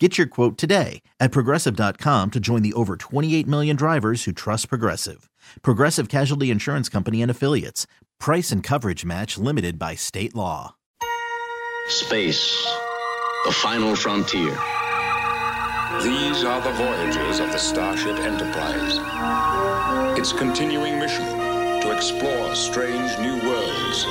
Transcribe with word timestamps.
Get 0.00 0.18
your 0.18 0.26
quote 0.26 0.58
today 0.58 1.02
at 1.20 1.30
progressive.com 1.30 2.32
to 2.32 2.40
join 2.40 2.62
the 2.62 2.72
over 2.72 2.96
28 2.96 3.46
million 3.46 3.76
drivers 3.76 4.24
who 4.24 4.32
trust 4.32 4.68
Progressive. 4.68 5.30
Progressive 5.62 6.08
Casualty 6.08 6.50
Insurance 6.50 6.88
Company 6.88 7.22
and 7.22 7.30
Affiliates. 7.30 7.86
Price 8.18 8.50
and 8.50 8.60
coverage 8.60 9.04
match 9.04 9.38
limited 9.38 9.78
by 9.78 9.94
state 9.94 10.34
law. 10.34 10.74
Space, 11.86 12.66
the 13.44 13.52
final 13.52 13.94
frontier. 13.94 14.58
These 16.02 16.42
are 16.42 16.60
the 16.60 16.72
voyages 16.72 17.38
of 17.38 17.52
the 17.52 17.58
Starship 17.58 18.18
Enterprise. 18.18 18.98
Its 20.18 20.32
continuing 20.32 20.98
mission 20.98 21.24
to 21.82 21.92
explore 21.94 22.54
strange 22.56 23.16
new 23.20 23.36
worlds, 23.48 24.06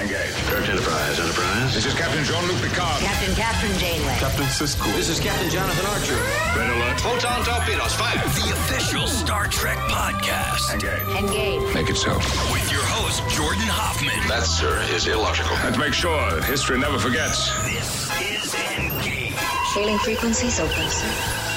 Engage. 0.00 0.16
Engage. 0.16 0.70
Enterprise. 0.70 1.20
Enterprise. 1.20 1.74
This 1.74 1.84
is 1.84 1.92
Captain 1.94 2.24
Jean-Luc 2.24 2.56
Picard. 2.62 3.02
Captain 3.02 3.34
Kathryn 3.34 3.78
Janeway. 3.78 4.16
Captain 4.16 4.46
Sisko. 4.46 4.86
This 4.96 5.10
is 5.10 5.20
Captain 5.20 5.50
Jonathan 5.50 5.84
Archer. 5.86 6.16
Red 6.56 6.70
alert. 6.70 6.98
Photon 7.00 7.44
torpedoes. 7.44 7.94
Fire. 7.94 8.16
The 8.16 8.50
official 8.52 9.06
Star 9.06 9.46
Trek 9.48 9.76
podcast. 9.92 10.72
Engage. 10.72 11.22
Engage. 11.22 11.74
Make 11.74 11.90
it 11.90 11.96
so. 11.96 12.14
With 12.50 12.72
your 12.72 12.80
host, 12.82 13.28
Jordan 13.36 13.68
Hoffman. 13.68 14.26
That, 14.26 14.44
sir, 14.44 14.80
is 14.94 15.06
illogical. 15.06 15.56
And 15.56 15.76
make 15.78 15.92
sure 15.92 16.40
history 16.44 16.78
never 16.78 16.98
forgets. 16.98 17.50
This 17.64 18.10
is 18.22 18.54
Engage. 18.78 19.34
Hailing 19.74 19.98
frequencies 19.98 20.60
open, 20.60 20.88
sir. 20.88 21.49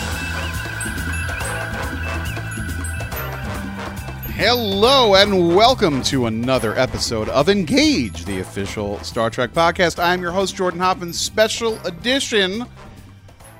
Hello 4.35 5.13
and 5.13 5.55
welcome 5.55 6.01
to 6.03 6.25
another 6.25 6.75
episode 6.75 7.29
of 7.29 7.49
Engage, 7.49 8.25
the 8.25 8.39
official 8.39 8.97
Star 9.03 9.29
Trek 9.29 9.51
podcast. 9.51 10.03
I'm 10.03 10.23
your 10.23 10.31
host, 10.31 10.55
Jordan 10.55 10.79
Hoffman, 10.79 11.13
special 11.13 11.77
edition. 11.85 12.65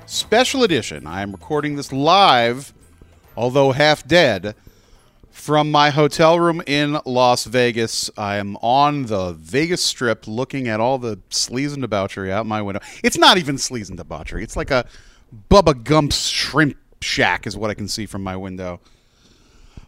Special 0.06 0.64
edition. 0.64 1.06
I 1.06 1.22
am 1.22 1.30
recording 1.30 1.76
this 1.76 1.92
live, 1.92 2.74
although 3.36 3.70
half 3.70 4.04
dead, 4.04 4.56
from 5.30 5.70
my 5.70 5.90
hotel 5.90 6.40
room 6.40 6.60
in 6.66 6.98
Las 7.06 7.44
Vegas. 7.44 8.10
I 8.18 8.36
am 8.36 8.56
on 8.56 9.06
the 9.06 9.32
Vegas 9.32 9.82
Strip 9.82 10.26
looking 10.26 10.66
at 10.66 10.80
all 10.80 10.98
the 10.98 11.18
sleaze 11.30 11.72
and 11.72 11.82
debauchery 11.82 12.32
out 12.32 12.46
my 12.46 12.60
window. 12.60 12.80
It's 13.04 13.16
not 13.16 13.38
even 13.38 13.56
sleaze 13.56 13.90
and 13.90 13.96
debauchery, 13.96 14.42
it's 14.42 14.56
like 14.56 14.72
a 14.72 14.86
Bubba 15.48 15.84
Gump's 15.84 16.26
shrimp 16.26 16.76
shack, 17.00 17.46
is 17.46 17.56
what 17.56 17.70
I 17.70 17.74
can 17.74 17.86
see 17.86 18.06
from 18.06 18.24
my 18.24 18.36
window. 18.36 18.80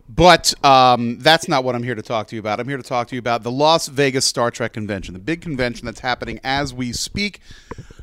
But 0.09 0.55
um, 0.65 1.19
that's 1.19 1.49
not 1.49 1.65
what 1.65 1.75
I'm 1.75 1.83
here 1.83 1.95
to 1.95 2.03
talk 2.03 2.29
to 2.29 2.37
you 2.37 2.41
about. 2.41 2.61
I'm 2.61 2.69
here 2.69 2.77
to 2.77 2.83
talk 2.83 3.09
to 3.09 3.17
you 3.17 3.19
about 3.19 3.43
the 3.43 3.51
Las 3.51 3.89
Vegas 3.89 4.25
Star 4.25 4.51
Trek 4.51 4.73
Convention, 4.73 5.15
the 5.15 5.21
big 5.21 5.41
convention 5.41 5.85
that's 5.85 6.01
happening 6.01 6.39
as 6.45 6.73
we 6.73 6.93
speak. 6.93 7.41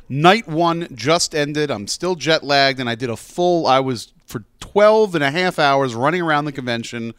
Night 0.08 0.46
one 0.46 0.86
just 0.94 1.34
ended. 1.34 1.70
I'm 1.70 1.86
still 1.86 2.14
jet 2.14 2.44
lagged, 2.44 2.78
and 2.78 2.90
I 2.90 2.94
did 2.94 3.08
a 3.08 3.16
full, 3.16 3.66
I 3.66 3.80
was 3.80 4.12
for 4.26 4.44
12 4.60 5.14
and 5.14 5.24
a 5.24 5.30
half 5.30 5.58
hours 5.58 5.94
running 5.94 6.20
around 6.20 6.44
the 6.44 6.52
convention, 6.52 7.14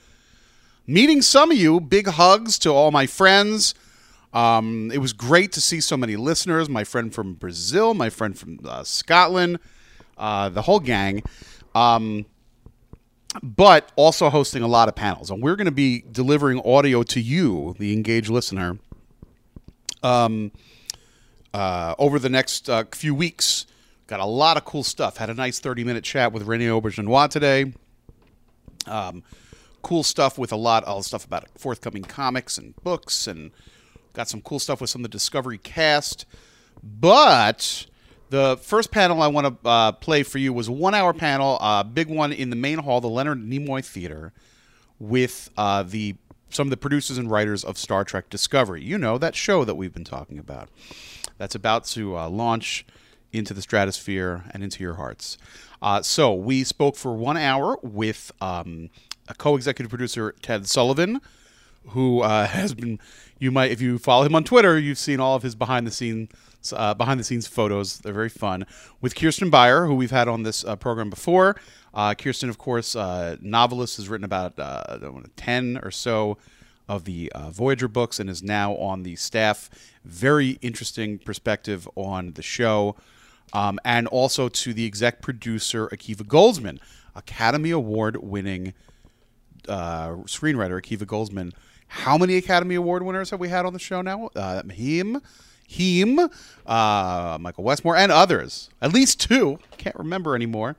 meeting 0.85 1.23
some 1.23 1.49
of 1.49 1.57
you. 1.57 1.79
Big 1.79 2.07
hugs 2.07 2.59
to 2.59 2.71
all 2.71 2.91
my 2.91 3.07
friends. 3.07 3.73
Um, 4.33 4.91
it 4.93 4.99
was 4.99 5.13
great 5.13 5.51
to 5.53 5.61
see 5.61 5.81
so 5.81 5.97
many 5.97 6.15
listeners. 6.15 6.69
My 6.69 6.83
friend 6.83 7.11
from 7.13 7.33
Brazil, 7.33 7.93
my 7.95 8.09
friend 8.09 8.37
from 8.37 8.59
uh, 8.63 8.83
Scotland, 8.83 9.59
uh, 10.17 10.49
the 10.49 10.61
whole 10.61 10.79
gang. 10.79 11.23
Um, 11.73 12.25
but 13.43 13.91
also 13.95 14.29
hosting 14.29 14.63
a 14.63 14.67
lot 14.67 14.87
of 14.87 14.95
panels. 14.95 15.29
And 15.29 15.41
we're 15.41 15.55
going 15.55 15.65
to 15.65 15.71
be 15.71 16.03
delivering 16.11 16.61
audio 16.65 17.03
to 17.03 17.19
you, 17.19 17.75
the 17.79 17.93
engaged 17.93 18.29
listener, 18.29 18.77
um, 20.03 20.51
uh, 21.53 21.95
over 21.97 22.19
the 22.19 22.29
next 22.29 22.69
uh, 22.69 22.83
few 22.91 23.15
weeks. 23.15 23.65
Got 24.07 24.19
a 24.19 24.25
lot 24.25 24.57
of 24.57 24.65
cool 24.65 24.83
stuff. 24.83 25.17
Had 25.17 25.29
a 25.29 25.33
nice 25.33 25.59
30 25.59 25.83
minute 25.83 26.03
chat 26.03 26.31
with 26.31 26.43
Rene 26.43 26.65
Auberjonois 26.65 27.29
today. 27.29 27.73
Um, 28.85 29.23
cool 29.81 30.03
stuff 30.03 30.37
with 30.37 30.51
a 30.51 30.55
lot 30.55 30.83
of 30.83 31.05
stuff 31.05 31.25
about 31.25 31.47
forthcoming 31.57 32.03
comics 32.03 32.57
and 32.57 32.75
books, 32.83 33.25
and 33.27 33.51
got 34.13 34.27
some 34.29 34.41
cool 34.41 34.59
stuff 34.59 34.79
with 34.79 34.89
some 34.89 35.01
of 35.01 35.03
the 35.03 35.15
Discovery 35.15 35.57
cast. 35.57 36.25
But 36.83 37.87
the 38.35 38.57
first 38.57 38.91
panel 38.91 39.21
I 39.21 39.27
want 39.27 39.63
to 39.63 39.69
uh, 39.69 39.91
play 39.93 40.23
for 40.23 40.39
you 40.39 40.51
was 40.51 40.67
a 40.67 40.71
one 40.73 40.93
hour 40.93 41.13
panel, 41.13 41.57
uh, 41.61 41.83
big 41.83 42.09
one 42.09 42.33
in 42.33 42.49
the 42.49 42.57
main 42.57 42.79
hall, 42.79 42.99
the 42.99 43.07
Leonard 43.07 43.39
Nimoy 43.39 43.83
Theater, 43.83 44.33
with 44.99 45.49
uh, 45.55 45.83
the 45.83 46.15
some 46.49 46.67
of 46.67 46.71
the 46.71 46.77
producers 46.77 47.17
and 47.17 47.31
writers 47.31 47.63
of 47.63 47.77
Star 47.77 48.03
Trek 48.03 48.29
Discovery. 48.29 48.83
You 48.83 48.97
know, 48.97 49.17
that 49.17 49.35
show 49.35 49.63
that 49.63 49.75
we've 49.75 49.93
been 49.93 50.03
talking 50.03 50.37
about. 50.37 50.67
That's 51.37 51.55
about 51.55 51.85
to 51.85 52.17
uh, 52.17 52.29
launch 52.29 52.85
into 53.31 53.53
the 53.53 53.61
stratosphere 53.61 54.43
and 54.51 54.63
into 54.63 54.83
your 54.83 54.95
hearts. 54.95 55.37
Uh, 55.81 56.01
so 56.01 56.33
we 56.33 56.65
spoke 56.65 56.97
for 56.97 57.13
one 57.13 57.37
hour 57.37 57.77
with 57.83 58.33
um, 58.41 58.89
a 59.29 59.33
co-executive 59.33 59.89
producer, 59.89 60.35
Ted 60.41 60.67
Sullivan, 60.67 61.21
who 61.89 62.19
uh, 62.19 62.47
has 62.47 62.73
been 62.73 62.99
you 63.39 63.49
might 63.49 63.71
if 63.71 63.79
you 63.79 63.97
follow 63.97 64.25
him 64.25 64.35
on 64.35 64.43
Twitter, 64.43 64.77
you've 64.77 64.97
seen 64.97 65.21
all 65.21 65.37
of 65.37 65.43
his 65.43 65.55
behind 65.55 65.87
the 65.87 65.91
scenes 65.91 66.29
uh, 66.73 66.93
behind 66.93 67.19
the 67.19 67.23
scenes 67.23 67.47
photos. 67.47 67.99
They're 67.99 68.13
very 68.13 68.29
fun. 68.29 68.65
With 69.01 69.15
Kirsten 69.15 69.49
Beyer, 69.49 69.85
who 69.85 69.95
we've 69.95 70.11
had 70.11 70.27
on 70.27 70.43
this 70.43 70.63
uh, 70.63 70.75
program 70.75 71.09
before. 71.09 71.55
Uh, 71.93 72.13
Kirsten, 72.13 72.49
of 72.49 72.57
course, 72.57 72.95
uh, 72.95 73.37
novelist, 73.41 73.97
has 73.97 74.09
written 74.09 74.25
about 74.25 74.59
uh, 74.59 74.97
ten 75.35 75.79
or 75.81 75.91
so 75.91 76.37
of 76.87 77.05
the 77.05 77.31
Voyager 77.49 77.87
books 77.87 78.19
and 78.19 78.29
is 78.29 78.43
now 78.43 78.75
on 78.75 79.03
the 79.03 79.15
staff. 79.15 79.69
Very 80.03 80.59
interesting 80.61 81.17
perspective 81.17 81.89
on 81.95 82.33
the 82.33 82.43
show. 82.43 82.95
Um, 83.53 83.79
and 83.85 84.07
also 84.07 84.49
to 84.49 84.73
the 84.73 84.85
exec 84.85 85.21
producer 85.21 85.87
Akiva 85.87 86.23
Goldsman, 86.23 86.79
Academy 87.15 87.71
Award 87.71 88.17
winning 88.17 88.73
uh, 89.67 90.09
screenwriter 90.25 90.81
Akiva 90.81 91.05
Goldsman. 91.05 91.53
How 91.87 92.17
many 92.17 92.35
Academy 92.35 92.75
Award 92.75 93.03
winners 93.03 93.29
have 93.29 93.39
we 93.39 93.49
had 93.49 93.65
on 93.65 93.73
the 93.73 93.79
show 93.79 94.01
now? 94.01 94.29
Uh, 94.35 94.63
him, 94.63 95.21
him, 95.67 96.19
uh, 96.65 97.37
Michael 97.39 97.63
Westmore, 97.63 97.95
and 97.95 98.11
others. 98.11 98.69
At 98.81 98.93
least 98.93 99.19
two. 99.19 99.59
Can't 99.77 99.95
remember 99.95 100.35
anymore. 100.35 100.75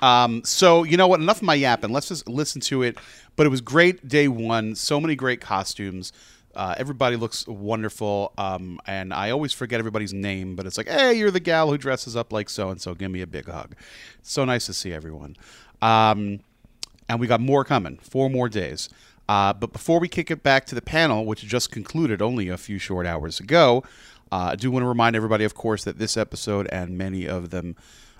Um, 0.00 0.42
so 0.44 0.84
you 0.84 0.96
know 0.96 1.08
what? 1.08 1.20
Enough 1.20 1.38
of 1.38 1.42
my 1.42 1.54
yapping. 1.54 1.90
Let's 1.92 2.08
just 2.08 2.28
listen 2.28 2.60
to 2.62 2.82
it. 2.82 2.98
But 3.36 3.46
it 3.46 3.50
was 3.50 3.60
great 3.60 4.08
day 4.08 4.28
one. 4.28 4.74
So 4.74 5.00
many 5.00 5.14
great 5.14 5.40
costumes. 5.40 6.12
Uh, 6.54 6.74
everybody 6.76 7.14
looks 7.14 7.46
wonderful, 7.46 8.32
um, 8.36 8.80
and 8.84 9.14
I 9.14 9.30
always 9.30 9.52
forget 9.52 9.78
everybody's 9.78 10.12
name. 10.12 10.56
But 10.56 10.66
it's 10.66 10.76
like, 10.76 10.88
hey, 10.88 11.14
you're 11.14 11.30
the 11.30 11.40
gal 11.40 11.70
who 11.70 11.78
dresses 11.78 12.16
up 12.16 12.32
like 12.32 12.50
so 12.50 12.70
and 12.70 12.80
so. 12.80 12.94
Give 12.94 13.10
me 13.10 13.20
a 13.20 13.26
big 13.26 13.46
hug. 13.46 13.76
so 14.22 14.44
nice 14.44 14.66
to 14.66 14.74
see 14.74 14.92
everyone. 14.92 15.36
Um, 15.80 16.40
and 17.08 17.20
we 17.20 17.26
got 17.26 17.40
more 17.40 17.64
coming. 17.64 17.98
Four 17.98 18.28
more 18.28 18.48
days. 18.48 18.88
Uh, 19.28 19.52
but 19.52 19.72
before 19.72 20.00
we 20.00 20.08
kick 20.08 20.30
it 20.30 20.42
back 20.42 20.64
to 20.66 20.74
the 20.74 20.82
panel, 20.82 21.24
which 21.26 21.42
just 21.42 21.70
concluded 21.70 22.22
only 22.22 22.48
a 22.48 22.56
few 22.56 22.78
short 22.78 23.06
hours 23.06 23.38
ago, 23.38 23.84
uh, 24.30 24.50
I 24.52 24.56
do 24.56 24.70
want 24.70 24.82
to 24.82 24.88
remind 24.88 25.16
everybody, 25.16 25.44
of 25.44 25.54
course, 25.54 25.84
that 25.84 25.98
this 25.98 26.16
episode 26.16 26.68
and 26.70 26.96
many 26.98 27.26
of 27.26 27.50
them, 27.50 27.76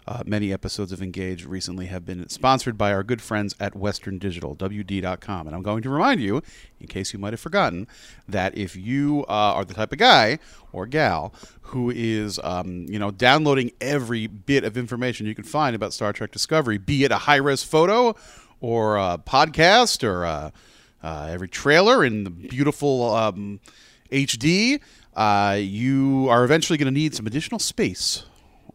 uh, 0.07 0.23
many 0.25 0.53
episodes 0.53 0.91
of 0.91 1.03
Engage 1.03 1.45
recently 1.45 1.87
have 1.87 2.07
been 2.07 2.29
sponsored 2.29 2.79
by 2.79 2.93
our 2.93 3.03
good 3.03 3.21
friends 3.21 3.55
at 3.61 3.77
Western 3.77 4.19
Digital, 4.19 4.57
WD.com. 4.57 5.47
And 5.47 5.55
I'm 5.55 5.63
going 5.63 5.83
to 5.83 5.91
remind 5.91 6.21
you, 6.21 6.43
in 6.81 6.87
case 6.87 7.13
you 7.13 7.19
might 7.19 7.33
have 7.33 7.41
forgotten, 7.41 7.87
that 8.27 8.57
if 8.57 8.75
you 8.75 9.25
uh, 9.29 9.55
are 9.55 9.65
the 9.65 9.75
type 9.75 9.93
of 9.93 9.99
guy 9.99 10.39
or 10.73 10.87
gal 10.87 11.35
who 11.63 11.91
is, 11.91 12.41
um, 12.43 12.87
you 12.89 12.99
know, 12.99 13.11
downloading 13.11 13.73
every 13.81 14.27
bit 14.27 14.65
of 14.65 14.79
information 14.79 15.27
you 15.27 15.35
can 15.35 15.45
find 15.45 15.77
about 15.77 15.93
Star 15.93 16.13
Trek 16.13 16.33
Discovery, 16.33 16.79
be 16.79 17.05
it 17.05 17.13
a 17.13 17.19
high-res 17.19 17.63
photo 17.63 18.17
or 18.61 18.97
a 18.97 19.19
podcast 19.19 20.03
or 20.03 20.25
a 20.25 20.53
uh, 21.03 21.29
every 21.31 21.49
trailer 21.49 22.05
in 22.05 22.25
the 22.25 22.31
beautiful 22.31 23.15
um, 23.15 23.61
HD, 24.11 24.81
uh, 25.19 25.55
you 25.55 26.29
are 26.31 26.45
eventually 26.45 26.79
going 26.79 26.87
to 26.87 26.97
need 26.97 27.13
some 27.13 27.27
additional 27.27 27.59
space 27.59 28.23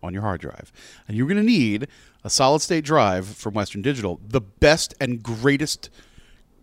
on 0.03 0.13
your 0.13 0.23
hard 0.23 0.41
drive. 0.41 0.73
And 1.07 1.15
you're 1.15 1.25
going 1.25 1.37
to 1.37 1.43
need 1.43 1.87
a 2.21 2.29
solid 2.29 2.59
state 2.59 2.83
drive 2.83 3.25
from 3.25 3.53
Western 3.53 3.81
Digital, 3.81 4.19
the 4.27 4.41
best 4.41 4.93
and 4.99 5.23
greatest 5.23 5.89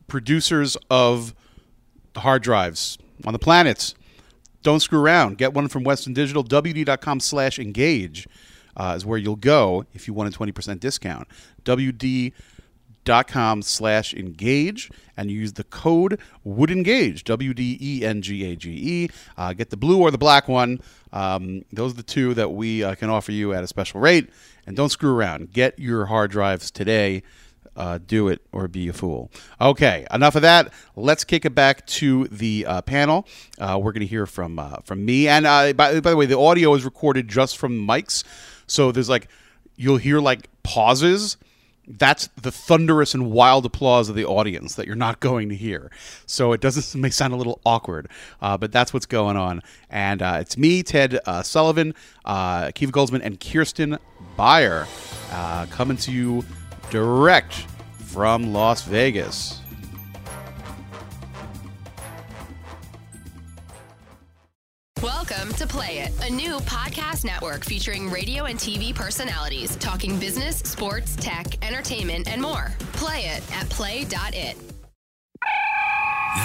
producers 0.06 0.77
of 0.91 1.35
hard 2.15 2.43
drives 2.43 2.99
on 3.25 3.32
the 3.32 3.38
planet. 3.38 3.94
Don't 4.62 4.81
screw 4.81 5.00
around. 5.00 5.38
Get 5.38 5.55
one 5.55 5.69
from 5.69 5.83
Western 5.83 6.12
Digital. 6.12 6.44
WD.com 6.44 7.19
slash 7.19 7.59
engage 7.59 8.29
uh, 8.76 8.93
is 8.94 9.06
where 9.06 9.17
you'll 9.17 9.35
go 9.37 9.87
if 9.94 10.06
you 10.06 10.12
want 10.12 10.35
a 10.35 10.38
20% 10.38 10.79
discount. 10.79 11.26
WD 11.65 12.35
dot 13.05 13.26
com 13.26 13.62
slash 13.62 14.14
engage 14.14 14.91
and 15.17 15.31
use 15.31 15.55
the 15.55 15.64
code 15.64 16.19
would 16.44 16.70
engage 16.70 17.25
w-d-e-n-g-a-g-e 17.25 19.08
uh, 19.37 19.52
get 19.52 19.70
the 19.70 19.76
blue 19.76 20.00
or 20.00 20.11
the 20.11 20.19
black 20.19 20.49
one 20.49 20.81
um, 21.12 21.64
those 21.73 21.93
are 21.93 21.97
the 21.97 22.02
two 22.02 22.35
that 22.35 22.50
we 22.50 22.85
uh, 22.85 22.94
can 22.94 23.11
offer 23.11 23.32
you 23.32 23.52
at 23.52 23.64
a 23.64 23.67
special 23.67 24.00
rate 24.00 24.31
and 24.67 24.76
don't 24.76 24.91
screw 24.91 25.14
around 25.14 25.52
get 25.52 25.79
your 25.79 26.06
hard 26.06 26.31
drives 26.31 26.70
today 26.70 27.23
uh, 27.76 27.99
do 28.05 28.29
it 28.29 28.43
or 28.52 28.69
be 28.69 28.88
a 28.88 28.93
fool. 28.93 29.31
Okay, 29.61 30.06
enough 30.12 30.37
of 30.37 30.43
that. 30.43 30.73
Let's 30.97 31.25
kick 31.25 31.44
it 31.44 31.55
back 31.55 31.87
to 31.87 32.26
the 32.26 32.67
uh, 32.67 32.82
panel. 32.82 33.26
Uh, 33.58 33.79
we're 33.82 33.93
going 33.93 34.00
to 34.00 34.06
hear 34.06 34.26
from 34.26 34.58
uh, 34.58 34.76
from 34.85 35.05
me, 35.05 35.29
and 35.29 35.44
by, 35.44 35.73
by 35.73 36.11
the 36.11 36.17
way, 36.17 36.26
the 36.26 36.38
audio 36.38 36.75
is 36.75 36.85
recorded 36.85 37.29
just 37.29 37.56
from 37.56 37.87
mics, 37.87 38.25
so 38.67 38.93
there's 38.93 39.08
like 39.08 39.29
you'll 39.76 39.97
hear 39.97 40.20
like 40.20 40.49
pauses. 40.62 41.37
That's 41.98 42.28
the 42.40 42.52
thunderous 42.52 43.14
and 43.14 43.31
wild 43.31 43.66
applause 43.66 44.08
of 44.08 44.14
the 44.14 44.25
audience 44.25 44.75
that 44.76 44.87
you're 44.87 44.96
not 44.96 45.20
going 45.28 45.48
to 45.48 45.56
hear. 45.56 45.90
So 46.26 46.52
it 46.52 46.60
doesn't 46.60 46.94
it 46.94 46.98
may 47.02 47.10
sound 47.10 47.32
a 47.32 47.37
little 47.37 47.60
awkward, 47.64 48.08
uh, 48.40 48.56
but 48.56 48.72
that's 48.72 48.92
what's 48.92 49.06
going 49.06 49.37
on. 49.37 49.62
And 49.88 50.22
uh, 50.22 50.38
it's 50.40 50.56
me, 50.56 50.82
Ted 50.82 51.19
uh, 51.26 51.42
Sullivan, 51.42 51.94
uh, 52.25 52.70
Kiva 52.72 52.92
Goldsman, 52.92 53.20
and 53.22 53.40
Kirsten 53.40 53.98
Beyer 54.37 54.87
uh, 55.32 55.66
coming 55.66 55.96
to 55.98 56.12
you 56.12 56.44
direct 56.90 57.66
from 57.98 58.52
Las 58.52 58.82
Vegas. 58.82 59.60
Play 65.81 66.00
It, 66.00 66.12
a 66.29 66.31
new 66.31 66.59
podcast 66.59 67.25
network 67.25 67.65
featuring 67.65 68.11
radio 68.11 68.44
and 68.44 68.59
TV 68.59 68.94
personalities 68.94 69.77
talking 69.77 70.19
business, 70.19 70.59
sports, 70.59 71.17
tech, 71.17 71.47
entertainment, 71.65 72.31
and 72.31 72.43
more. 72.43 72.75
Play 72.93 73.21
it 73.21 73.43
at 73.55 73.67
play.it. 73.71 74.56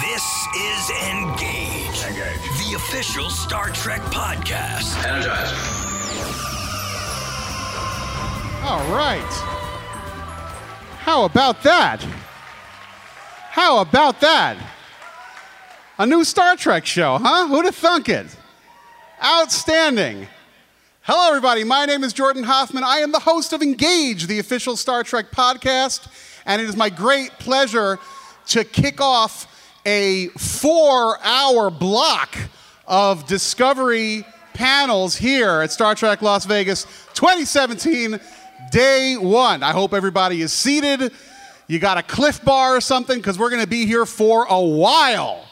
This 0.00 0.46
is 0.56 0.90
Engage. 1.10 2.02
Engage. 2.08 2.40
The 2.64 2.76
official 2.76 3.28
Star 3.28 3.68
Trek 3.72 4.00
podcast. 4.04 5.04
Energize. 5.04 5.52
All 8.64 8.90
right. 8.90 9.20
How 11.00 11.26
about 11.26 11.62
that? 11.62 12.02
How 13.50 13.82
about 13.82 14.18
that? 14.22 14.56
A 15.98 16.06
new 16.06 16.24
Star 16.24 16.56
Trek 16.56 16.86
show, 16.86 17.18
huh? 17.18 17.48
Who'd 17.48 17.66
have 17.66 17.74
thunk 17.74 18.08
it? 18.08 18.34
Outstanding. 19.24 20.26
Hello, 21.00 21.28
everybody. 21.28 21.64
My 21.64 21.86
name 21.86 22.04
is 22.04 22.12
Jordan 22.12 22.42
Hoffman. 22.42 22.84
I 22.84 22.98
am 22.98 23.12
the 23.12 23.18
host 23.18 23.54
of 23.54 23.62
Engage, 23.62 24.26
the 24.26 24.40
official 24.40 24.76
Star 24.76 25.02
Trek 25.02 25.30
podcast, 25.30 26.06
and 26.44 26.60
it 26.60 26.68
is 26.68 26.76
my 26.76 26.90
great 26.90 27.30
pleasure 27.38 27.98
to 28.48 28.62
kick 28.62 29.00
off 29.00 29.72
a 29.86 30.28
four 30.36 31.18
hour 31.22 31.70
block 31.70 32.36
of 32.86 33.26
Discovery 33.26 34.26
panels 34.52 35.16
here 35.16 35.62
at 35.62 35.72
Star 35.72 35.94
Trek 35.94 36.20
Las 36.20 36.44
Vegas 36.44 36.84
2017, 37.14 38.20
day 38.70 39.16
one. 39.16 39.62
I 39.62 39.72
hope 39.72 39.94
everybody 39.94 40.42
is 40.42 40.52
seated. 40.52 41.10
You 41.68 41.78
got 41.78 41.96
a 41.96 42.02
cliff 42.02 42.44
bar 42.44 42.76
or 42.76 42.82
something, 42.82 43.16
because 43.16 43.38
we're 43.38 43.50
going 43.50 43.62
to 43.62 43.68
be 43.68 43.86
here 43.86 44.04
for 44.04 44.44
a 44.46 44.60
while. 44.60 45.45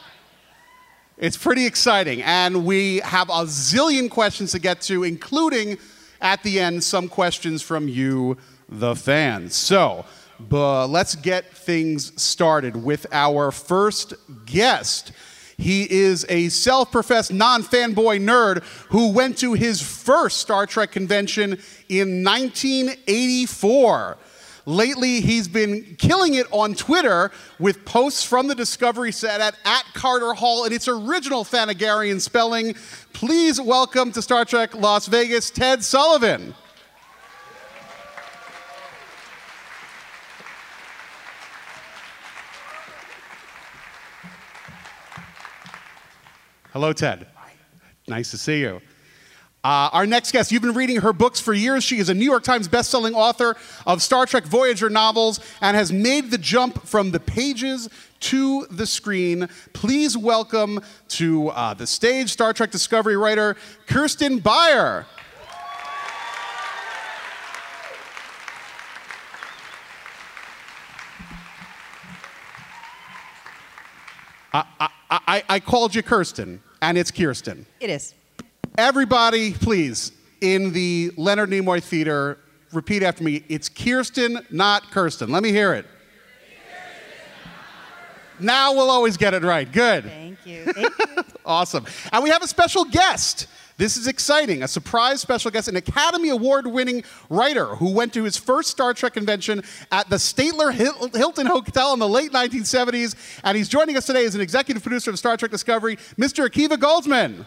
It's 1.16 1.36
pretty 1.36 1.64
exciting. 1.64 2.22
And 2.22 2.64
we 2.66 2.98
have 2.98 3.28
a 3.28 3.44
zillion 3.44 4.10
questions 4.10 4.50
to 4.52 4.58
get 4.58 4.80
to, 4.82 5.04
including 5.04 5.78
at 6.20 6.42
the 6.42 6.58
end 6.58 6.82
some 6.82 7.08
questions 7.08 7.62
from 7.62 7.88
you, 7.88 8.36
the 8.68 8.96
fans. 8.96 9.54
So, 9.54 10.04
but 10.40 10.88
let's 10.88 11.14
get 11.14 11.52
things 11.52 12.20
started 12.20 12.76
with 12.76 13.06
our 13.12 13.52
first 13.52 14.14
guest. 14.44 15.12
He 15.56 15.88
is 15.88 16.26
a 16.28 16.48
self 16.48 16.90
professed 16.90 17.32
non 17.32 17.62
fanboy 17.62 18.20
nerd 18.20 18.64
who 18.88 19.12
went 19.12 19.38
to 19.38 19.52
his 19.52 19.80
first 19.80 20.38
Star 20.38 20.66
Trek 20.66 20.90
convention 20.90 21.60
in 21.88 22.24
1984. 22.24 24.18
Lately, 24.66 25.20
he's 25.20 25.46
been 25.46 25.96
killing 25.98 26.34
it 26.34 26.46
on 26.50 26.74
Twitter 26.74 27.30
with 27.58 27.84
posts 27.84 28.24
from 28.24 28.48
the 28.48 28.54
Discovery 28.54 29.12
set 29.12 29.42
at, 29.42 29.56
at 29.66 29.84
Carter 29.92 30.32
Hall 30.32 30.64
in 30.64 30.72
its 30.72 30.88
original 30.88 31.44
Thanagarian 31.44 32.18
spelling. 32.18 32.74
Please 33.12 33.60
welcome 33.60 34.10
to 34.12 34.22
Star 34.22 34.46
Trek 34.46 34.74
Las 34.74 35.06
Vegas, 35.06 35.50
Ted 35.50 35.84
Sullivan. 35.84 36.54
Hello, 46.72 46.94
Ted. 46.94 47.26
Nice 48.08 48.30
to 48.30 48.38
see 48.38 48.60
you. 48.60 48.80
Uh, 49.64 49.88
our 49.94 50.06
next 50.06 50.30
guest, 50.32 50.52
you've 50.52 50.60
been 50.60 50.74
reading 50.74 51.00
her 51.00 51.14
books 51.14 51.40
for 51.40 51.54
years. 51.54 51.82
She 51.82 51.98
is 51.98 52.10
a 52.10 52.14
New 52.14 52.26
York 52.26 52.42
Times 52.42 52.68
bestselling 52.68 53.14
author 53.14 53.56
of 53.86 54.02
Star 54.02 54.26
Trek 54.26 54.44
Voyager 54.44 54.90
novels 54.90 55.40
and 55.62 55.74
has 55.74 55.90
made 55.90 56.30
the 56.30 56.36
jump 56.36 56.86
from 56.86 57.12
the 57.12 57.18
pages 57.18 57.88
to 58.20 58.66
the 58.70 58.86
screen. 58.86 59.48
Please 59.72 60.18
welcome 60.18 60.80
to 61.08 61.48
uh, 61.48 61.72
the 61.72 61.86
stage 61.86 62.30
Star 62.30 62.52
Trek 62.52 62.70
Discovery 62.70 63.16
writer 63.16 63.56
Kirsten 63.86 64.38
Beyer. 64.38 65.06
I, 74.52 74.64
I, 74.78 74.88
I, 75.10 75.42
I 75.48 75.60
called 75.60 75.94
you 75.94 76.02
Kirsten, 76.02 76.60
and 76.82 76.98
it's 76.98 77.10
Kirsten. 77.10 77.64
It 77.80 77.88
is. 77.88 78.14
Everybody, 78.76 79.52
please, 79.52 80.10
in 80.40 80.72
the 80.72 81.12
Leonard 81.16 81.50
Nimoy 81.50 81.80
Theater, 81.80 82.38
repeat 82.72 83.04
after 83.04 83.22
me. 83.22 83.44
It's 83.48 83.68
Kirsten, 83.68 84.44
not 84.50 84.90
Kirsten. 84.90 85.30
Let 85.30 85.44
me 85.44 85.50
hear 85.50 85.74
it. 85.74 85.86
Now 88.40 88.72
we'll 88.74 88.90
always 88.90 89.16
get 89.16 89.32
it 89.32 89.44
right. 89.44 89.70
Good. 89.70 90.04
Thank 90.04 90.44
you. 90.44 90.64
Thank 90.64 90.88
you. 90.98 91.22
Awesome. 91.46 91.84
And 92.10 92.24
we 92.24 92.30
have 92.30 92.42
a 92.42 92.48
special 92.48 92.86
guest. 92.86 93.48
This 93.76 93.98
is 93.98 94.06
exciting. 94.06 94.62
A 94.62 94.68
surprise 94.68 95.20
special 95.20 95.50
guest, 95.50 95.68
an 95.68 95.76
Academy 95.76 96.30
Award 96.30 96.66
winning 96.66 97.04
writer 97.28 97.66
who 97.66 97.92
went 97.92 98.14
to 98.14 98.24
his 98.24 98.38
first 98.38 98.70
Star 98.70 98.94
Trek 98.94 99.12
convention 99.12 99.62
at 99.92 100.08
the 100.08 100.16
Statler 100.16 100.72
Hilton 100.72 101.44
Hotel 101.44 101.92
in 101.92 101.98
the 101.98 102.08
late 102.08 102.32
1970s. 102.32 103.14
And 103.44 103.58
he's 103.58 103.68
joining 103.68 103.94
us 103.98 104.06
today 104.06 104.24
as 104.24 104.34
an 104.34 104.40
executive 104.40 104.82
producer 104.82 105.10
of 105.10 105.18
Star 105.18 105.36
Trek 105.36 105.50
Discovery, 105.50 105.96
Mr. 106.16 106.48
Akiva 106.48 106.78
Goldsman. 106.78 107.44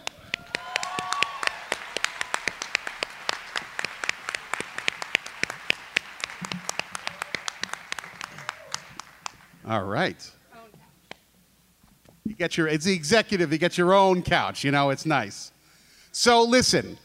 All 9.68 9.84
right. 9.84 10.30
You 12.24 12.34
get 12.34 12.56
your, 12.56 12.68
it's 12.68 12.86
the 12.86 12.94
executive, 12.94 13.52
you 13.52 13.58
get 13.58 13.76
your 13.76 13.92
own 13.92 14.22
couch, 14.22 14.64
you 14.64 14.70
know, 14.70 14.88
it's 14.88 15.04
nice. 15.04 15.52
So 16.10 16.42
listen, 16.42 16.96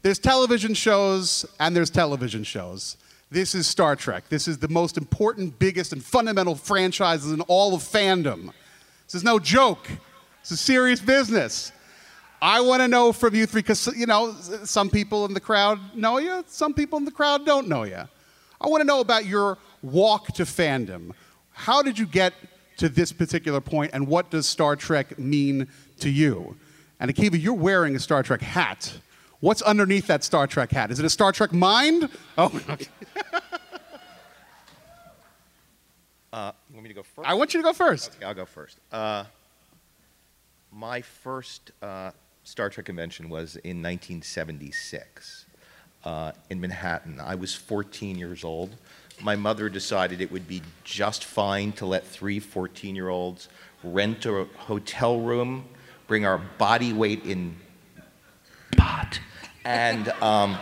there's 0.00 0.18
television 0.18 0.72
shows 0.72 1.44
and 1.60 1.76
there's 1.76 1.90
television 1.90 2.44
shows. 2.44 2.96
This 3.30 3.54
is 3.54 3.66
Star 3.66 3.94
Trek. 3.94 4.24
This 4.30 4.48
is 4.48 4.56
the 4.56 4.68
most 4.68 4.96
important, 4.96 5.58
biggest, 5.58 5.92
and 5.92 6.02
fundamental 6.02 6.54
franchises 6.54 7.30
in 7.30 7.42
all 7.42 7.74
of 7.74 7.82
fandom. 7.82 8.52
This 9.04 9.16
is 9.16 9.24
no 9.24 9.38
joke. 9.38 9.86
It's 10.40 10.50
a 10.50 10.56
serious 10.56 11.00
business. 11.00 11.72
I 12.40 12.62
want 12.62 12.80
to 12.80 12.88
know 12.88 13.12
from 13.12 13.34
you 13.34 13.44
three, 13.44 13.60
because, 13.60 13.86
you 13.94 14.06
know, 14.06 14.34
some 14.64 14.88
people 14.88 15.26
in 15.26 15.34
the 15.34 15.40
crowd 15.40 15.78
know 15.94 16.16
you, 16.16 16.42
some 16.46 16.72
people 16.72 16.96
in 16.96 17.04
the 17.04 17.10
crowd 17.10 17.44
don't 17.44 17.68
know 17.68 17.82
you. 17.82 18.02
I 18.60 18.66
want 18.66 18.80
to 18.80 18.86
know 18.86 19.00
about 19.00 19.26
your 19.26 19.58
walk 19.82 20.28
to 20.34 20.44
fandom. 20.44 21.12
How 21.58 21.82
did 21.82 21.98
you 21.98 22.06
get 22.06 22.34
to 22.76 22.88
this 22.88 23.10
particular 23.10 23.60
point, 23.60 23.90
and 23.92 24.06
what 24.06 24.30
does 24.30 24.46
Star 24.46 24.76
Trek 24.76 25.18
mean 25.18 25.66
to 25.98 26.08
you? 26.08 26.56
And 27.00 27.12
Akiva, 27.12 27.40
you're 27.40 27.52
wearing 27.52 27.96
a 27.96 27.98
Star 27.98 28.22
Trek 28.22 28.40
hat. 28.40 28.96
What's 29.40 29.60
underneath 29.62 30.06
that 30.06 30.22
Star 30.22 30.46
Trek 30.46 30.70
hat? 30.70 30.92
Is 30.92 31.00
it 31.00 31.04
a 31.04 31.10
Star 31.10 31.32
Trek 31.32 31.52
mind? 31.52 32.10
Oh, 32.38 32.46
okay. 32.70 32.86
Uh, 36.32 36.52
you 36.70 36.74
want 36.74 36.84
me 36.84 36.88
to 36.90 36.94
go 36.94 37.02
first? 37.02 37.28
I 37.28 37.34
want 37.34 37.54
you 37.54 37.60
to 37.60 37.64
go 37.64 37.72
first. 37.72 38.14
Okay, 38.16 38.24
I'll 38.24 38.34
go 38.34 38.46
first. 38.46 38.78
Uh, 38.92 39.24
my 40.70 41.00
first 41.00 41.72
uh, 41.82 42.12
Star 42.44 42.70
Trek 42.70 42.86
convention 42.86 43.28
was 43.28 43.56
in 43.56 43.82
1976 43.82 45.46
uh, 46.04 46.30
in 46.50 46.60
Manhattan. 46.60 47.18
I 47.18 47.34
was 47.34 47.52
14 47.52 48.16
years 48.16 48.44
old. 48.44 48.76
My 49.20 49.36
mother 49.36 49.68
decided 49.68 50.20
it 50.20 50.30
would 50.30 50.46
be 50.46 50.62
just 50.84 51.24
fine 51.24 51.72
to 51.72 51.86
let 51.86 52.06
three 52.06 52.38
14 52.40 52.94
year 52.94 53.08
olds 53.08 53.48
rent 53.82 54.26
a 54.26 54.46
hotel 54.56 55.20
room, 55.20 55.64
bring 56.06 56.24
our 56.24 56.38
body 56.38 56.92
weight 56.92 57.24
in 57.24 57.56
pot, 58.76 59.20
and 59.64 60.08
um, 60.22 60.56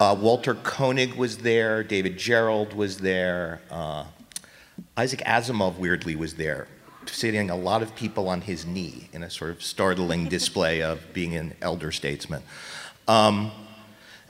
Uh, 0.00 0.14
Walter 0.18 0.54
Koenig 0.54 1.12
was 1.14 1.36
there. 1.38 1.84
David 1.84 2.16
Gerrold 2.16 2.74
was 2.74 2.96
there. 2.96 3.60
Uh, 3.70 4.04
Isaac 4.96 5.20
Asimov 5.26 5.76
weirdly 5.76 6.16
was 6.16 6.34
there, 6.36 6.68
sitting 7.04 7.50
a 7.50 7.56
lot 7.56 7.82
of 7.82 7.94
people 7.94 8.26
on 8.26 8.40
his 8.40 8.64
knee 8.64 9.10
in 9.12 9.22
a 9.22 9.28
sort 9.28 9.50
of 9.50 9.62
startling 9.62 10.26
display 10.26 10.80
of 10.80 11.12
being 11.12 11.36
an 11.36 11.52
elder 11.60 11.92
statesman. 11.92 12.42
Um, 13.08 13.52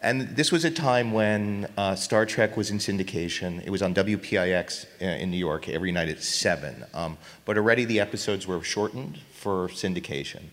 and 0.02 0.34
this 0.36 0.50
was 0.50 0.64
a 0.64 0.70
time 0.70 1.12
when 1.12 1.68
uh, 1.76 1.94
Star 1.94 2.24
Trek 2.24 2.56
was 2.56 2.70
in 2.70 2.78
syndication. 2.78 3.62
It 3.64 3.70
was 3.70 3.82
on 3.82 3.94
WPIX 3.94 4.86
uh, 5.02 5.04
in 5.04 5.30
New 5.30 5.36
York 5.36 5.68
every 5.68 5.92
night 5.92 6.08
at 6.08 6.22
7. 6.22 6.84
Um, 6.94 7.18
but 7.44 7.58
already 7.58 7.84
the 7.84 8.00
episodes 8.00 8.46
were 8.46 8.62
shortened 8.62 9.18
for 9.32 9.68
syndication. 9.68 10.44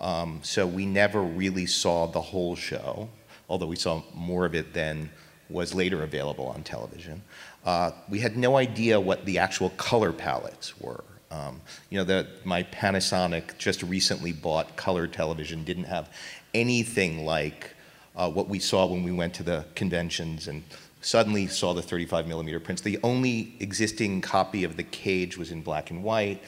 Um, 0.00 0.40
so 0.42 0.66
we 0.66 0.86
never 0.86 1.20
really 1.20 1.66
saw 1.66 2.06
the 2.06 2.20
whole 2.20 2.56
show, 2.56 3.08
although 3.48 3.66
we 3.66 3.76
saw 3.76 4.02
more 4.14 4.46
of 4.46 4.54
it 4.54 4.72
than 4.72 5.10
was 5.50 5.74
later 5.74 6.02
available 6.02 6.46
on 6.46 6.62
television. 6.62 7.22
Uh, 7.64 7.90
we 8.08 8.20
had 8.20 8.36
no 8.36 8.56
idea 8.56 8.98
what 8.98 9.24
the 9.26 9.38
actual 9.38 9.70
color 9.70 10.12
palettes 10.12 10.80
were. 10.80 11.04
Um, 11.30 11.60
you 11.90 11.98
know, 11.98 12.04
the, 12.04 12.26
my 12.44 12.62
Panasonic 12.64 13.58
just 13.58 13.82
recently 13.82 14.32
bought 14.32 14.76
color 14.76 15.06
television 15.06 15.64
didn't 15.64 15.84
have 15.84 16.10
anything 16.54 17.24
like 17.24 17.73
uh, 18.16 18.30
what 18.30 18.48
we 18.48 18.58
saw 18.58 18.86
when 18.86 19.02
we 19.02 19.12
went 19.12 19.34
to 19.34 19.42
the 19.42 19.64
conventions 19.74 20.48
and 20.48 20.62
suddenly 21.00 21.46
saw 21.46 21.74
the 21.74 21.82
35 21.82 22.26
millimeter 22.26 22.60
prints. 22.60 22.80
The 22.82 22.98
only 23.02 23.54
existing 23.60 24.20
copy 24.20 24.64
of 24.64 24.76
The 24.76 24.82
Cage 24.84 25.36
was 25.36 25.50
in 25.50 25.60
black 25.62 25.90
and 25.90 26.02
white. 26.02 26.42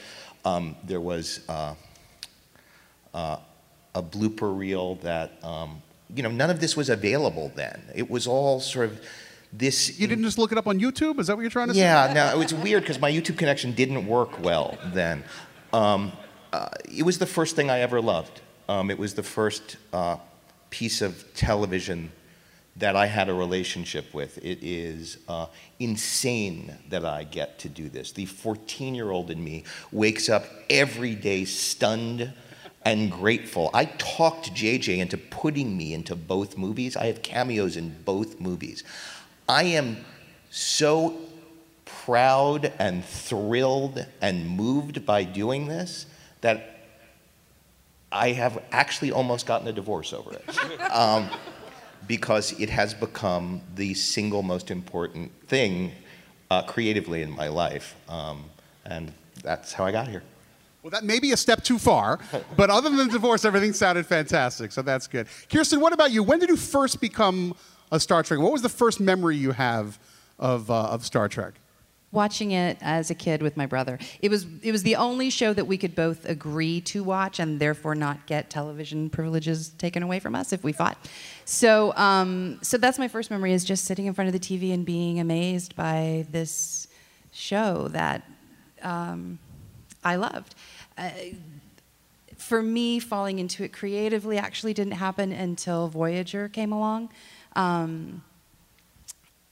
Um, 0.45 0.75
there 0.83 1.01
was 1.01 1.41
uh, 1.47 1.75
uh, 3.13 3.37
a 3.93 4.01
blooper 4.01 4.55
reel 4.57 4.95
that, 4.95 5.43
um, 5.43 5.81
you 6.15 6.23
know, 6.23 6.31
none 6.31 6.49
of 6.49 6.59
this 6.59 6.75
was 6.77 6.89
available 6.89 7.51
then. 7.55 7.81
It 7.93 8.09
was 8.09 8.27
all 8.27 8.59
sort 8.59 8.85
of 8.89 9.01
this. 9.51 9.99
You 9.99 10.07
didn't 10.07 10.23
just 10.23 10.37
look 10.37 10.51
it 10.51 10.57
up 10.57 10.67
on 10.67 10.79
YouTube? 10.79 11.19
Is 11.19 11.27
that 11.27 11.35
what 11.35 11.41
you're 11.41 11.51
trying 11.51 11.67
to 11.69 11.73
Yeah, 11.75 12.07
say? 12.07 12.15
Yeah, 12.15 12.31
no, 12.33 12.41
it's 12.41 12.53
weird 12.53 12.83
because 12.83 12.99
my 12.99 13.11
YouTube 13.11 13.37
connection 13.37 13.73
didn't 13.73 14.07
work 14.07 14.41
well 14.41 14.77
then. 14.93 15.23
Um, 15.73 16.13
uh, 16.53 16.69
it 16.95 17.03
was 17.03 17.19
the 17.19 17.25
first 17.25 17.55
thing 17.55 17.69
I 17.69 17.79
ever 17.81 18.01
loved. 18.01 18.41
Um, 18.69 18.89
it 18.89 18.97
was 18.97 19.13
the 19.13 19.23
first 19.23 19.77
uh, 19.93 20.17
piece 20.69 21.01
of 21.01 21.33
television 21.33 22.11
that 22.77 22.95
I 22.95 23.07
had 23.07 23.27
a 23.27 23.33
relationship 23.33 24.13
with. 24.13 24.37
It 24.37 24.59
is 24.61 25.17
uh, 25.27 25.47
insane 25.79 26.77
that 26.89 27.03
I 27.03 27.23
get 27.23 27.57
to 27.59 27.69
do 27.69 27.89
this. 27.89 28.11
The 28.11 28.25
14 28.25 28.93
year 28.93 29.09
old 29.09 29.31
in 29.31 29.43
me 29.43 29.63
wakes 29.91 30.29
up 30.29 30.45
every 30.69 31.15
day 31.15 31.45
stunned 31.45 32.31
and 32.85 33.11
grateful. 33.11 33.69
I 33.73 33.85
talked 33.85 34.53
JJ 34.53 34.99
into 34.99 35.17
putting 35.17 35.75
me 35.75 35.93
into 35.93 36.15
both 36.15 36.57
movies. 36.57 36.95
I 36.95 37.07
have 37.07 37.21
cameos 37.21 37.75
in 37.75 37.95
both 38.05 38.39
movies. 38.39 38.83
I 39.49 39.63
am 39.63 39.97
so 40.51 41.17
proud 41.83 42.71
and 42.79 43.03
thrilled 43.03 44.05
and 44.21 44.49
moved 44.49 45.05
by 45.05 45.23
doing 45.23 45.67
this 45.67 46.05
that 46.41 46.76
I 48.11 48.31
have 48.31 48.63
actually 48.71 49.11
almost 49.11 49.45
gotten 49.45 49.67
a 49.67 49.73
divorce 49.73 50.13
over 50.13 50.33
it. 50.33 50.43
Um, 50.91 51.29
because 52.07 52.57
it 52.59 52.69
has 52.69 52.93
become 52.93 53.61
the 53.75 53.93
single 53.93 54.41
most 54.41 54.71
important 54.71 55.31
thing 55.47 55.91
uh, 56.49 56.61
creatively 56.63 57.21
in 57.21 57.29
my 57.29 57.49
life. 57.49 57.95
Um, 58.07 58.45
and 58.85 59.11
that's 59.43 59.73
how 59.73 59.85
I 59.85 59.91
got 59.91 60.07
here. 60.07 60.23
Well, 60.81 60.91
that 60.91 61.03
may 61.03 61.19
be 61.19 61.33
a 61.33 61.37
step 61.37 61.63
too 61.63 61.77
far, 61.77 62.19
but 62.55 62.69
other 62.69 62.89
than 62.89 63.09
divorce, 63.09 63.43
everything 63.43 63.73
sounded 63.73 64.05
fantastic, 64.05 64.71
so 64.71 64.81
that's 64.81 65.07
good. 65.07 65.27
Kirsten, 65.51 65.81
what 65.81 65.91
about 65.91 66.11
you? 66.11 66.23
When 66.23 66.39
did 66.39 66.49
you 66.49 66.55
first 66.55 67.01
become 67.01 67.55
a 67.91 67.99
Star 67.99 68.23
Trek? 68.23 68.39
What 68.39 68.53
was 68.53 68.61
the 68.61 68.69
first 68.69 68.99
memory 68.99 69.35
you 69.35 69.51
have 69.51 69.99
of, 70.39 70.71
uh, 70.71 70.83
of 70.85 71.05
Star 71.05 71.27
Trek? 71.27 71.55
Watching 72.11 72.51
it 72.51 72.77
as 72.81 73.09
a 73.09 73.15
kid 73.15 73.41
with 73.41 73.57
my 73.57 73.65
brother. 73.65 73.99
It 74.21 74.29
was 74.29 74.45
it 74.61 74.71
was 74.71 74.83
the 74.83 74.95
only 74.95 75.29
show 75.29 75.53
that 75.53 75.65
we 75.65 75.77
could 75.77 75.95
both 75.95 76.25
agree 76.25 76.81
to 76.81 77.03
watch 77.03 77.39
and 77.39 77.59
therefore 77.59 77.95
not 77.95 78.25
get 78.25 78.49
television 78.49 79.09
privileges 79.09 79.69
taken 79.77 80.03
away 80.03 80.19
from 80.19 80.35
us 80.35 80.53
if 80.53 80.63
we 80.63 80.71
fought. 80.71 80.97
So 81.45 81.93
um, 81.95 82.59
so 82.61 82.77
that's 82.77 82.97
my 82.97 83.07
first 83.07 83.29
memory 83.29 83.53
is 83.53 83.65
just 83.65 83.85
sitting 83.85 84.05
in 84.05 84.13
front 84.13 84.27
of 84.27 84.33
the 84.33 84.39
TV 84.39 84.73
and 84.73 84.85
being 84.85 85.19
amazed 85.19 85.75
by 85.75 86.25
this 86.31 86.87
show 87.31 87.87
that 87.89 88.23
um, 88.81 89.39
I 90.03 90.15
loved. 90.15 90.55
Uh, 90.97 91.09
for 92.37 92.61
me, 92.61 92.99
falling 92.99 93.39
into 93.39 93.63
it 93.63 93.73
creatively 93.73 94.37
actually 94.37 94.73
didn't 94.73 94.93
happen 94.93 95.31
until 95.31 95.87
Voyager 95.89 96.47
came 96.47 96.71
along. 96.71 97.09
Um, 97.55 98.23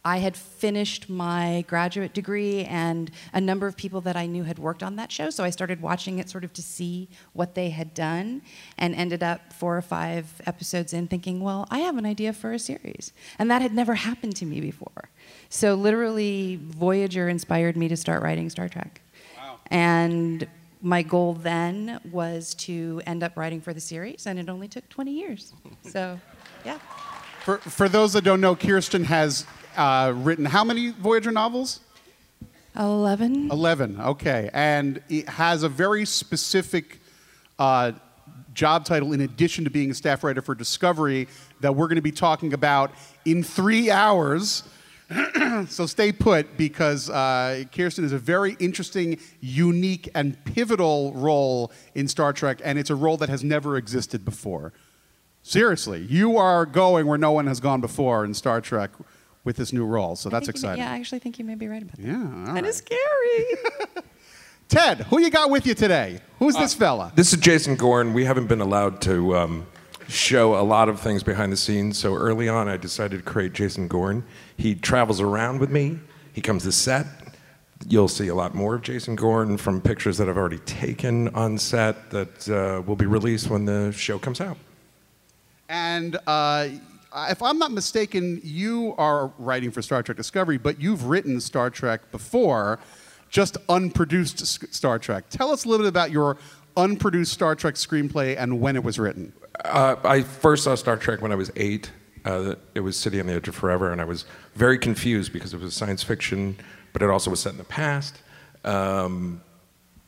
I 0.05 0.19
had 0.19 0.37
finished 0.37 1.09
my 1.09 1.65
graduate 1.67 2.13
degree, 2.13 2.63
and 2.65 3.09
a 3.33 3.41
number 3.41 3.65
of 3.65 3.75
people 3.75 4.01
that 4.01 4.15
I 4.15 4.27
knew 4.27 4.43
had 4.43 4.59
worked 4.59 4.83
on 4.83 4.97
that 4.97 5.11
show. 5.11 5.31
So 5.31 5.43
I 5.43 5.49
started 5.49 5.81
watching 5.81 6.19
it 6.19 6.29
sort 6.29 6.43
of 6.43 6.53
to 6.53 6.61
see 6.61 7.09
what 7.33 7.55
they 7.55 7.71
had 7.71 7.95
done, 7.95 8.43
and 8.77 8.93
ended 8.93 9.23
up 9.23 9.51
four 9.51 9.75
or 9.75 9.81
five 9.81 10.41
episodes 10.45 10.93
in 10.93 11.07
thinking, 11.07 11.41
well, 11.41 11.67
I 11.71 11.79
have 11.79 11.97
an 11.97 12.05
idea 12.05 12.33
for 12.33 12.53
a 12.53 12.59
series. 12.59 13.13
And 13.39 13.49
that 13.49 13.63
had 13.63 13.73
never 13.73 13.95
happened 13.95 14.35
to 14.35 14.45
me 14.45 14.61
before. 14.61 15.09
So 15.49 15.73
literally, 15.73 16.59
Voyager 16.61 17.27
inspired 17.27 17.75
me 17.75 17.87
to 17.87 17.97
start 17.97 18.21
writing 18.21 18.47
Star 18.51 18.69
Trek. 18.69 19.01
Wow. 19.35 19.59
And 19.71 20.47
my 20.83 21.01
goal 21.01 21.33
then 21.33 21.99
was 22.11 22.53
to 22.53 23.01
end 23.07 23.23
up 23.23 23.35
writing 23.35 23.59
for 23.59 23.73
the 23.73 23.81
series, 23.81 24.27
and 24.27 24.37
it 24.37 24.49
only 24.49 24.67
took 24.67 24.87
20 24.89 25.11
years. 25.11 25.53
So, 25.89 26.19
yeah. 26.65 26.79
For, 27.41 27.57
for 27.59 27.87
those 27.87 28.13
that 28.13 28.23
don't 28.23 28.41
know, 28.41 28.55
Kirsten 28.55 29.03
has 29.03 29.45
uh, 29.77 30.13
written 30.15 30.45
how 30.45 30.63
many 30.63 30.89
Voyager 30.89 31.31
novels? 31.31 31.79
11. 32.77 33.51
11, 33.51 34.01
okay. 34.01 34.49
And 34.53 35.01
it 35.09 35.29
has 35.29 35.63
a 35.63 35.69
very 35.69 36.05
specific 36.05 36.99
uh, 37.57 37.93
job 38.53 38.85
title 38.85 39.13
in 39.13 39.21
addition 39.21 39.63
to 39.63 39.69
being 39.69 39.91
a 39.91 39.93
staff 39.93 40.23
writer 40.23 40.41
for 40.41 40.55
Discovery 40.55 41.27
that 41.61 41.73
we're 41.73 41.87
going 41.87 41.95
to 41.97 42.01
be 42.01 42.11
talking 42.11 42.53
about 42.53 42.91
in 43.23 43.43
three 43.43 43.91
hours. 43.91 44.63
so 45.69 45.85
stay 45.85 46.11
put 46.11 46.57
because 46.57 47.09
uh, 47.09 47.63
Kirsten 47.71 48.03
is 48.03 48.11
a 48.11 48.17
very 48.17 48.57
interesting, 48.59 49.19
unique, 49.39 50.09
and 50.15 50.43
pivotal 50.45 51.13
role 51.13 51.71
in 51.93 52.07
Star 52.07 52.33
Trek, 52.33 52.59
and 52.63 52.79
it's 52.79 52.89
a 52.89 52.95
role 52.95 53.17
that 53.17 53.29
has 53.29 53.43
never 53.43 53.77
existed 53.77 54.25
before. 54.25 54.73
Seriously, 55.43 56.01
you 56.01 56.37
are 56.37 56.65
going 56.65 57.05
where 57.05 57.19
no 57.19 57.31
one 57.31 57.45
has 57.45 57.59
gone 57.59 57.79
before 57.79 58.25
in 58.25 58.33
Star 58.33 58.61
Trek 58.61 58.89
with 59.45 59.55
this 59.55 59.71
new 59.71 59.85
role, 59.85 60.15
so 60.17 60.29
I 60.29 60.31
that's 60.31 60.47
think 60.47 60.57
you 60.57 60.61
may- 60.63 60.67
exciting. 60.73 60.83
yeah, 60.83 60.91
I 60.91 60.97
actually 60.99 61.19
think 61.19 61.39
you 61.39 61.45
may 61.45 61.55
be 61.55 61.67
right 61.69 61.81
about 61.81 61.95
that. 61.97 62.05
Yeah, 62.05 62.15
all 62.15 62.45
That 62.45 62.53
right. 62.55 62.65
is 62.65 62.75
scary. 62.77 63.45
Ted, 64.67 65.01
who 65.01 65.19
you 65.21 65.29
got 65.29 65.49
with 65.51 65.65
you 65.67 65.75
today? 65.75 66.19
Who's 66.39 66.55
this 66.55 66.73
fella? 66.73 67.11
This 67.15 67.31
is 67.31 67.39
Jason 67.39 67.75
Gorn. 67.75 68.13
We 68.13 68.25
haven't 68.25 68.47
been 68.47 68.61
allowed 68.61 68.99
to 69.03 69.35
um, 69.37 69.67
show 70.07 70.59
a 70.59 70.63
lot 70.65 70.89
of 70.89 70.99
things 70.99 71.21
behind 71.21 71.51
the 71.51 71.57
scenes, 71.57 71.99
so 71.99 72.15
early 72.15 72.49
on 72.49 72.67
I 72.67 72.75
decided 72.77 73.17
to 73.17 73.23
create 73.23 73.53
Jason 73.53 73.87
Gorn. 73.87 74.25
He 74.57 74.73
travels 74.73 75.21
around 75.21 75.59
with 75.59 75.69
me. 75.69 75.99
He 76.33 76.41
comes 76.41 76.63
to 76.63 76.71
set. 76.71 77.05
You'll 77.87 78.07
see 78.07 78.29
a 78.29 78.35
lot 78.35 78.55
more 78.55 78.73
of 78.75 78.81
Jason 78.81 79.15
Gorn 79.15 79.57
from 79.57 79.79
pictures 79.81 80.17
that 80.17 80.27
I've 80.27 80.37
already 80.37 80.59
taken 80.59 81.27
on 81.35 81.59
set 81.59 82.09
that 82.09 82.49
uh, 82.49 82.81
will 82.81 82.95
be 82.95 83.05
released 83.05 83.49
when 83.51 83.65
the 83.65 83.91
show 83.91 84.17
comes 84.17 84.41
out. 84.41 84.57
And 85.69 86.17
uh, 86.25 86.69
if 87.15 87.41
I'm 87.41 87.57
not 87.57 87.71
mistaken, 87.71 88.41
you 88.43 88.93
are 88.97 89.31
writing 89.37 89.71
for 89.71 89.81
Star 89.81 90.03
Trek 90.03 90.17
Discovery, 90.17 90.57
but 90.57 90.79
you've 90.81 91.05
written 91.05 91.39
Star 91.39 91.69
Trek 91.69 92.11
before, 92.11 92.79
just 93.29 93.57
unproduced 93.69 94.45
Star 94.73 94.99
Trek. 94.99 95.25
Tell 95.29 95.51
us 95.51 95.65
a 95.65 95.69
little 95.69 95.85
bit 95.85 95.89
about 95.89 96.11
your 96.11 96.37
unproduced 96.77 97.31
Star 97.31 97.55
Trek 97.55 97.75
screenplay 97.75 98.35
and 98.37 98.59
when 98.59 98.75
it 98.75 98.83
was 98.83 98.99
written. 98.99 99.33
Uh, 99.63 99.95
I 100.03 100.21
first 100.21 100.63
saw 100.65 100.75
Star 100.75 100.97
Trek 100.97 101.21
when 101.21 101.31
I 101.31 101.35
was 101.35 101.51
eight. 101.55 101.91
Uh, 102.25 102.55
it 102.73 102.81
was 102.81 102.97
City 102.97 103.19
on 103.19 103.27
the 103.27 103.33
Edge 103.33 103.47
of 103.47 103.55
Forever, 103.55 103.91
and 103.91 104.01
I 104.01 104.05
was 104.05 104.25
very 104.55 104.77
confused 104.77 105.31
because 105.31 105.53
it 105.53 105.59
was 105.59 105.73
science 105.73 106.03
fiction, 106.03 106.57
but 106.91 107.01
it 107.01 107.09
also 107.09 107.29
was 107.29 107.39
set 107.39 107.51
in 107.51 107.57
the 107.57 107.63
past. 107.63 108.21
Um, 108.63 109.41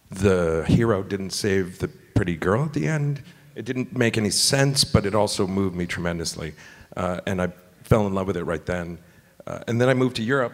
the 0.10 0.66
hero 0.68 1.04
didn't 1.04 1.30
save 1.30 1.80
the 1.80 1.88
pretty 1.88 2.36
girl 2.36 2.66
at 2.66 2.74
the 2.74 2.88
end. 2.88 3.22
It 3.56 3.66
didn't 3.66 3.96
make 3.96 4.18
any 4.18 4.30
sense, 4.30 4.84
but 4.84 5.06
it 5.06 5.16
also 5.16 5.48
moved 5.48 5.76
me 5.76 5.86
tremendously. 5.86 6.54
Uh, 6.98 7.22
and 7.26 7.42
I 7.42 7.54
fell 7.84 8.06
in 8.08 8.14
love 8.14 8.28
with 8.28 8.36
it 8.36 8.44
right 8.44 8.66
then. 8.66 8.98
Uh, 9.46 9.60
and 9.68 9.80
then 9.80 9.88
I 9.88 9.94
moved 9.94 10.18
to 10.18 10.24
Europe, 10.24 10.54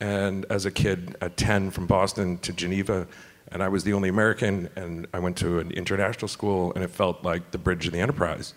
and 0.00 0.44
as 0.50 0.66
a 0.66 0.70
kid 0.70 1.16
at 1.22 1.38
10 1.38 1.70
from 1.70 1.86
Boston 1.86 2.36
to 2.38 2.52
Geneva, 2.52 3.06
and 3.52 3.62
I 3.62 3.68
was 3.68 3.84
the 3.84 3.92
only 3.94 4.08
American, 4.08 4.68
and 4.76 5.06
I 5.14 5.20
went 5.20 5.38
to 5.38 5.60
an 5.60 5.70
international 5.70 6.28
school, 6.28 6.72
and 6.74 6.84
it 6.84 6.90
felt 6.90 7.24
like 7.24 7.52
the 7.52 7.58
bridge 7.58 7.86
of 7.86 7.92
the 7.92 8.00
Enterprise. 8.00 8.52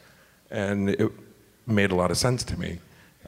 And 0.50 0.90
it 0.90 1.12
made 1.68 1.92
a 1.92 1.96
lot 1.96 2.12
of 2.12 2.18
sense 2.18 2.44
to 2.46 2.60
me. 2.60 2.80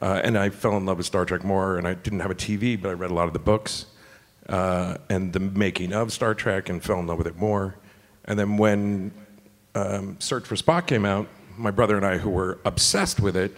Uh, 0.02 0.20
and 0.24 0.36
I 0.36 0.50
fell 0.50 0.76
in 0.76 0.84
love 0.84 0.96
with 0.96 1.06
Star 1.06 1.24
Trek 1.24 1.44
more, 1.44 1.78
and 1.78 1.86
I 1.86 1.94
didn't 1.94 2.20
have 2.20 2.32
a 2.32 2.34
TV, 2.34 2.80
but 2.80 2.88
I 2.88 2.92
read 2.92 3.12
a 3.12 3.14
lot 3.14 3.28
of 3.28 3.32
the 3.32 3.38
books 3.38 3.86
uh, 4.48 4.96
and 5.08 5.32
the 5.32 5.40
making 5.40 5.92
of 5.92 6.12
Star 6.12 6.34
Trek 6.34 6.68
and 6.68 6.82
fell 6.82 6.98
in 6.98 7.06
love 7.06 7.18
with 7.18 7.28
it 7.28 7.36
more. 7.36 7.76
And 8.24 8.36
then 8.36 8.56
when 8.56 9.12
um, 9.76 10.16
Search 10.18 10.44
for 10.44 10.56
Spock 10.56 10.88
came 10.88 11.04
out, 11.04 11.28
my 11.56 11.70
brother 11.70 11.96
and 11.96 12.04
I, 12.04 12.18
who 12.18 12.30
were 12.30 12.58
obsessed 12.64 13.20
with 13.20 13.36
it, 13.36 13.56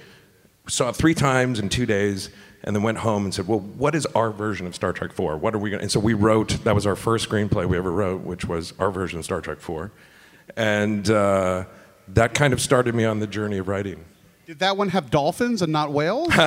saw 0.66 0.90
it 0.90 0.96
three 0.96 1.14
times 1.14 1.58
in 1.58 1.68
two 1.68 1.86
days, 1.86 2.30
and 2.62 2.74
then 2.74 2.82
went 2.82 2.98
home 2.98 3.24
and 3.24 3.34
said, 3.34 3.46
"Well, 3.46 3.60
what 3.60 3.94
is 3.94 4.06
our 4.06 4.30
version 4.30 4.66
of 4.66 4.74
Star 4.74 4.92
Trek 4.92 5.12
4? 5.12 5.36
What 5.36 5.54
are 5.54 5.58
we 5.58 5.70
going?" 5.70 5.80
to... 5.80 5.84
And 5.84 5.92
so 5.92 6.00
we 6.00 6.14
wrote. 6.14 6.64
That 6.64 6.74
was 6.74 6.86
our 6.86 6.96
first 6.96 7.28
screenplay 7.28 7.66
we 7.66 7.76
ever 7.76 7.92
wrote, 7.92 8.22
which 8.22 8.46
was 8.46 8.72
our 8.78 8.90
version 8.90 9.18
of 9.18 9.24
Star 9.24 9.40
Trek 9.40 9.60
4, 9.60 9.90
and 10.56 11.08
uh, 11.10 11.64
that 12.08 12.34
kind 12.34 12.52
of 12.52 12.60
started 12.60 12.94
me 12.94 13.04
on 13.04 13.20
the 13.20 13.26
journey 13.26 13.58
of 13.58 13.68
writing. 13.68 14.04
Did 14.46 14.58
that 14.58 14.76
one 14.76 14.90
have 14.90 15.10
dolphins 15.10 15.62
and 15.62 15.72
not 15.72 15.92
whales? 15.92 16.32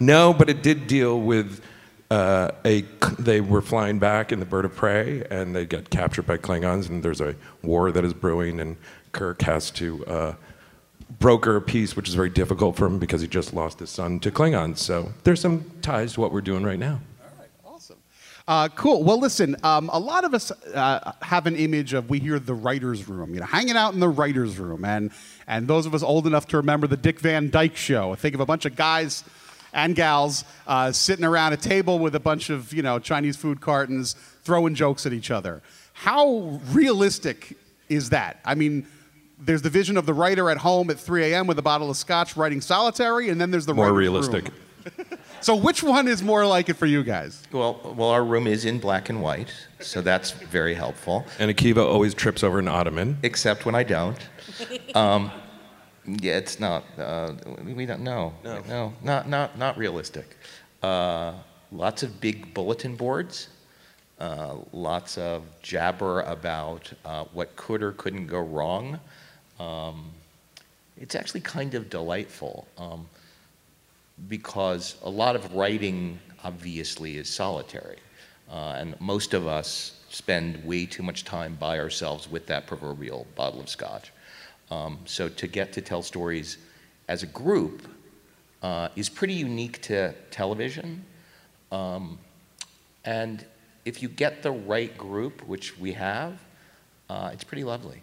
No, 0.00 0.34
but 0.34 0.50
it 0.50 0.62
did 0.62 0.86
deal 0.86 1.20
with 1.20 1.62
uh, 2.10 2.50
a. 2.64 2.82
They 3.18 3.40
were 3.40 3.62
flying 3.62 3.98
back 3.98 4.32
in 4.32 4.40
the 4.40 4.46
Bird 4.46 4.64
of 4.64 4.74
Prey, 4.74 5.24
and 5.30 5.54
they 5.54 5.66
get 5.66 5.90
captured 5.90 6.26
by 6.26 6.36
Klingons, 6.36 6.88
and 6.88 7.02
there's 7.02 7.20
a 7.20 7.36
war 7.62 7.92
that 7.92 8.04
is 8.04 8.12
brewing, 8.12 8.60
and 8.60 8.76
Kirk 9.12 9.42
has 9.42 9.70
to 9.72 10.04
uh, 10.06 10.34
broker 11.18 11.56
a 11.56 11.60
peace, 11.62 11.96
which 11.96 12.08
is 12.08 12.14
very 12.14 12.30
difficult 12.30 12.76
for 12.76 12.86
him 12.86 12.98
because 12.98 13.20
he 13.20 13.28
just 13.28 13.54
lost 13.54 13.78
his 13.78 13.90
son 13.90 14.20
to 14.20 14.30
Klingons. 14.30 14.78
So 14.78 15.12
there's 15.24 15.40
some 15.40 15.70
ties 15.82 16.14
to 16.14 16.20
what 16.20 16.32
we're 16.32 16.40
doing 16.40 16.64
right 16.64 16.78
now. 16.78 17.00
All 17.22 17.38
right. 17.38 17.48
Awesome. 17.64 17.96
Uh, 18.46 18.68
cool. 18.68 19.02
Well, 19.02 19.18
listen, 19.18 19.56
um, 19.62 19.90
a 19.92 19.98
lot 19.98 20.24
of 20.24 20.34
us 20.34 20.50
uh, 20.50 21.12
have 21.22 21.46
an 21.46 21.56
image 21.56 21.94
of 21.94 22.10
we 22.10 22.18
hear 22.18 22.38
the 22.38 22.54
writers' 22.54 23.08
room, 23.08 23.34
you 23.34 23.40
know, 23.40 23.46
hanging 23.46 23.76
out 23.76 23.94
in 23.94 24.00
the 24.00 24.08
writers' 24.08 24.58
room, 24.58 24.84
and 24.84 25.10
and 25.46 25.68
those 25.68 25.86
of 25.86 25.94
us 25.94 26.02
old 26.02 26.26
enough 26.26 26.46
to 26.48 26.56
remember 26.56 26.86
the 26.86 26.96
Dick 26.96 27.20
Van 27.20 27.50
Dyke 27.50 27.76
Show. 27.76 28.14
Think 28.14 28.34
of 28.34 28.40
a 28.40 28.46
bunch 28.46 28.64
of 28.64 28.76
guys 28.76 29.24
and 29.72 29.96
gals 29.96 30.44
uh, 30.66 30.92
sitting 30.92 31.24
around 31.24 31.52
a 31.52 31.56
table 31.56 31.98
with 31.98 32.14
a 32.14 32.20
bunch 32.20 32.50
of 32.50 32.72
you 32.72 32.82
know 32.82 32.98
Chinese 32.98 33.36
food 33.36 33.60
cartons, 33.60 34.14
throwing 34.42 34.74
jokes 34.74 35.06
at 35.06 35.12
each 35.12 35.30
other. 35.30 35.62
How 35.92 36.60
realistic 36.70 37.56
is 37.88 38.10
that? 38.10 38.40
I 38.44 38.54
mean. 38.54 38.86
There's 39.44 39.62
the 39.62 39.70
vision 39.70 39.96
of 39.96 40.06
the 40.06 40.14
writer 40.14 40.48
at 40.50 40.56
home 40.58 40.90
at 40.90 40.98
3 40.98 41.32
a.m. 41.32 41.46
with 41.46 41.58
a 41.58 41.62
bottle 41.62 41.90
of 41.90 41.96
scotch 41.96 42.36
writing 42.36 42.60
solitary, 42.60 43.28
and 43.28 43.40
then 43.40 43.50
there's 43.50 43.66
the 43.66 43.74
More 43.74 43.92
realistic. 43.92 44.44
room. 44.44 44.54
So, 45.40 45.54
which 45.54 45.82
one 45.82 46.08
is 46.08 46.22
more 46.22 46.46
like 46.46 46.70
it 46.70 46.74
for 46.74 46.86
you 46.86 47.02
guys? 47.04 47.42
Well, 47.52 47.78
well, 47.96 48.08
our 48.08 48.24
room 48.24 48.46
is 48.46 48.64
in 48.64 48.78
black 48.78 49.10
and 49.10 49.20
white, 49.20 49.52
so 49.78 50.00
that's 50.00 50.30
very 50.30 50.72
helpful. 50.72 51.26
And 51.38 51.50
Akiva 51.50 51.84
always 51.84 52.14
trips 52.14 52.42
over 52.42 52.58
an 52.58 52.68
ottoman. 52.68 53.18
Except 53.22 53.66
when 53.66 53.74
I 53.74 53.82
don't. 53.82 54.16
Um, 54.94 55.30
yeah, 56.06 56.36
it's 56.38 56.58
not. 56.60 56.84
Uh, 56.98 57.32
we 57.62 57.84
don't 57.84 58.00
know. 58.02 58.32
No. 58.42 58.62
no, 58.68 58.92
not 59.02 59.28
not 59.28 59.58
not 59.58 59.76
realistic. 59.76 60.36
Uh, 60.82 61.32
lots 61.72 62.02
of 62.02 62.20
big 62.22 62.54
bulletin 62.54 62.94
boards. 62.96 63.48
Uh, 64.18 64.54
lots 64.72 65.18
of 65.18 65.42
jabber 65.62 66.20
about 66.22 66.90
uh, 67.04 67.24
what 67.32 67.54
could 67.56 67.82
or 67.82 67.92
couldn't 67.92 68.26
go 68.28 68.40
wrong. 68.40 68.98
Um, 69.58 70.10
it's 70.96 71.14
actually 71.14 71.40
kind 71.40 71.74
of 71.74 71.90
delightful 71.90 72.66
um, 72.78 73.06
because 74.28 74.96
a 75.02 75.10
lot 75.10 75.36
of 75.36 75.54
writing, 75.54 76.18
obviously, 76.42 77.16
is 77.16 77.28
solitary. 77.28 77.98
Uh, 78.50 78.76
and 78.76 79.00
most 79.00 79.34
of 79.34 79.46
us 79.46 80.00
spend 80.10 80.64
way 80.64 80.86
too 80.86 81.02
much 81.02 81.24
time 81.24 81.56
by 81.56 81.78
ourselves 81.78 82.30
with 82.30 82.46
that 82.46 82.66
proverbial 82.66 83.26
bottle 83.34 83.60
of 83.60 83.68
scotch. 83.68 84.12
Um, 84.70 84.98
so 85.04 85.28
to 85.28 85.46
get 85.46 85.72
to 85.72 85.80
tell 85.80 86.02
stories 86.02 86.58
as 87.08 87.22
a 87.22 87.26
group 87.26 87.88
uh, 88.62 88.88
is 88.96 89.08
pretty 89.08 89.34
unique 89.34 89.82
to 89.82 90.14
television. 90.30 91.04
Um, 91.72 92.18
and 93.04 93.44
if 93.84 94.02
you 94.02 94.08
get 94.08 94.42
the 94.42 94.52
right 94.52 94.96
group, 94.96 95.46
which 95.46 95.78
we 95.78 95.92
have, 95.92 96.40
uh, 97.10 97.30
it's 97.32 97.44
pretty 97.44 97.64
lovely. 97.64 98.00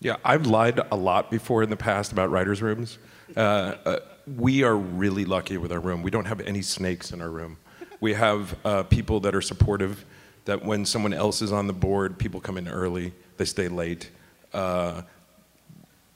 Yeah, 0.00 0.16
I've 0.24 0.46
lied 0.46 0.80
a 0.92 0.96
lot 0.96 1.28
before 1.28 1.64
in 1.64 1.70
the 1.70 1.76
past 1.76 2.12
about 2.12 2.30
writers' 2.30 2.62
rooms. 2.62 2.98
Uh, 3.36 3.40
uh, 3.84 3.98
we 4.36 4.62
are 4.62 4.76
really 4.76 5.24
lucky 5.24 5.56
with 5.56 5.72
our 5.72 5.80
room. 5.80 6.02
We 6.02 6.10
don't 6.10 6.26
have 6.26 6.40
any 6.40 6.62
snakes 6.62 7.12
in 7.12 7.20
our 7.20 7.30
room. 7.30 7.56
We 8.00 8.14
have 8.14 8.56
uh, 8.64 8.84
people 8.84 9.18
that 9.20 9.34
are 9.34 9.40
supportive, 9.40 10.04
that 10.44 10.64
when 10.64 10.84
someone 10.84 11.12
else 11.12 11.42
is 11.42 11.50
on 11.50 11.66
the 11.66 11.72
board, 11.72 12.16
people 12.16 12.40
come 12.40 12.56
in 12.56 12.68
early, 12.68 13.12
they 13.38 13.44
stay 13.44 13.66
late. 13.66 14.10
Uh, 14.52 15.02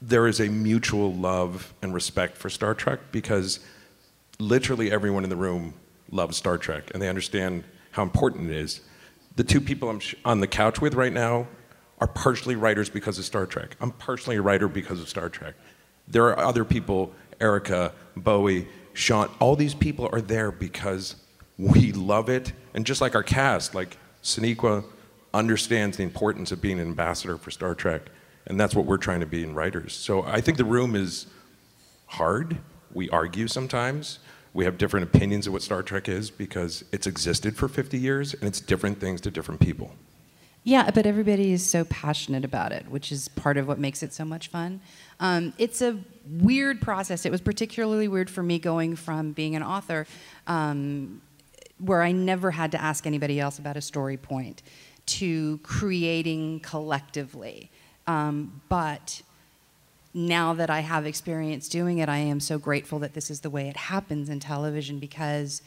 there 0.01 0.29
is 0.29 0.41
a 0.41 0.49
mutual 0.49 1.13
love 1.13 1.75
and 1.83 1.93
respect 1.93 2.37
for 2.37 2.49
Star 2.49 2.75
Trek 2.75 3.01
because 3.11 3.59
literally 4.39 4.93
everyone 4.93 5.25
in 5.25 5.31
the 5.31 5.37
room 5.37 5.75
loves 6.11 6.37
Star 6.37 6.57
Trek 6.57 6.91
and 6.93 7.03
they 7.03 7.09
understand 7.09 7.65
how 7.91 8.05
important 8.05 8.49
it 8.49 8.57
is. 8.57 8.81
The 9.35 9.45
two 9.45 9.61
people 9.61 9.91
I'm 9.91 10.01
on 10.25 10.41
the 10.41 10.47
couch 10.47 10.81
with 10.81 10.95
right 10.95 11.13
now 11.13 11.49
are 12.03 12.09
partially 12.09 12.57
writers 12.57 12.91
because 12.91 13.17
of 13.21 13.25
Star 13.25 13.47
Trek. 13.47 13.77
I'm 13.81 13.93
partially 13.93 14.35
a 14.35 14.43
writer 14.43 14.67
because 14.67 15.01
of 15.01 15.09
Star 15.09 15.29
Trek. 15.29 15.55
There 16.09 16.25
are 16.25 16.37
other 16.37 16.65
people, 16.65 17.15
Erika, 17.41 17.93
Bowie, 18.17 18.67
Sean, 18.93 19.31
all 19.39 19.55
these 19.55 19.73
people 19.73 20.09
are 20.11 20.21
there 20.21 20.51
because 20.51 21.15
we 21.57 21.93
love 21.93 22.29
it. 22.29 22.55
And 22.75 22.85
just 22.85 23.01
like 23.01 23.15
our 23.15 23.23
cast, 23.23 23.77
like 23.77 23.99
Sonequa 24.21 24.85
understands 25.33 25.97
the 25.97 26.03
importance 26.03 26.51
of 26.51 26.61
being 26.61 26.81
an 26.81 26.89
ambassador 26.89 27.39
for 27.39 27.53
Star 27.53 27.73
Trek. 27.73 28.03
And 28.49 28.59
that's 28.59 28.75
what 28.75 28.85
we're 28.85 28.97
trying 28.97 29.21
to 29.21 29.27
be 29.27 29.45
in 29.45 29.55
writers. 29.55 29.93
So 29.93 30.25
I 30.25 30.41
think 30.41 30.59
the 30.59 30.65
room 30.65 30.97
is 30.97 31.29
hard. 32.07 32.59
We 32.93 33.11
argue 33.11 33.47
sometimes. 33.47 34.19
We 34.55 34.65
have 34.65 34.77
different 34.77 35.05
opinions 35.05 35.47
of 35.47 35.53
what 35.53 35.63
Star 35.63 35.85
Trek 35.85 36.09
is 36.09 36.33
because 36.33 36.83
it's 36.91 37.07
existed 37.07 37.57
for 37.57 37.69
50 37.69 37.97
years 37.97 38.35
and 38.35 38.43
it's 38.43 38.61
different 38.61 38.99
things 38.99 39.21
to 39.21 39.31
different 39.31 39.61
people. 39.61 39.93
Yeah, 40.65 40.91
but 40.93 41.07
everybody 41.07 41.53
is 41.53 41.69
so 41.69 41.85
passionate 41.87 42.45
about 42.45 42.71
it, 42.71 42.89
which 42.89 43.11
is 43.11 43.27
part 43.29 43.57
of 43.57 43.67
what 43.67 43.81
makes 43.81 44.03
it 44.03 44.13
so 44.13 44.25
much 44.25 44.47
fun. 44.47 44.81
Um, 45.19 45.53
it's 45.59 45.83
a 45.83 45.99
weird 46.39 46.81
process. 46.81 47.27
It 47.27 47.33
was 47.33 47.41
particularly 47.41 48.07
weird 48.07 48.31
for 48.31 48.45
me 48.45 48.61
going 48.61 48.95
from 48.95 49.33
being 49.33 49.57
an 49.57 49.65
author, 49.65 50.07
um, 50.47 51.21
where 51.79 52.03
I 52.03 52.13
never 52.13 52.53
had 52.53 52.71
to 52.73 52.81
ask 52.81 53.07
anybody 53.07 53.41
else 53.41 53.59
about 53.59 53.77
a 53.77 53.81
story 53.81 54.17
point, 54.17 54.63
to 55.07 55.59
creating 55.65 56.61
collectively. 56.61 57.69
Um, 58.07 58.61
but 58.69 59.23
now 60.15 60.55
that 60.55 60.71
I 60.71 60.81
have 60.81 61.07
experience 61.07 61.69
doing 61.69 61.99
it, 61.99 62.09
I 62.09 62.19
am 62.19 62.39
so 62.39 62.59
grateful 62.59 63.01
that 63.01 63.15
this 63.15 63.33
is 63.33 63.41
the 63.41 63.51
way 63.51 63.69
it 63.69 63.77
happens 63.77 64.29
in 64.29 64.39
television 64.39 65.01
because 65.01 65.61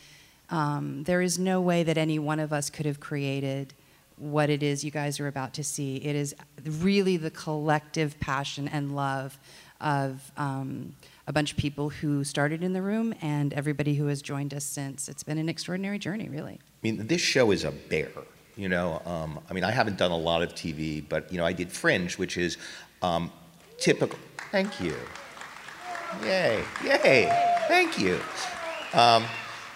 um, 0.49 1.03
there 1.03 1.21
is 1.21 1.37
no 1.37 1.59
way 1.59 1.83
that 1.83 1.97
any 1.97 2.17
one 2.17 2.39
of 2.39 2.53
us 2.53 2.69
could 2.69 2.85
have 2.85 3.01
created 3.01 3.73
what 4.17 4.49
it 4.49 4.63
is 4.63 4.83
you 4.83 4.91
guys 4.91 5.19
are 5.19 5.27
about 5.27 5.53
to 5.55 5.63
see. 5.63 5.97
It 5.97 6.15
is 6.15 6.35
really 6.63 7.17
the 7.17 7.31
collective 7.31 8.19
passion 8.19 8.67
and 8.67 8.95
love 8.95 9.37
of 9.81 10.31
um, 10.37 10.95
a 11.27 11.33
bunch 11.33 11.51
of 11.51 11.57
people 11.57 11.89
who 11.89 12.23
started 12.23 12.63
in 12.63 12.73
the 12.73 12.81
room 12.81 13.13
and 13.21 13.53
everybody 13.53 13.95
who 13.95 14.07
has 14.07 14.21
joined 14.21 14.53
us 14.53 14.63
since. 14.63 15.09
It's 15.09 15.23
been 15.23 15.37
an 15.37 15.49
extraordinary 15.49 15.99
journey, 15.99 16.29
really. 16.29 16.53
I 16.53 16.77
mean, 16.81 17.07
this 17.07 17.21
show 17.21 17.51
is 17.51 17.63
a 17.63 17.71
bear. 17.71 18.09
You 18.55 18.69
know, 18.69 19.01
um, 19.05 19.39
I 19.49 19.53
mean, 19.53 19.65
I 19.65 19.71
haven't 19.71 19.97
done 19.97 20.11
a 20.11 20.17
lot 20.17 20.41
of 20.41 20.55
TV, 20.55 21.03
but 21.07 21.29
you 21.31 21.37
know, 21.37 21.45
I 21.45 21.51
did 21.51 21.71
Fringe, 21.71 22.17
which 22.17 22.37
is 22.37 22.57
um, 23.01 23.31
typical. 23.77 24.17
Thank 24.51 24.79
you. 24.79 24.95
Yay! 26.23 26.63
Yay! 26.83 27.63
Thank 27.67 27.99
you. 27.99 28.19
Um, 28.93 29.25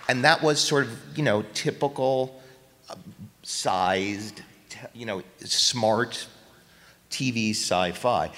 and 0.07 0.23
that 0.23 0.41
was 0.41 0.61
sort 0.61 0.85
of, 0.85 1.17
you 1.17 1.23
know, 1.23 1.43
typical, 1.53 2.41
sized, 3.49 4.43
you 4.93 5.07
know, 5.07 5.23
smart 5.39 6.27
TV 7.09 7.49
sci-fi. 7.49 8.29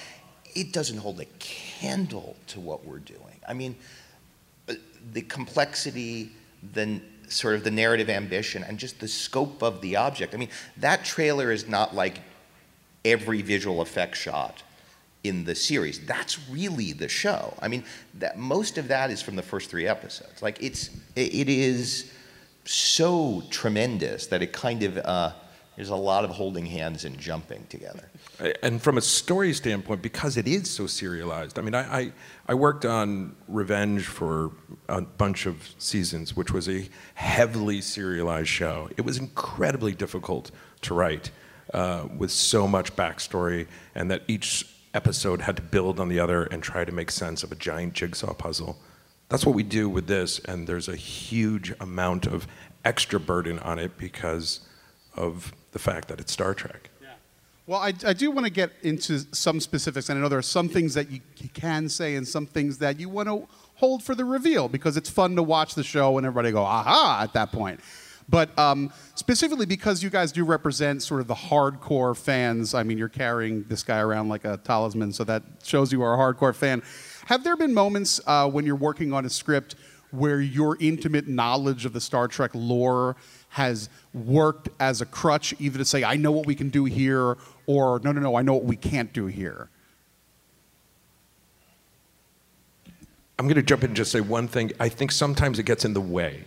It 0.56 0.72
doesn't 0.72 0.98
hold 0.98 1.20
a 1.20 1.26
candle 1.38 2.38
to 2.48 2.62
what 2.62 2.86
we're 2.86 3.00
doing. 3.00 3.40
I 3.46 3.54
mean, 3.54 3.76
uh, 4.70 4.76
the 5.12 5.22
complexity, 5.24 6.32
the 6.74 7.02
sort 7.28 7.56
of 7.56 7.66
the 7.66 7.72
narrative 7.72 8.10
ambition, 8.10 8.64
and 8.64 8.78
just 8.78 9.02
the 9.02 9.08
scope 9.08 9.62
of 9.62 9.82
the 9.82 9.98
object. 9.98 10.34
I 10.34 10.38
mean, 10.38 10.50
that 10.78 11.04
trailer 11.04 11.52
is 11.52 11.68
not 11.68 11.94
like 11.94 12.22
every 13.04 13.42
visual 13.42 13.82
effect 13.82 14.16
shot 14.16 14.64
in 15.26 15.44
the 15.44 15.56
series. 15.56 16.00
That's 16.06 16.40
really 16.50 16.94
the 16.94 17.10
show. 17.10 17.54
I 17.62 17.68
mean, 17.68 17.84
that 18.16 18.38
most 18.38 18.78
of 18.78 18.88
that 18.88 19.12
is 19.12 19.22
from 19.22 19.36
the 19.36 19.44
first 19.44 19.70
three 19.70 19.88
episodes. 19.88 20.42
Like 20.42 20.64
it's 20.64 20.90
it, 21.18 21.36
it 21.36 21.50
is 21.50 22.14
so 22.66 23.44
tremendous 23.50 24.28
that 24.28 24.42
it 24.42 24.54
kind 24.54 24.84
of 24.84 24.98
uh, 24.98 25.34
there's 25.76 25.90
a 25.90 25.96
lot 25.96 26.24
of 26.26 26.32
holding 26.32 26.66
hands 26.66 27.06
and 27.06 27.18
jumping 27.18 27.66
together. 27.68 28.10
And 28.62 28.82
from 28.82 28.98
a 28.98 29.02
story 29.02 29.54
standpoint, 29.54 30.02
because 30.02 30.36
it 30.36 30.48
is 30.48 30.70
so 30.70 30.86
serialized, 30.86 31.58
I 31.58 31.62
mean, 31.62 31.74
I, 31.74 32.00
I, 32.00 32.12
I 32.50 32.54
worked 32.54 32.86
on 32.86 33.36
Revenge 33.48 34.06
for 34.06 34.52
a 34.90 35.02
bunch 35.02 35.46
of 35.46 35.74
seasons, 35.78 36.36
which 36.36 36.52
was 36.52 36.68
a 36.68 36.90
heavily 37.16 37.82
serialized 37.82 38.50
show. 38.50 38.90
It 38.98 39.06
was 39.06 39.18
incredibly 39.18 39.94
difficult 39.94 40.52
to 40.82 40.94
write 40.94 41.32
uh, 41.74 42.08
with 42.18 42.32
so 42.32 42.68
much 42.68 42.96
backstory, 42.96 43.68
and 43.96 44.12
that 44.12 44.24
each 44.28 44.68
episode 44.94 45.42
had 45.42 45.56
to 45.56 45.62
build 45.62 46.00
on 46.00 46.10
the 46.10 46.20
other 46.20 46.44
and 46.44 46.62
try 46.62 46.84
to 46.84 46.92
make 46.92 47.10
sense 47.10 47.44
of 47.44 47.52
a 47.52 47.56
giant 47.56 47.94
jigsaw 47.94 48.34
puzzle. 48.34 48.78
That's 49.32 49.46
what 49.46 49.56
we 49.56 49.64
do 49.64 49.88
with 49.88 50.08
this, 50.08 50.40
and 50.40 50.68
there's 50.68 50.90
a 50.90 50.96
huge 50.96 51.74
amount 51.80 52.28
of 52.28 52.48
extra 52.84 53.18
burden 53.18 53.60
on 53.60 53.80
it 53.80 53.98
because 53.98 54.60
of 55.16 55.54
the 55.72 55.80
fact 55.80 56.10
that 56.10 56.20
it's 56.20 56.34
Star 56.34 56.54
Trek. 56.54 56.90
Well, 57.66 57.80
I, 57.80 57.94
I 58.06 58.12
do 58.12 58.30
want 58.32 58.46
to 58.46 58.52
get 58.52 58.72
into 58.82 59.20
some 59.34 59.62
specifics, 59.62 60.10
and 60.10 60.20
I 60.20 60.22
know 60.22 60.28
there 60.28 60.40
are 60.40 60.42
some 60.42 60.68
things 60.68 60.96
that 60.96 61.10
you, 61.10 61.22
you 61.38 61.48
can 61.54 61.88
say 61.88 62.16
and 62.16 62.28
some 62.28 62.46
things 62.46 62.80
that 62.80 63.00
you 63.00 63.08
want 63.08 63.30
to 63.30 63.48
hold 63.76 64.04
for 64.04 64.16
the 64.16 64.26
reveal 64.26 64.68
because 64.68 64.98
it's 64.98 65.10
fun 65.10 65.38
to 65.38 65.44
watch 65.44 65.76
the 65.76 65.84
show 65.84 66.18
and 66.18 66.28
everybody 66.28 66.52
go, 66.52 66.64
aha, 66.64 67.22
at 67.24 67.32
that 67.32 67.54
point. 67.54 67.80
But 68.28 68.58
um, 68.60 68.92
specifically 69.16 69.66
because 69.66 70.04
you 70.04 70.10
guys 70.10 70.34
do 70.34 70.44
represent 70.44 71.04
sort 71.04 71.22
of 71.22 71.28
the 71.28 71.36
hardcore 71.36 72.18
fans, 72.18 72.74
I 72.74 72.84
mean, 72.84 72.98
you're 72.98 73.08
carrying 73.08 73.64
this 73.64 73.84
guy 73.84 74.00
around 74.00 74.28
like 74.28 74.44
a 74.44 74.58
talisman, 74.58 75.14
so 75.14 75.24
that 75.24 75.44
shows 75.64 75.94
you 75.94 76.02
are 76.02 76.14
a 76.14 76.18
hardcore 76.18 76.54
fan. 76.54 76.82
Have 77.32 77.46
there 77.46 77.56
been 77.56 77.74
moments 77.74 78.20
uh, 78.28 78.50
when 78.50 78.66
you're 78.66 78.76
working 78.76 79.14
on 79.14 79.24
a 79.24 79.30
script 79.30 79.76
where 80.10 80.42
your 80.42 80.76
intimate 80.82 81.30
knowledge 81.30 81.86
of 81.86 81.94
the 81.94 82.02
Star 82.02 82.28
Trek 82.28 82.52
lore 82.54 83.16
has 83.48 83.88
worked 84.14 84.68
as 84.82 85.00
a 85.00 85.06
crutch, 85.06 85.54
either 85.58 85.78
to 85.78 85.86
say, 85.86 86.04
I 86.04 86.18
know 86.18 86.34
what 86.34 86.46
we 86.46 86.56
can 86.56 86.70
do 86.70 86.84
here, 86.84 87.38
or 87.68 88.02
no, 88.04 88.12
no, 88.12 88.20
no, 88.20 88.36
I 88.36 88.42
know 88.42 88.56
what 88.56 88.66
we 88.66 88.76
can't 88.76 89.14
do 89.14 89.28
here? 89.28 89.70
I'm 93.40 93.46
going 93.46 93.56
to 93.56 93.64
jump 93.64 93.86
in 93.86 93.92
and 93.92 93.96
just 93.96 94.12
say 94.12 94.20
one 94.20 94.50
thing. 94.50 94.74
I 94.78 94.90
think 94.90 95.14
sometimes 95.14 95.58
it 95.58 95.64
gets 95.64 95.86
in 95.86 95.94
the 95.94 96.02
way. 96.02 96.44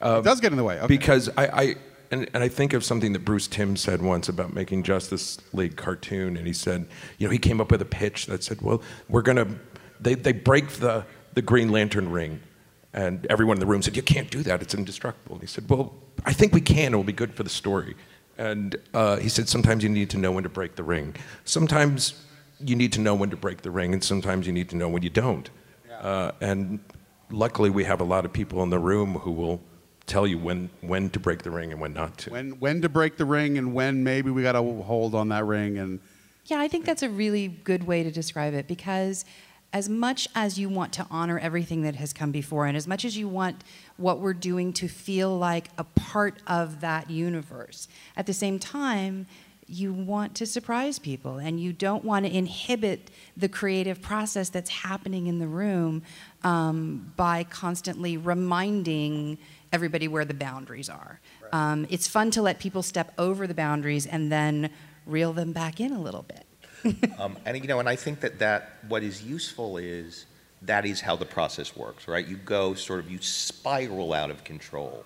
Um, 0.00 0.20
it 0.20 0.24
does 0.24 0.40
get 0.40 0.50
in 0.50 0.56
the 0.56 0.64
way. 0.64 0.78
Okay. 0.78 0.86
Because 0.86 1.28
I, 1.36 1.46
I 1.46 1.74
and, 2.10 2.26
and 2.32 2.42
I 2.42 2.48
think 2.48 2.72
of 2.72 2.84
something 2.84 3.12
that 3.12 3.26
Bruce 3.26 3.48
Timm 3.48 3.76
said 3.76 4.00
once 4.00 4.30
about 4.30 4.54
making 4.54 4.84
Justice 4.84 5.36
League 5.52 5.76
cartoon, 5.76 6.38
and 6.38 6.46
he 6.46 6.54
said, 6.54 6.86
you 7.18 7.26
know, 7.26 7.32
he 7.32 7.38
came 7.38 7.60
up 7.60 7.70
with 7.70 7.82
a 7.82 7.86
pitch 7.86 8.24
that 8.26 8.42
said, 8.42 8.62
well, 8.62 8.80
we're 9.10 9.20
going 9.20 9.36
to, 9.36 9.58
they, 10.00 10.14
they 10.14 10.32
break 10.32 10.68
the, 10.68 11.04
the 11.34 11.42
Green 11.42 11.70
Lantern 11.70 12.10
ring. 12.10 12.40
And 12.92 13.26
everyone 13.26 13.56
in 13.56 13.60
the 13.60 13.66
room 13.66 13.82
said, 13.82 13.94
you 13.94 14.02
can't 14.02 14.30
do 14.30 14.42
that, 14.44 14.62
it's 14.62 14.74
indestructible. 14.74 15.36
And 15.36 15.42
he 15.42 15.46
said, 15.46 15.68
well, 15.68 15.94
I 16.24 16.32
think 16.32 16.54
we 16.54 16.62
can, 16.62 16.94
it 16.94 16.96
will 16.96 17.04
be 17.04 17.12
good 17.12 17.34
for 17.34 17.42
the 17.42 17.50
story. 17.50 17.94
And 18.38 18.76
uh, 18.94 19.16
he 19.16 19.28
said, 19.28 19.48
sometimes 19.48 19.82
you 19.82 19.90
need 19.90 20.10
to 20.10 20.18
know 20.18 20.32
when 20.32 20.44
to 20.44 20.48
break 20.48 20.76
the 20.76 20.82
ring. 20.82 21.14
Sometimes 21.44 22.22
you 22.60 22.74
need 22.74 22.92
to 22.94 23.00
know 23.00 23.14
when 23.14 23.30
to 23.30 23.36
break 23.36 23.62
the 23.62 23.70
ring, 23.70 23.92
and 23.92 24.02
sometimes 24.02 24.46
you 24.46 24.52
need 24.52 24.68
to 24.70 24.76
know 24.76 24.88
when 24.88 25.02
you 25.02 25.10
don't. 25.10 25.50
Uh, 26.00 26.32
and 26.40 26.80
luckily, 27.30 27.70
we 27.70 27.84
have 27.84 28.00
a 28.00 28.04
lot 28.04 28.24
of 28.24 28.32
people 28.32 28.62
in 28.62 28.70
the 28.70 28.78
room 28.78 29.14
who 29.14 29.30
will 29.30 29.60
tell 30.06 30.26
you 30.26 30.38
when, 30.38 30.70
when 30.82 31.10
to 31.10 31.18
break 31.18 31.42
the 31.42 31.50
ring 31.50 31.72
and 31.72 31.80
when 31.80 31.92
not 31.92 32.16
to. 32.18 32.30
when 32.30 32.52
when 32.60 32.80
to 32.80 32.88
break 32.88 33.16
the 33.16 33.24
ring 33.24 33.58
and 33.58 33.74
when 33.74 34.04
maybe 34.04 34.30
we 34.30 34.42
got 34.42 34.52
to 34.52 34.62
hold 34.82 35.14
on 35.14 35.30
that 35.30 35.44
ring 35.44 35.78
and 35.78 35.98
Yeah, 36.44 36.60
I 36.60 36.68
think 36.68 36.84
that's 36.84 37.02
a 37.02 37.10
really 37.10 37.48
good 37.48 37.84
way 37.84 38.04
to 38.04 38.10
describe 38.12 38.54
it 38.54 38.68
because 38.68 39.24
as 39.72 39.88
much 39.88 40.28
as 40.34 40.58
you 40.58 40.68
want 40.68 40.92
to 40.94 41.06
honor 41.10 41.38
everything 41.38 41.82
that 41.82 41.96
has 41.96 42.12
come 42.12 42.30
before 42.30 42.66
and 42.66 42.76
as 42.76 42.86
much 42.86 43.04
as 43.04 43.16
you 43.16 43.28
want 43.28 43.62
what 43.96 44.20
we're 44.20 44.32
doing 44.32 44.72
to 44.72 44.88
feel 44.88 45.36
like 45.36 45.68
a 45.76 45.84
part 45.84 46.40
of 46.46 46.80
that 46.80 47.10
universe, 47.10 47.88
at 48.16 48.26
the 48.26 48.32
same 48.32 48.58
time, 48.58 49.26
you 49.68 49.92
want 49.92 50.34
to 50.36 50.46
surprise 50.46 50.98
people 50.98 51.38
and 51.38 51.58
you 51.60 51.72
don't 51.72 52.04
want 52.04 52.24
to 52.24 52.34
inhibit 52.34 53.10
the 53.36 53.48
creative 53.48 54.00
process 54.00 54.48
that's 54.48 54.70
happening 54.70 55.26
in 55.26 55.38
the 55.38 55.46
room 55.46 56.02
um, 56.44 57.12
by 57.16 57.42
constantly 57.44 58.16
reminding 58.16 59.36
everybody 59.72 60.06
where 60.06 60.24
the 60.24 60.34
boundaries 60.34 60.88
are. 60.88 61.20
Um, 61.52 61.86
it's 61.90 62.06
fun 62.06 62.30
to 62.32 62.42
let 62.42 62.60
people 62.60 62.82
step 62.82 63.12
over 63.18 63.46
the 63.46 63.54
boundaries 63.54 64.06
and 64.06 64.30
then 64.30 64.70
reel 65.04 65.32
them 65.32 65.52
back 65.52 65.80
in 65.80 65.92
a 65.92 66.00
little 66.00 66.22
bit. 66.22 66.44
um, 67.18 67.36
and 67.44 67.56
you 67.60 67.68
know, 67.68 67.80
and 67.80 67.88
I 67.88 67.96
think 67.96 68.20
that 68.20 68.38
that 68.38 68.78
what 68.88 69.02
is 69.02 69.22
useful 69.22 69.78
is 69.78 70.26
that 70.62 70.86
is 70.86 71.00
how 71.00 71.16
the 71.16 71.24
process 71.24 71.76
works, 71.76 72.08
right? 72.08 72.26
You 72.26 72.36
go 72.36 72.74
sort 72.74 73.00
of 73.00 73.10
you 73.10 73.18
spiral 73.20 74.12
out 74.12 74.30
of 74.30 74.44
control 74.44 75.04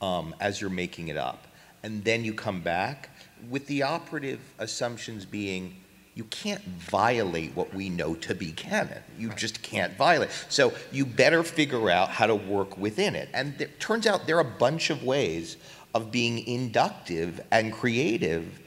um, 0.00 0.34
as 0.40 0.60
you're 0.60 0.70
making 0.70 1.08
it 1.08 1.16
up, 1.16 1.46
and 1.82 2.04
then 2.04 2.24
you 2.24 2.34
come 2.34 2.60
back 2.60 3.10
with 3.48 3.66
the 3.66 3.82
operative 3.82 4.40
assumptions 4.58 5.24
being 5.24 5.76
you 6.14 6.24
can't 6.24 6.62
violate 6.64 7.54
what 7.56 7.74
we 7.74 7.88
know 7.88 8.14
to 8.14 8.34
be 8.34 8.52
canon. 8.52 9.02
You 9.18 9.30
just 9.30 9.62
can't 9.62 9.96
violate. 9.96 10.30
So 10.48 10.72
you 10.92 11.04
better 11.04 11.42
figure 11.42 11.90
out 11.90 12.08
how 12.08 12.26
to 12.26 12.36
work 12.36 12.78
within 12.78 13.16
it. 13.16 13.28
And 13.34 13.60
it 13.60 13.80
turns 13.80 14.06
out 14.06 14.26
there 14.26 14.36
are 14.36 14.40
a 14.40 14.44
bunch 14.44 14.90
of 14.90 15.02
ways 15.02 15.56
of 15.92 16.12
being 16.12 16.46
inductive 16.46 17.40
and 17.50 17.72
creative. 17.72 18.60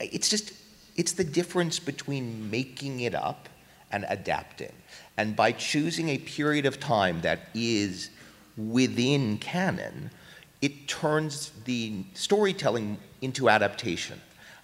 It's 0.00 0.28
just, 0.28 0.52
it's 0.96 1.12
the 1.12 1.24
difference 1.24 1.78
between 1.78 2.50
making 2.50 3.00
it 3.00 3.14
up 3.14 3.48
and 3.92 4.04
adapting. 4.08 4.72
And 5.16 5.34
by 5.34 5.52
choosing 5.52 6.08
a 6.08 6.18
period 6.18 6.66
of 6.66 6.80
time 6.80 7.20
that 7.22 7.40
is 7.54 8.10
within 8.56 9.38
canon, 9.38 10.10
it 10.62 10.88
turns 10.88 11.50
the 11.64 12.04
storytelling 12.14 12.98
into 13.20 13.48
adaptation. 13.48 14.20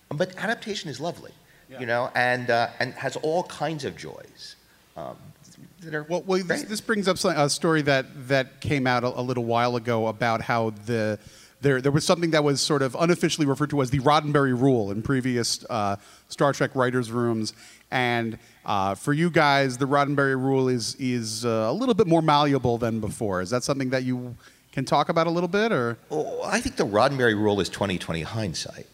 But 0.08 0.36
adaptation 0.36 0.88
is 0.88 1.00
lovely 1.00 1.32
you 1.80 1.86
know, 1.86 2.10
and 2.14 2.50
uh, 2.50 2.68
and 2.80 2.92
has 2.94 3.16
all 3.16 3.44
kinds 3.44 3.84
of 3.84 3.96
joys. 3.96 4.56
Um, 4.96 5.16
that 5.80 5.94
are 5.94 6.04
well, 6.04 6.22
well 6.26 6.42
this, 6.42 6.62
this 6.64 6.80
brings 6.80 7.08
up 7.08 7.18
some- 7.18 7.36
a 7.36 7.50
story 7.50 7.82
that 7.82 8.28
that 8.28 8.60
came 8.60 8.86
out 8.86 9.04
a, 9.04 9.08
a 9.08 9.22
little 9.22 9.44
while 9.44 9.76
ago 9.76 10.06
about 10.06 10.40
how 10.42 10.70
the 10.86 11.18
there 11.66 11.81
there 11.81 11.90
was 11.92 12.05
something 12.05 12.31
that 12.31 12.44
was 12.44 12.61
sort 12.61 12.81
of 12.81 12.94
unofficially 12.98 13.46
referred 13.46 13.70
to 13.70 13.83
as 13.83 13.90
the 13.90 13.98
Roddenberry 13.98 14.59
Rule 14.59 14.92
in 14.92 15.02
previous 15.02 15.64
uh, 15.68 15.96
Star 16.29 16.52
Trek 16.52 16.70
writers' 16.76 17.11
rooms, 17.11 17.55
and 17.90 18.38
uh, 18.64 18.94
for 18.94 19.12
you 19.12 19.31
guys, 19.31 19.76
the 19.79 19.87
Roddenberry 19.87 20.40
Rule 20.40 20.68
is 20.68 20.94
is 21.00 21.44
uh, 21.44 21.66
a 21.68 21.72
little 21.72 21.94
bit 21.94 22.07
more 22.07 22.22
malleable 22.22 22.79
than 22.79 23.00
before. 23.00 23.40
Is 23.42 23.50
that 23.50 23.64
something 23.64 23.90
that 23.90 24.05
you 24.05 24.37
can 24.70 24.85
talk 24.85 25.09
about 25.09 25.26
a 25.26 25.31
little 25.31 25.48
bit, 25.48 25.72
or? 25.72 25.98
Oh, 26.11 26.40
I 26.44 26.61
think 26.61 26.76
the 26.76 26.87
Roddenberry 26.87 27.35
Rule 27.35 27.61
is 27.61 27.68
2020 27.68 28.22
hindsight, 28.22 28.87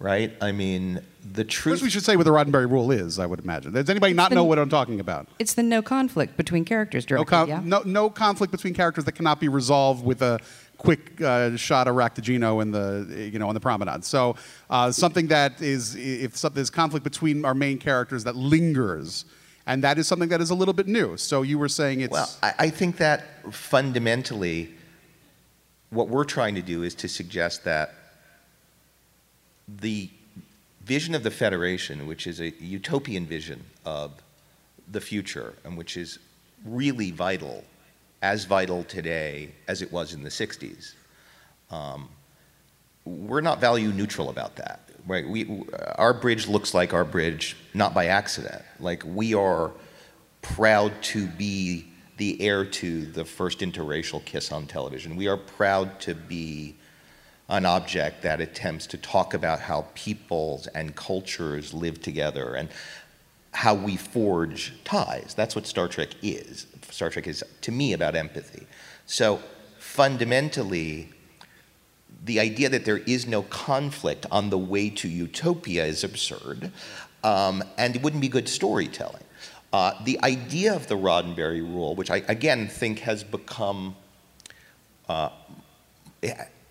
right? 0.00 0.32
I 0.40 0.50
mean, 0.50 1.00
the 1.32 1.44
truth. 1.44 1.74
First, 1.74 1.82
we 1.84 1.90
should 1.90 2.02
say 2.04 2.16
what 2.16 2.24
the 2.24 2.30
Roddenberry 2.32 2.68
Rule 2.70 2.90
is. 2.90 3.18
I 3.20 3.26
would 3.26 3.38
imagine. 3.40 3.72
Does 3.72 3.88
anybody 3.88 4.14
not 4.14 4.30
the- 4.30 4.34
know 4.36 4.44
what 4.44 4.58
I'm 4.58 4.68
talking 4.70 4.98
about? 4.98 5.28
It's 5.38 5.54
the 5.54 5.62
no 5.62 5.80
conflict 5.82 6.36
between 6.36 6.64
characters 6.64 7.04
No, 7.04 7.18
directive, 7.18 7.30
con- 7.30 7.48
yeah? 7.48 7.60
no, 7.64 7.82
no 7.84 8.10
conflict 8.10 8.50
between 8.50 8.74
characters 8.74 9.04
that 9.04 9.12
cannot 9.12 9.38
be 9.38 9.48
resolved 9.48 10.04
with 10.04 10.22
a 10.22 10.40
quick 10.86 11.20
uh, 11.20 11.56
shot 11.56 11.88
of 11.88 11.96
Raktajino 11.96 12.62
in 12.62 12.70
the 12.70 13.28
you 13.32 13.38
know 13.38 13.48
on 13.48 13.54
the 13.54 13.60
promenade. 13.60 14.04
So 14.04 14.36
uh, 14.70 14.92
something 14.92 15.26
that 15.28 15.60
is 15.60 15.96
if 15.96 16.36
something 16.36 16.54
there's 16.54 16.70
conflict 16.70 17.04
between 17.04 17.44
our 17.44 17.54
main 17.54 17.78
characters 17.78 18.24
that 18.24 18.36
lingers, 18.36 19.24
and 19.66 19.82
that 19.82 19.98
is 19.98 20.06
something 20.06 20.28
that 20.28 20.40
is 20.40 20.50
a 20.50 20.54
little 20.54 20.74
bit 20.74 20.86
new. 20.86 21.16
So 21.16 21.42
you 21.42 21.58
were 21.58 21.68
saying 21.68 22.00
it's 22.00 22.12
Well, 22.12 22.30
I, 22.42 22.52
I 22.58 22.70
think 22.70 22.98
that 22.98 23.52
fundamentally, 23.52 24.74
what 25.90 26.08
we're 26.08 26.24
trying 26.24 26.54
to 26.54 26.62
do 26.62 26.84
is 26.84 26.94
to 26.96 27.08
suggest 27.08 27.64
that 27.64 27.94
the 29.68 30.08
vision 30.84 31.16
of 31.16 31.24
the 31.24 31.32
Federation, 31.32 32.06
which 32.06 32.26
is 32.28 32.40
a 32.40 32.50
utopian 32.60 33.26
vision 33.26 33.64
of 33.84 34.12
the 34.92 35.00
future, 35.00 35.54
and 35.64 35.76
which 35.76 35.96
is 35.96 36.20
really 36.64 37.10
vital, 37.10 37.64
as 38.26 38.44
vital 38.44 38.82
today 38.82 39.50
as 39.68 39.82
it 39.82 39.92
was 39.92 40.12
in 40.12 40.22
the 40.24 40.28
60s, 40.28 40.94
um, 41.70 42.08
we're 43.04 43.40
not 43.40 43.60
value 43.60 43.92
neutral 43.92 44.30
about 44.30 44.56
that. 44.56 44.80
Right? 45.06 45.26
We, 45.28 45.64
our 45.94 46.12
bridge 46.12 46.48
looks 46.48 46.74
like 46.74 46.92
our 46.92 47.04
bridge, 47.04 47.56
not 47.72 47.94
by 47.94 48.06
accident. 48.06 48.62
Like 48.80 49.04
we 49.06 49.34
are 49.34 49.70
proud 50.42 50.92
to 51.14 51.28
be 51.28 51.86
the 52.16 52.40
heir 52.42 52.64
to 52.64 53.06
the 53.06 53.24
first 53.24 53.60
interracial 53.60 54.24
kiss 54.24 54.50
on 54.50 54.66
television. 54.66 55.14
We 55.14 55.28
are 55.28 55.36
proud 55.36 56.00
to 56.00 56.14
be 56.14 56.74
an 57.48 57.64
object 57.64 58.22
that 58.22 58.40
attempts 58.40 58.88
to 58.88 58.98
talk 58.98 59.34
about 59.34 59.60
how 59.60 59.86
peoples 59.94 60.66
and 60.68 60.96
cultures 60.96 61.72
live 61.72 62.02
together 62.02 62.54
and 62.54 62.68
how 63.56 63.74
we 63.74 63.96
forge 63.96 64.74
ties. 64.84 65.32
That's 65.34 65.56
what 65.56 65.66
Star 65.66 65.88
Trek 65.88 66.10
is. 66.20 66.66
Star 66.90 67.08
Trek 67.08 67.26
is, 67.26 67.42
to 67.62 67.72
me, 67.72 67.94
about 67.94 68.14
empathy. 68.14 68.66
So 69.06 69.40
fundamentally, 69.78 71.08
the 72.26 72.38
idea 72.38 72.68
that 72.68 72.84
there 72.84 72.98
is 72.98 73.26
no 73.26 73.40
conflict 73.44 74.26
on 74.30 74.50
the 74.50 74.58
way 74.58 74.90
to 74.90 75.08
utopia 75.08 75.86
is 75.86 76.04
absurd, 76.04 76.70
um, 77.24 77.64
and 77.78 77.96
it 77.96 78.02
wouldn't 78.02 78.20
be 78.20 78.28
good 78.28 78.46
storytelling. 78.46 79.24
Uh, 79.72 79.92
the 80.04 80.22
idea 80.22 80.76
of 80.76 80.86
the 80.88 80.96
Roddenberry 80.96 81.62
Rule, 81.62 81.94
which 81.94 82.10
I 82.10 82.16
again 82.28 82.68
think 82.68 82.98
has 82.98 83.24
become, 83.24 83.96
uh, 85.08 85.30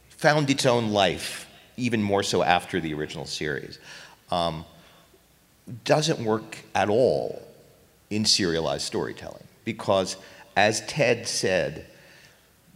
found 0.09 0.51
its 0.51 0.67
own 0.67 0.91
life, 0.91 1.47
even 1.77 2.03
more 2.03 2.21
so 2.21 2.43
after 2.43 2.79
the 2.79 2.93
original 2.93 3.25
series, 3.25 3.79
um, 4.29 4.65
doesn't 5.83 6.23
work 6.23 6.59
at 6.73 6.89
all 6.89 7.41
in 8.09 8.25
serialized 8.25 8.85
storytelling. 8.85 9.43
Because, 9.63 10.17
as 10.55 10.85
Ted 10.85 11.27
said, 11.27 11.87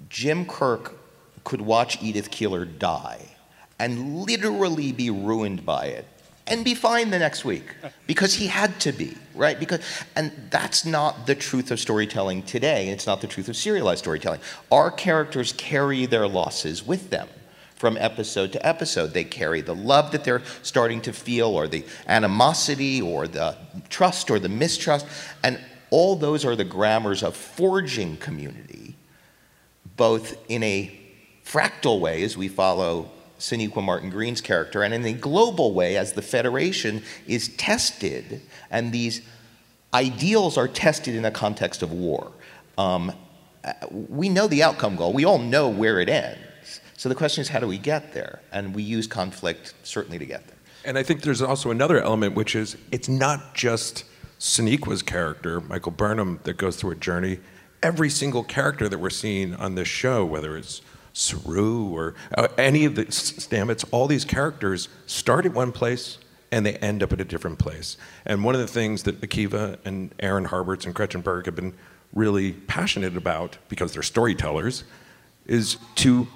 Jim 0.10 0.46
Kirk 0.46 0.98
could 1.44 1.62
watch 1.62 2.02
Edith 2.02 2.32
Keeler 2.32 2.66
die 2.66 3.36
and 3.78 4.18
literally 4.24 4.92
be 4.92 5.10
ruined 5.10 5.66
by 5.66 5.86
it 5.86 6.06
and 6.48 6.66
be 6.66 6.74
fine 6.74 7.12
the 7.12 7.20
next 7.20 7.46
week 7.46 7.76
because 8.08 8.34
he 8.34 8.48
had 8.48 8.80
to 8.80 8.92
be, 8.92 9.16
right? 9.36 9.60
Because 9.60 9.82
and 10.16 10.32
that's 10.50 10.84
not 10.84 11.28
the 11.28 11.36
truth 11.36 11.70
of 11.70 11.80
storytelling 11.80 12.44
today. 12.44 12.90
It's 12.90 13.06
not 13.06 13.22
the 13.22 13.28
truth 13.28 13.50
of 13.50 13.56
serialized 13.56 14.00
storytelling. 14.00 14.42
Our 14.72 14.90
characters 14.90 15.54
carry 15.54 16.08
their 16.08 16.28
losses 16.28 16.86
with 16.86 17.12
them 17.12 17.30
from 17.80 17.98
episode 17.98 18.52
to 18.52 18.68
episode. 18.68 19.14
They 19.14 19.24
carry 19.24 19.62
the 19.62 19.74
love 19.74 20.12
that 20.12 20.26
they're 20.26 20.44
starting 20.62 21.02
to 21.02 21.14
feel, 21.14 21.48
or 21.48 21.68
the 21.68 21.86
animosity, 22.08 23.02
or 23.02 23.28
the 23.28 23.56
trust, 23.88 24.30
or 24.30 24.38
the 24.38 24.50
mistrust. 24.50 25.08
And 25.44 25.60
all 25.90 26.18
those 26.18 26.44
are 26.46 26.58
the 26.58 26.66
grammars 26.66 27.24
of 27.24 27.36
forging 27.36 28.18
community, 28.18 28.96
both 29.96 30.38
in 30.50 30.62
a 30.62 30.96
fractal 31.46 32.02
way 32.02 32.22
as 32.22 32.38
we 32.38 32.50
follow 32.50 33.10
Sonequa 33.40 33.82
Martin 33.82 34.10
Green's 34.10 34.42
character, 34.42 34.84
and 34.84 34.94
in 34.94 35.06
a 35.06 35.14
global 35.14 35.74
way 35.74 35.96
as 35.96 36.12
the 36.12 36.22
Federation 36.22 37.02
is 37.26 37.56
tested 37.56 38.42
and 38.70 38.92
these 38.92 39.22
ideals 39.94 40.58
are 40.58 40.68
tested 40.68 41.16
in 41.16 41.24
a 41.24 41.32
context 41.32 41.82
of 41.82 41.94
war. 41.94 42.34
Um, 42.78 43.14
uh, 43.64 43.72
we 43.90 44.28
know 44.28 44.48
the 44.48 44.64
outcome 44.64 44.98
goal, 44.98 45.14
we 45.14 45.24
all 45.24 45.40
know 45.40 45.70
where 45.70 46.02
it 46.02 46.10
ends. 46.10 46.40
So 47.00 47.08
the 47.08 47.16
question 47.16 47.42
is, 47.42 47.48
how 47.48 47.62
do 47.62 47.68
we 47.68 47.78
get 47.78 48.12
there? 48.12 48.42
And 48.52 48.76
we 48.76 48.84
use 48.84 49.08
conflict 49.08 49.74
certainly 49.84 50.20
to 50.20 50.26
get 50.26 50.46
there. 50.48 50.58
And 50.84 50.98
I 50.98 51.04
think 51.04 51.22
there's 51.22 51.42
also 51.42 51.72
another 51.72 52.02
element, 52.02 52.36
which 52.36 52.58
is 52.58 52.76
it's 52.92 53.08
not 53.08 53.56
just 53.56 54.04
Sonequa's 54.38 55.02
character, 55.02 55.62
Michael 55.62 55.94
Burnham, 55.94 56.42
that 56.44 56.58
goes 56.58 56.76
through 56.76 56.92
a 56.92 56.96
journey. 56.96 57.40
Every 57.82 58.10
single 58.10 58.44
character 58.44 58.90
that 58.90 59.00
we're 59.00 59.10
seeing 59.12 59.56
on 59.56 59.76
this 59.76 59.88
show, 59.88 60.26
whether 60.26 60.58
it's 60.58 60.82
Saru 61.14 61.90
or 61.90 62.16
uh, 62.38 62.50
any 62.58 62.84
of 62.84 62.96
the 62.96 63.06
Stamets, 63.06 63.86
all 63.92 64.08
these 64.08 64.26
characters 64.26 64.90
start 65.06 65.46
at 65.46 65.54
one 65.54 65.72
place 65.72 66.18
and 66.52 66.66
they 66.66 66.74
end 66.80 67.02
up 67.02 67.14
at 67.14 67.22
a 67.22 67.26
different 67.26 67.60
place. 67.60 67.96
And 68.26 68.44
one 68.44 68.56
of 68.56 68.60
the 68.60 68.68
things 68.68 69.04
that 69.04 69.22
Akiva 69.22 69.78
and 69.86 70.14
Aaron 70.20 70.48
Harberts 70.48 70.84
and 70.84 70.94
Gretchen 70.94 71.22
Berg 71.22 71.46
have 71.46 71.56
been 71.56 71.76
really 72.14 72.52
passionate 72.52 73.16
about, 73.16 73.58
because 73.70 73.94
they're 73.94 74.04
storytellers, 74.04 74.84
is 75.46 75.78
to 75.96 76.28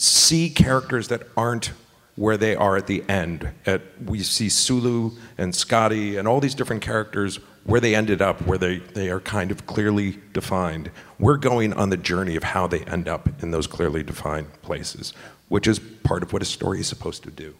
see 0.00 0.48
characters 0.48 1.08
that 1.08 1.22
aren't 1.36 1.72
where 2.16 2.38
they 2.38 2.56
are 2.56 2.76
at 2.76 2.86
the 2.86 3.04
end. 3.08 3.50
At, 3.66 3.82
we 4.02 4.22
see 4.22 4.48
Sulu 4.48 5.10
and 5.36 5.54
Scotty 5.54 6.16
and 6.16 6.26
all 6.26 6.40
these 6.40 6.54
different 6.54 6.80
characters 6.80 7.38
where 7.64 7.80
they 7.80 7.94
ended 7.94 8.22
up, 8.22 8.40
where 8.46 8.56
they, 8.56 8.78
they 8.78 9.10
are 9.10 9.20
kind 9.20 9.50
of 9.50 9.66
clearly 9.66 10.18
defined. 10.32 10.90
We're 11.18 11.36
going 11.36 11.74
on 11.74 11.90
the 11.90 11.98
journey 11.98 12.36
of 12.36 12.42
how 12.42 12.66
they 12.66 12.80
end 12.80 13.08
up 13.08 13.28
in 13.42 13.50
those 13.50 13.66
clearly 13.66 14.02
defined 14.02 14.50
places, 14.62 15.12
which 15.48 15.66
is 15.66 15.78
part 15.78 16.22
of 16.22 16.32
what 16.32 16.40
a 16.40 16.46
story 16.46 16.80
is 16.80 16.86
supposed 16.86 17.22
to 17.24 17.30
do. 17.30 17.54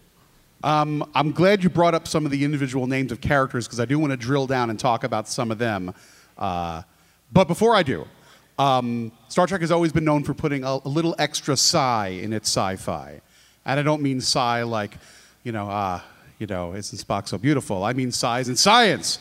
Um, 0.63 1.07
I'm 1.13 1.31
glad 1.31 1.63
you 1.63 1.69
brought 1.69 1.93
up 1.93 2.07
some 2.07 2.25
of 2.25 2.31
the 2.31 2.43
individual 2.43 2.87
names 2.87 3.11
of 3.11 3.21
characters 3.21 3.67
because 3.67 3.79
I 3.79 3.85
do 3.85 3.99
want 3.99 4.11
to 4.11 4.17
drill 4.17 4.47
down 4.47 4.71
and 4.71 4.79
talk 4.79 5.03
about 5.03 5.27
some 5.27 5.51
of 5.51 5.59
them. 5.59 5.93
Uh, 6.37 6.81
but 7.31 7.47
before 7.47 7.75
I 7.75 7.83
do, 7.83 8.07
um, 8.57 9.11
Star 9.29 9.47
Trek 9.47 9.61
has 9.61 9.71
always 9.71 9.91
been 9.91 10.05
known 10.05 10.23
for 10.23 10.33
putting 10.33 10.63
a, 10.63 10.79
a 10.83 10.89
little 10.89 11.15
extra 11.17 11.53
sci 11.53 12.07
in 12.07 12.33
its 12.33 12.49
sci-fi, 12.49 13.21
and 13.65 13.79
I 13.79 13.83
don't 13.83 14.01
mean 14.01 14.17
sci 14.17 14.63
like, 14.63 14.97
you 15.43 15.51
know, 15.51 15.69
uh, 15.69 16.01
you 16.39 16.47
know, 16.47 16.73
isn't 16.73 16.97
Spock 16.97 17.27
so 17.27 17.37
beautiful? 17.37 17.83
I 17.83 17.93
mean 17.93 18.09
sci 18.09 18.39
in 18.39 18.55
science. 18.55 19.19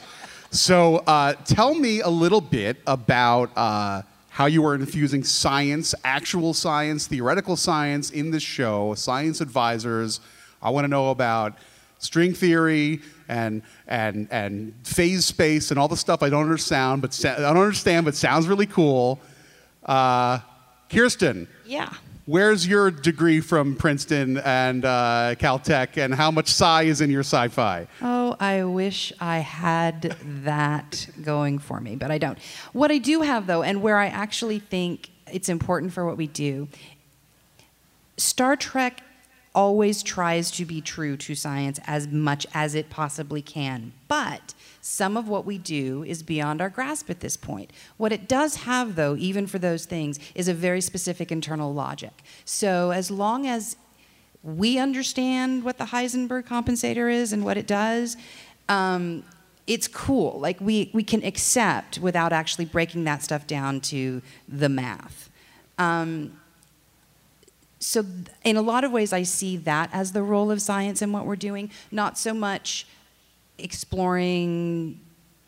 So 0.50 0.96
uh, 1.06 1.34
tell 1.44 1.74
me 1.74 2.00
a 2.00 2.08
little 2.08 2.40
bit 2.40 2.78
about 2.86 3.56
uh, 3.56 4.02
how 4.30 4.46
you 4.46 4.64
are 4.66 4.74
infusing 4.74 5.22
science, 5.22 5.94
actual 6.02 6.54
science, 6.54 7.06
theoretical 7.06 7.56
science 7.56 8.10
in 8.10 8.30
this 8.30 8.42
show, 8.42 8.94
science 8.94 9.40
advisors. 9.40 10.20
I 10.62 10.70
want 10.70 10.84
to 10.84 10.88
know 10.88 11.10
about 11.10 11.56
string 11.98 12.32
theory 12.32 13.00
and 13.30 13.62
and 13.86 14.26
and 14.30 14.74
phase 14.84 15.24
space 15.24 15.70
and 15.70 15.78
all 15.78 15.88
the 15.88 15.96
stuff 15.96 16.22
I 16.22 16.28
don't 16.28 16.42
understand, 16.42 17.00
but 17.02 17.24
I 17.24 17.36
don't 17.54 17.56
understand, 17.56 18.04
but 18.04 18.14
sounds 18.14 18.46
really 18.48 18.66
cool. 18.66 19.20
Uh, 19.84 20.40
Kirsten, 20.90 21.46
Yeah. 21.64 21.92
where's 22.26 22.66
your 22.66 22.90
degree 22.90 23.40
from 23.40 23.76
Princeton 23.76 24.38
and 24.38 24.84
uh, 24.84 25.36
Caltech, 25.38 25.96
and 25.96 26.12
how 26.14 26.30
much 26.32 26.48
sci 26.48 26.82
is 26.82 27.00
in 27.00 27.10
your 27.10 27.22
sci-fi? 27.22 27.86
Oh, 28.02 28.36
I 28.40 28.64
wish 28.64 29.12
I 29.20 29.38
had 29.38 30.16
that 30.44 31.06
going 31.22 31.58
for 31.60 31.80
me, 31.80 31.94
but 31.96 32.10
I 32.10 32.18
don't. 32.18 32.38
What 32.72 32.90
I 32.90 32.98
do 32.98 33.22
have, 33.22 33.46
though, 33.46 33.62
and 33.62 33.80
where 33.82 33.96
I 33.96 34.06
actually 34.06 34.58
think 34.58 35.10
it's 35.32 35.48
important 35.48 35.92
for 35.92 36.04
what 36.04 36.16
we 36.16 36.26
do, 36.26 36.66
Star 38.16 38.56
Trek 38.56 39.02
always 39.54 40.02
tries 40.02 40.50
to 40.52 40.64
be 40.64 40.80
true 40.80 41.16
to 41.16 41.34
science 41.34 41.80
as 41.86 42.06
much 42.08 42.46
as 42.54 42.74
it 42.74 42.88
possibly 42.88 43.42
can. 43.42 43.92
But 44.06 44.54
some 44.80 45.16
of 45.16 45.28
what 45.28 45.44
we 45.44 45.58
do 45.58 46.04
is 46.04 46.22
beyond 46.22 46.60
our 46.60 46.70
grasp 46.70 47.10
at 47.10 47.20
this 47.20 47.36
point. 47.36 47.72
What 47.96 48.12
it 48.12 48.28
does 48.28 48.56
have, 48.56 48.96
though, 48.96 49.16
even 49.16 49.46
for 49.46 49.58
those 49.58 49.84
things, 49.84 50.18
is 50.34 50.48
a 50.48 50.54
very 50.54 50.80
specific 50.80 51.30
internal 51.30 51.74
logic. 51.74 52.22
So 52.44 52.90
as 52.92 53.10
long 53.10 53.46
as 53.46 53.76
we 54.42 54.78
understand 54.78 55.64
what 55.64 55.78
the 55.78 55.86
Heisenberg 55.86 56.46
compensator 56.46 57.12
is 57.12 57.32
and 57.32 57.44
what 57.44 57.58
it 57.58 57.66
does, 57.66 58.16
um, 58.68 59.24
it's 59.66 59.86
cool. 59.86 60.40
Like 60.40 60.60
we, 60.60 60.90
we 60.94 61.02
can 61.02 61.22
accept 61.24 61.98
without 61.98 62.32
actually 62.32 62.64
breaking 62.64 63.04
that 63.04 63.22
stuff 63.22 63.46
down 63.46 63.80
to 63.82 64.22
the 64.48 64.68
math. 64.68 65.30
Um, 65.78 66.39
so 67.80 68.04
in 68.44 68.56
a 68.56 68.62
lot 68.62 68.84
of 68.84 68.92
ways 68.92 69.12
i 69.12 69.22
see 69.22 69.56
that 69.56 69.88
as 69.92 70.12
the 70.12 70.22
role 70.22 70.50
of 70.50 70.60
science 70.60 71.00
in 71.02 71.10
what 71.12 71.26
we're 71.26 71.34
doing 71.36 71.70
not 71.90 72.18
so 72.18 72.32
much 72.34 72.86
exploring 73.58 75.00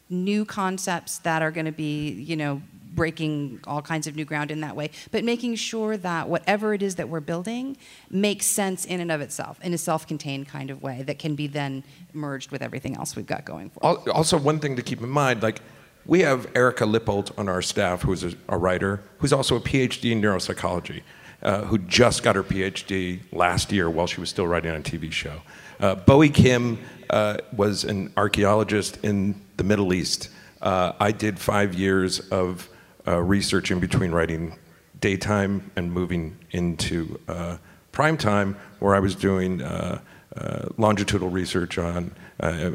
new 0.08 0.44
concepts 0.44 1.18
that 1.18 1.42
are 1.42 1.50
going 1.50 1.66
to 1.66 1.72
be 1.72 2.10
you 2.12 2.36
know 2.36 2.60
breaking 2.94 3.58
all 3.66 3.80
kinds 3.80 4.06
of 4.06 4.14
new 4.16 4.24
ground 4.24 4.50
in 4.50 4.60
that 4.60 4.76
way 4.76 4.90
but 5.10 5.24
making 5.24 5.54
sure 5.54 5.96
that 5.96 6.28
whatever 6.28 6.74
it 6.74 6.82
is 6.82 6.96
that 6.96 7.08
we're 7.08 7.20
building 7.20 7.74
makes 8.10 8.44
sense 8.44 8.84
in 8.84 9.00
and 9.00 9.10
of 9.10 9.20
itself 9.22 9.58
in 9.62 9.72
a 9.72 9.78
self-contained 9.78 10.46
kind 10.46 10.70
of 10.70 10.82
way 10.82 11.02
that 11.02 11.18
can 11.18 11.34
be 11.34 11.46
then 11.46 11.82
merged 12.12 12.50
with 12.50 12.60
everything 12.60 12.94
else 12.96 13.16
we've 13.16 13.26
got 13.26 13.44
going 13.46 13.70
for 13.70 13.84
Al- 13.84 14.10
Also, 14.10 14.36
one 14.36 14.58
thing 14.58 14.76
to 14.76 14.82
keep 14.82 15.00
in 15.00 15.08
mind, 15.08 15.42
like 15.42 15.62
we 16.04 16.20
have 16.20 16.46
Erika 16.54 16.84
Lippoldt 16.84 17.30
on 17.38 17.48
our 17.48 17.62
staff, 17.62 18.02
who's 18.02 18.24
a, 18.24 18.32
a 18.48 18.58
writer, 18.58 19.00
who's 19.18 19.32
also 19.32 19.56
a 19.56 19.60
PhD 19.60 20.10
in 20.12 20.20
neuropsychology, 20.20 21.00
uh, 21.42 21.62
who 21.62 21.78
just 21.78 22.22
got 22.22 22.36
her 22.36 22.42
PhD 22.42 23.20
last 23.32 23.72
year 23.72 23.90
while 23.90 24.06
she 24.06 24.20
was 24.20 24.30
still 24.30 24.46
writing 24.46 24.70
on 24.70 24.78
a 24.78 24.82
TV 24.82 25.10
show. 25.10 25.40
Uh, 25.80 25.96
Bo 25.96 26.18
Yeon 26.18 26.34
Kim 26.34 26.78
uh, 27.10 27.38
was 27.52 27.84
an 27.84 28.12
archaeologist 28.16 28.98
in 29.02 29.40
the 29.56 29.64
Middle 29.64 29.92
East. 29.92 30.28
Uh, 30.60 30.92
I 31.00 31.10
did 31.10 31.38
five 31.38 31.74
years 31.74 32.20
of 32.30 32.68
uh, 33.06 33.20
research 33.20 33.70
in 33.70 33.80
between 33.80 34.12
writing 34.12 34.56
daytime 35.00 35.68
and 35.74 35.90
moving 35.92 36.38
into 36.52 37.18
prime 37.90 38.16
time, 38.16 38.56
where 38.78 38.94
I 38.94 39.00
was 39.00 39.16
doing 39.16 39.60
longitudinal 40.76 41.30
research 41.30 41.76
on 41.76 42.14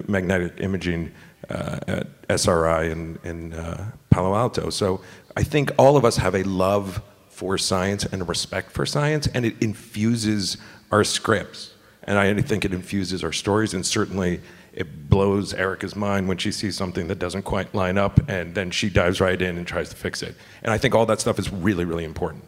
magnetic 0.07 0.55
imaging 0.59 1.13
at 1.49 2.07
SRI 2.29 2.91
in, 2.91 3.17
in 3.23 3.51
Palo 4.09 4.35
Alto. 4.35 4.69
So 4.69 4.99
I 5.37 5.43
think 5.43 5.71
all 5.77 5.95
of 5.95 6.03
us 6.03 6.17
have 6.17 6.35
a 6.35 6.43
love 6.43 7.01
for 7.37 7.55
science 7.55 8.03
and 8.03 8.27
respect 8.27 8.71
for 8.71 8.83
science, 8.83 9.27
and 9.27 9.45
it 9.45 9.53
infuses 9.61 10.57
our 10.91 11.03
scripts. 11.03 11.75
And 12.01 12.17
I 12.17 12.33
think 12.41 12.65
it 12.65 12.73
infuses 12.73 13.23
our 13.23 13.31
stories, 13.31 13.75
and 13.75 13.85
certainly 13.85 14.41
it 14.73 15.07
blows 15.07 15.53
Erika's 15.53 15.95
mind 15.95 16.27
when 16.27 16.39
she 16.39 16.51
sees 16.51 16.75
something 16.75 17.07
that 17.09 17.19
doesn't 17.19 17.43
quite 17.43 17.75
line 17.75 17.99
up, 17.99 18.19
and 18.27 18.55
then 18.55 18.71
she 18.71 18.89
dives 18.89 19.21
right 19.21 19.39
in 19.39 19.55
and 19.55 19.67
tries 19.67 19.89
to 19.89 19.95
fix 19.95 20.23
it. 20.23 20.33
And 20.63 20.73
I 20.73 20.79
think 20.79 20.95
all 20.95 21.05
that 21.05 21.19
stuff 21.19 21.37
is 21.37 21.51
really, 21.53 21.85
really 21.85 22.05
important. 22.05 22.43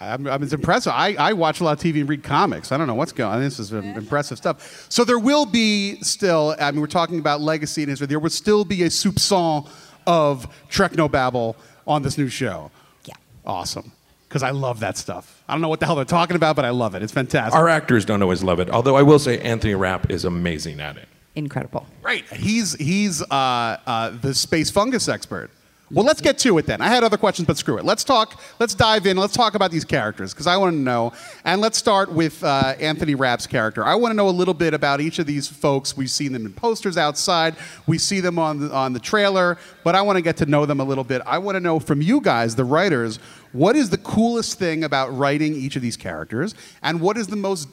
I'm, 0.00 0.26
I'm 0.26 0.42
it's 0.42 0.54
impressive. 0.54 0.94
I, 0.94 1.14
I 1.18 1.34
watch 1.34 1.60
a 1.60 1.64
lot 1.64 1.72
of 1.72 1.84
TV 1.84 2.00
and 2.00 2.08
read 2.08 2.22
comics. 2.22 2.72
I 2.72 2.78
don't 2.78 2.86
know 2.86 2.94
what's 2.94 3.12
going 3.12 3.30
on. 3.30 3.40
This 3.42 3.58
is 3.58 3.74
um, 3.74 3.84
impressive 3.84 4.38
stuff. 4.38 4.86
So 4.88 5.04
there 5.04 5.18
will 5.18 5.44
be 5.44 5.96
still, 6.00 6.56
I 6.58 6.70
mean, 6.70 6.80
we're 6.80 6.86
talking 6.86 7.18
about 7.18 7.42
legacy 7.42 7.82
and 7.82 7.90
history. 7.90 8.06
There 8.06 8.18
will 8.18 8.30
still 8.30 8.64
be 8.64 8.84
a 8.84 8.88
soupçon 8.88 9.68
of 10.06 10.48
Treknobabble 10.70 11.56
on 11.86 12.02
this 12.02 12.16
new 12.16 12.28
show. 12.28 12.70
Yeah. 13.04 13.14
Awesome. 13.44 13.92
Because 14.34 14.42
I 14.42 14.50
love 14.50 14.80
that 14.80 14.98
stuff. 14.98 15.44
I 15.48 15.54
don't 15.54 15.60
know 15.60 15.68
what 15.68 15.78
the 15.78 15.86
hell 15.86 15.94
they're 15.94 16.04
talking 16.04 16.34
about, 16.34 16.56
but 16.56 16.64
I 16.64 16.70
love 16.70 16.96
it. 16.96 17.04
It's 17.04 17.12
fantastic. 17.12 17.54
Our 17.54 17.68
actors 17.68 18.04
don't 18.04 18.20
always 18.20 18.42
love 18.42 18.58
it, 18.58 18.68
although 18.68 18.96
I 18.96 19.02
will 19.02 19.20
say 19.20 19.38
Anthony 19.38 19.76
Rapp 19.76 20.10
is 20.10 20.24
amazing 20.24 20.80
at 20.80 20.96
it. 20.96 21.06
incredible 21.36 21.86
Right. 22.02 22.26
He's 22.32 22.74
he's 22.74 23.22
uh, 23.22 23.78
uh, 23.86 24.10
the 24.10 24.34
space 24.34 24.72
fungus 24.72 25.08
expert. 25.08 25.52
Well, 25.94 26.04
let's 26.04 26.20
get 26.20 26.38
to 26.38 26.58
it 26.58 26.66
then. 26.66 26.80
I 26.80 26.88
had 26.88 27.04
other 27.04 27.16
questions, 27.16 27.46
but 27.46 27.56
screw 27.56 27.78
it. 27.78 27.84
Let's 27.84 28.02
talk. 28.02 28.42
Let's 28.58 28.74
dive 28.74 29.06
in. 29.06 29.16
Let's 29.16 29.34
talk 29.34 29.54
about 29.54 29.70
these 29.70 29.84
characters 29.84 30.34
because 30.34 30.48
I 30.48 30.56
want 30.56 30.72
to 30.72 30.78
know. 30.78 31.12
And 31.44 31.60
let's 31.60 31.78
start 31.78 32.10
with 32.10 32.42
uh, 32.42 32.74
Anthony 32.80 33.14
Rapp's 33.14 33.46
character. 33.46 33.84
I 33.84 33.94
want 33.94 34.10
to 34.10 34.16
know 34.16 34.28
a 34.28 34.30
little 34.30 34.54
bit 34.54 34.74
about 34.74 35.00
each 35.00 35.20
of 35.20 35.26
these 35.26 35.46
folks. 35.46 35.96
We've 35.96 36.10
seen 36.10 36.32
them 36.32 36.46
in 36.46 36.52
posters 36.52 36.98
outside. 36.98 37.54
We 37.86 37.98
see 37.98 38.18
them 38.18 38.40
on 38.40 38.58
the, 38.58 38.74
on 38.74 38.92
the 38.92 38.98
trailer, 38.98 39.56
but 39.84 39.94
I 39.94 40.02
want 40.02 40.16
to 40.16 40.22
get 40.22 40.36
to 40.38 40.46
know 40.46 40.66
them 40.66 40.80
a 40.80 40.84
little 40.84 41.04
bit. 41.04 41.22
I 41.26 41.38
want 41.38 41.54
to 41.54 41.60
know 41.60 41.78
from 41.78 42.02
you 42.02 42.20
guys, 42.20 42.56
the 42.56 42.64
writers, 42.64 43.20
what 43.52 43.76
is 43.76 43.90
the 43.90 43.98
coolest 43.98 44.58
thing 44.58 44.82
about 44.82 45.16
writing 45.16 45.54
each 45.54 45.76
of 45.76 45.82
these 45.82 45.96
characters, 45.96 46.56
and 46.82 47.00
what 47.00 47.16
is 47.16 47.28
the 47.28 47.36
most 47.36 47.68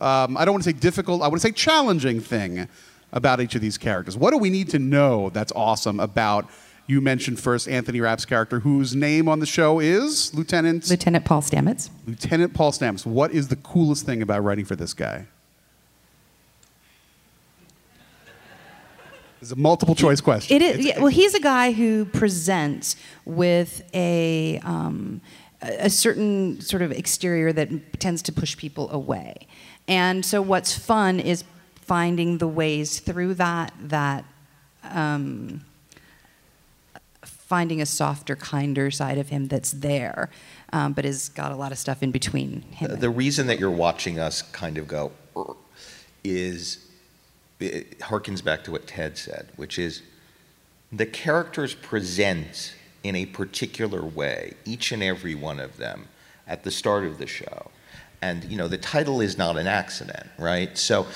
um, 0.00 0.36
I 0.36 0.44
don't 0.44 0.54
want 0.54 0.64
to 0.64 0.70
say 0.70 0.78
difficult, 0.78 1.22
I 1.22 1.28
want 1.28 1.40
to 1.40 1.48
say 1.48 1.52
challenging 1.52 2.20
thing 2.20 2.68
about 3.12 3.40
each 3.40 3.54
of 3.54 3.60
these 3.60 3.78
characters. 3.78 4.16
What 4.16 4.32
do 4.32 4.38
we 4.38 4.50
need 4.50 4.68
to 4.70 4.78
know 4.78 5.30
that's 5.30 5.52
awesome 5.52 6.00
about 6.00 6.50
you 6.86 7.00
mentioned 7.00 7.40
first 7.40 7.68
Anthony 7.68 8.00
Rapp's 8.00 8.24
character, 8.24 8.60
whose 8.60 8.94
name 8.94 9.28
on 9.28 9.40
the 9.40 9.46
show 9.46 9.80
is 9.80 10.32
Lieutenant 10.34 10.88
Lieutenant 10.88 11.24
Paul 11.24 11.42
Stamets. 11.42 11.90
Lieutenant 12.06 12.54
Paul 12.54 12.72
Stamets. 12.72 13.04
What 13.04 13.32
is 13.32 13.48
the 13.48 13.56
coolest 13.56 14.06
thing 14.06 14.22
about 14.22 14.44
writing 14.44 14.64
for 14.64 14.76
this 14.76 14.94
guy? 14.94 15.26
It's 19.42 19.50
a 19.50 19.56
multiple 19.56 19.94
choice 19.94 20.20
question. 20.20 20.56
It 20.56 20.62
is. 20.62 20.84
Yeah, 20.84 20.98
well, 20.98 21.08
he's 21.08 21.34
a 21.34 21.40
guy 21.40 21.72
who 21.72 22.04
presents 22.06 22.96
with 23.24 23.82
a 23.92 24.58
um, 24.64 25.20
a 25.60 25.90
certain 25.90 26.60
sort 26.60 26.82
of 26.82 26.92
exterior 26.92 27.52
that 27.52 28.00
tends 28.00 28.22
to 28.22 28.32
push 28.32 28.56
people 28.56 28.90
away, 28.90 29.46
and 29.86 30.24
so 30.24 30.40
what's 30.40 30.76
fun 30.76 31.20
is 31.20 31.44
finding 31.74 32.38
the 32.38 32.48
ways 32.48 33.00
through 33.00 33.34
that 33.34 33.72
that. 33.80 34.24
Um, 34.84 35.64
finding 37.46 37.80
a 37.80 37.86
softer, 37.86 38.34
kinder 38.34 38.90
side 38.90 39.18
of 39.18 39.28
him 39.28 39.46
that's 39.46 39.70
there, 39.70 40.28
um, 40.72 40.92
but 40.92 41.04
has 41.04 41.28
got 41.28 41.52
a 41.52 41.56
lot 41.56 41.70
of 41.70 41.78
stuff 41.78 42.02
in 42.02 42.10
between 42.10 42.62
him. 42.72 42.90
The, 42.90 42.96
the 42.96 43.10
reason 43.10 43.46
that 43.46 43.60
you're 43.60 43.70
watching 43.70 44.18
us 44.18 44.42
kind 44.42 44.76
of 44.76 44.88
go 44.88 45.12
is 46.24 46.84
it 47.60 48.00
harkens 48.00 48.42
back 48.42 48.64
to 48.64 48.72
what 48.72 48.88
Ted 48.88 49.16
said, 49.16 49.48
which 49.54 49.78
is 49.78 50.02
the 50.90 51.06
characters 51.06 51.72
present 51.72 52.74
in 53.04 53.14
a 53.14 53.26
particular 53.26 54.04
way, 54.04 54.54
each 54.64 54.90
and 54.90 55.02
every 55.02 55.36
one 55.36 55.60
of 55.60 55.76
them, 55.76 56.08
at 56.48 56.64
the 56.64 56.70
start 56.72 57.04
of 57.04 57.18
the 57.18 57.26
show. 57.28 57.70
And 58.22 58.42
you 58.44 58.56
know, 58.56 58.66
the 58.66 58.78
title 58.78 59.20
is 59.20 59.38
not 59.38 59.56
an 59.56 59.68
accident, 59.68 60.26
right? 60.36 60.76
So 60.76 61.06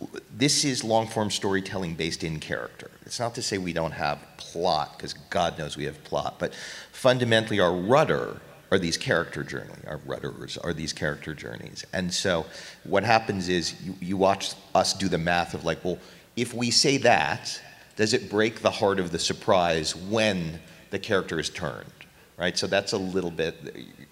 w- 0.00 0.20
this 0.34 0.64
is 0.64 0.82
long 0.82 1.08
form 1.08 1.30
storytelling 1.30 1.94
based 1.94 2.24
in 2.24 2.40
character. 2.40 2.90
It's 3.04 3.20
not 3.20 3.34
to 3.34 3.42
say 3.42 3.58
we 3.58 3.74
don't 3.74 3.92
have 3.92 4.18
plot, 4.54 4.96
because 4.96 5.14
God 5.30 5.58
knows 5.58 5.76
we 5.76 5.84
have 5.84 6.02
plot, 6.04 6.36
but 6.38 6.54
fundamentally 6.92 7.58
our 7.58 7.74
rudder 7.74 8.40
are 8.70 8.78
these 8.78 8.96
character 8.96 9.42
journeys. 9.42 9.84
Our 9.86 9.98
rudders 10.06 10.56
are 10.58 10.72
these 10.72 10.92
character 10.92 11.34
journeys. 11.34 11.84
And 11.92 12.14
so 12.14 12.46
what 12.84 13.02
happens 13.02 13.48
is 13.48 13.74
you, 13.82 13.96
you 14.00 14.16
watch 14.16 14.54
us 14.74 14.94
do 14.94 15.08
the 15.08 15.18
math 15.18 15.54
of 15.54 15.64
like, 15.64 15.84
well, 15.84 15.98
if 16.36 16.54
we 16.54 16.70
say 16.70 16.98
that, 16.98 17.60
does 17.96 18.14
it 18.14 18.30
break 18.30 18.60
the 18.60 18.70
heart 18.70 19.00
of 19.00 19.10
the 19.10 19.18
surprise 19.18 19.96
when 19.96 20.60
the 20.90 21.00
character 21.00 21.40
is 21.40 21.50
turned? 21.50 21.90
Right? 22.36 22.56
So 22.56 22.68
that's 22.68 22.92
a 22.92 22.98
little 22.98 23.30
bit, 23.30 23.54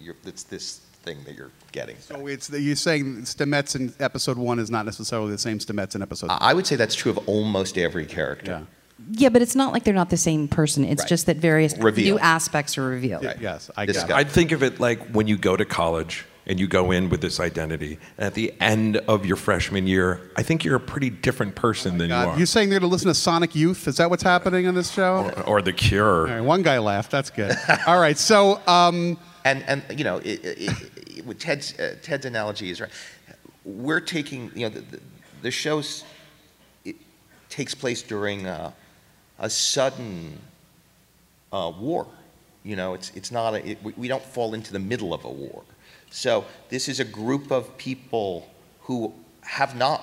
you're, 0.01 0.17
it's 0.25 0.43
this 0.43 0.81
thing 1.05 1.19
that 1.25 1.35
you're 1.35 1.53
getting. 1.71 1.97
So 1.99 2.27
it's 2.27 2.49
the, 2.49 2.61
you're 2.61 2.77
saying 2.77 3.23
Stamets 3.23 3.77
in 3.77 3.95
episode 4.01 4.39
one 4.39 4.59
is 4.59 4.71
not 4.71 4.87
necessarily 4.87 5.31
the 5.31 5.39
same 5.39 5.59
Stamets 5.59 5.95
in 5.95 6.03
episode. 6.03 6.31
I 6.31 6.53
would 6.53 6.67
say 6.67 6.77
that's 6.77 6.97
true 6.97 7.13
of 7.13 7.19
almost 7.29 7.79
every 7.79 8.07
character. 8.07 8.51
yeah, 8.51 8.65
but 8.99 9.43
it's 9.43 9.57
not 9.57 9.73
like 9.73 9.85
they're 9.85 9.95
not 9.95 10.11
the 10.11 10.17
same 10.17 10.49
person. 10.49 10.85
It's 10.85 11.03
Right. 11.03 11.09
just 11.09 11.27
that 11.27 11.37
various 11.39 11.77
Reveal. 11.77 12.15
new 12.15 12.19
aspects 12.21 12.79
are 12.79 12.85
revealed. 12.85 13.23
Yes, 13.41 13.71
I 13.77 13.87
This 13.87 14.03
got. 14.03 14.13
I'd 14.13 14.31
think 14.31 14.53
of 14.53 14.63
it 14.63 14.81
like 14.81 15.01
when 15.11 15.27
you 15.27 15.37
go 15.37 15.57
to 15.57 15.65
college 15.65 16.25
and 16.47 16.59
you 16.59 16.67
go 16.67 16.91
in 16.91 17.09
with 17.09 17.21
this 17.21 17.39
identity, 17.39 17.99
and 18.19 18.27
at 18.27 18.35
the 18.35 18.53
end 18.61 18.97
of 18.97 19.25
your 19.25 19.37
freshman 19.37 19.87
year, 19.87 20.21
I 20.37 20.43
think 20.43 20.65
you're 20.65 20.75
a 20.77 20.81
pretty 20.81 21.09
different 21.11 21.55
person 21.55 21.99
than 21.99 22.09
you 22.09 22.15
God, 22.17 22.29
are. 22.29 22.37
You're 22.37 22.47
saying 22.47 22.69
they're 22.71 22.81
going 22.81 22.91
to 22.91 22.93
listen 22.93 23.09
to 23.09 23.15
Sonic 23.15 23.55
Youth? 23.55 23.87
Is 23.87 23.97
that 23.99 24.11
what's 24.11 24.25
happening 24.25 24.67
on 24.67 24.75
this 24.75 24.91
show? 24.91 25.31
or, 25.37 25.43
or 25.59 25.63
the 25.63 25.73
Cure. 25.73 26.29
All 26.29 26.35
right, 26.35 26.41
one 26.41 26.63
guy 26.63 26.79
laughed. 26.79 27.11
That's 27.13 27.31
good. 27.31 27.57
All 27.87 28.01
right, 28.01 28.19
so 28.19 28.61
um, 28.67 29.19
And 29.45 29.65
and 29.67 29.83
you 29.99 30.05
know, 30.05 30.19
it, 30.19 30.45
it, 30.45 30.73
it, 31.19 31.27
with 31.27 31.39
Ted's 31.41 31.79
uh, 31.79 31.97
Ted's 32.03 32.27
analogy 32.27 32.71
is 32.71 32.81
right. 32.81 32.91
We're 33.65 34.01
taking 34.01 34.51
you 34.55 34.63
know 34.63 34.69
the, 34.69 34.81
the, 34.83 35.01
the 35.43 35.51
show's 35.51 36.05
takes 37.49 37.75
place 37.75 38.03
during 38.03 38.47
uh, 38.47 38.73
a 39.39 39.51
sudden 39.51 40.39
uh, 41.53 41.73
war. 41.79 42.07
You 42.65 42.77
know, 42.77 42.95
it's 42.95 43.11
it's 43.15 43.33
not 43.33 43.55
a, 43.55 43.71
it, 43.71 43.83
we, 43.83 43.93
we 43.97 44.09
don't 44.09 44.25
fall 44.25 44.55
into 44.55 44.73
the 44.73 44.79
middle 44.79 45.13
of 45.13 45.25
a 45.25 45.31
war. 45.31 45.63
So 46.11 46.45
this 46.69 46.89
is 46.89 47.01
a 47.01 47.05
group 47.05 47.51
of 47.51 47.77
people 47.79 48.49
who 48.83 49.13
have 49.41 49.75
not 49.77 50.01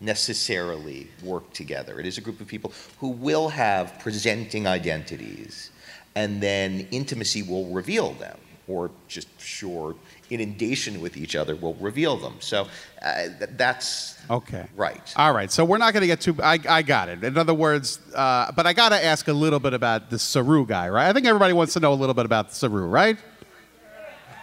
necessarily 0.00 1.08
worked 1.22 1.54
together. 1.54 1.98
It 1.98 2.06
is 2.06 2.18
a 2.18 2.20
group 2.20 2.40
of 2.40 2.46
people 2.46 2.72
who 2.98 3.08
will 3.08 3.48
have 3.48 3.98
presenting 3.98 4.66
identities, 4.66 5.70
and 6.14 6.40
then 6.40 6.86
intimacy 6.90 7.42
will 7.42 7.66
reveal 7.66 8.12
them, 8.14 8.38
or 8.68 8.90
just 9.08 9.28
sure 9.40 9.96
inundation 10.30 11.00
with 11.00 11.16
each 11.16 11.34
other 11.36 11.56
will 11.56 11.74
reveal 11.74 12.16
them. 12.16 12.34
So 12.40 12.66
uh, 13.02 13.22
th- 13.38 13.50
that's 13.56 14.18
okay. 14.30 14.66
right. 14.76 15.12
All 15.16 15.32
right, 15.32 15.50
so 15.50 15.64
we're 15.64 15.78
not 15.78 15.92
going 15.92 16.02
to 16.02 16.06
get 16.06 16.20
too. 16.20 16.36
I, 16.42 16.58
I 16.68 16.82
got 16.82 17.08
it. 17.08 17.24
In 17.24 17.36
other 17.38 17.54
words, 17.54 17.98
uh, 18.14 18.52
but 18.52 18.66
I 18.66 18.72
got 18.72 18.90
to 18.90 19.02
ask 19.04 19.28
a 19.28 19.32
little 19.32 19.60
bit 19.60 19.74
about 19.74 20.10
the 20.10 20.18
Saru 20.18 20.66
guy, 20.66 20.88
right? 20.88 21.08
I 21.08 21.12
think 21.12 21.26
everybody 21.26 21.52
wants 21.52 21.72
to 21.74 21.80
know 21.80 21.92
a 21.92 21.94
little 21.94 22.14
bit 22.14 22.24
about 22.26 22.52
Saru, 22.52 22.86
right? 22.86 23.16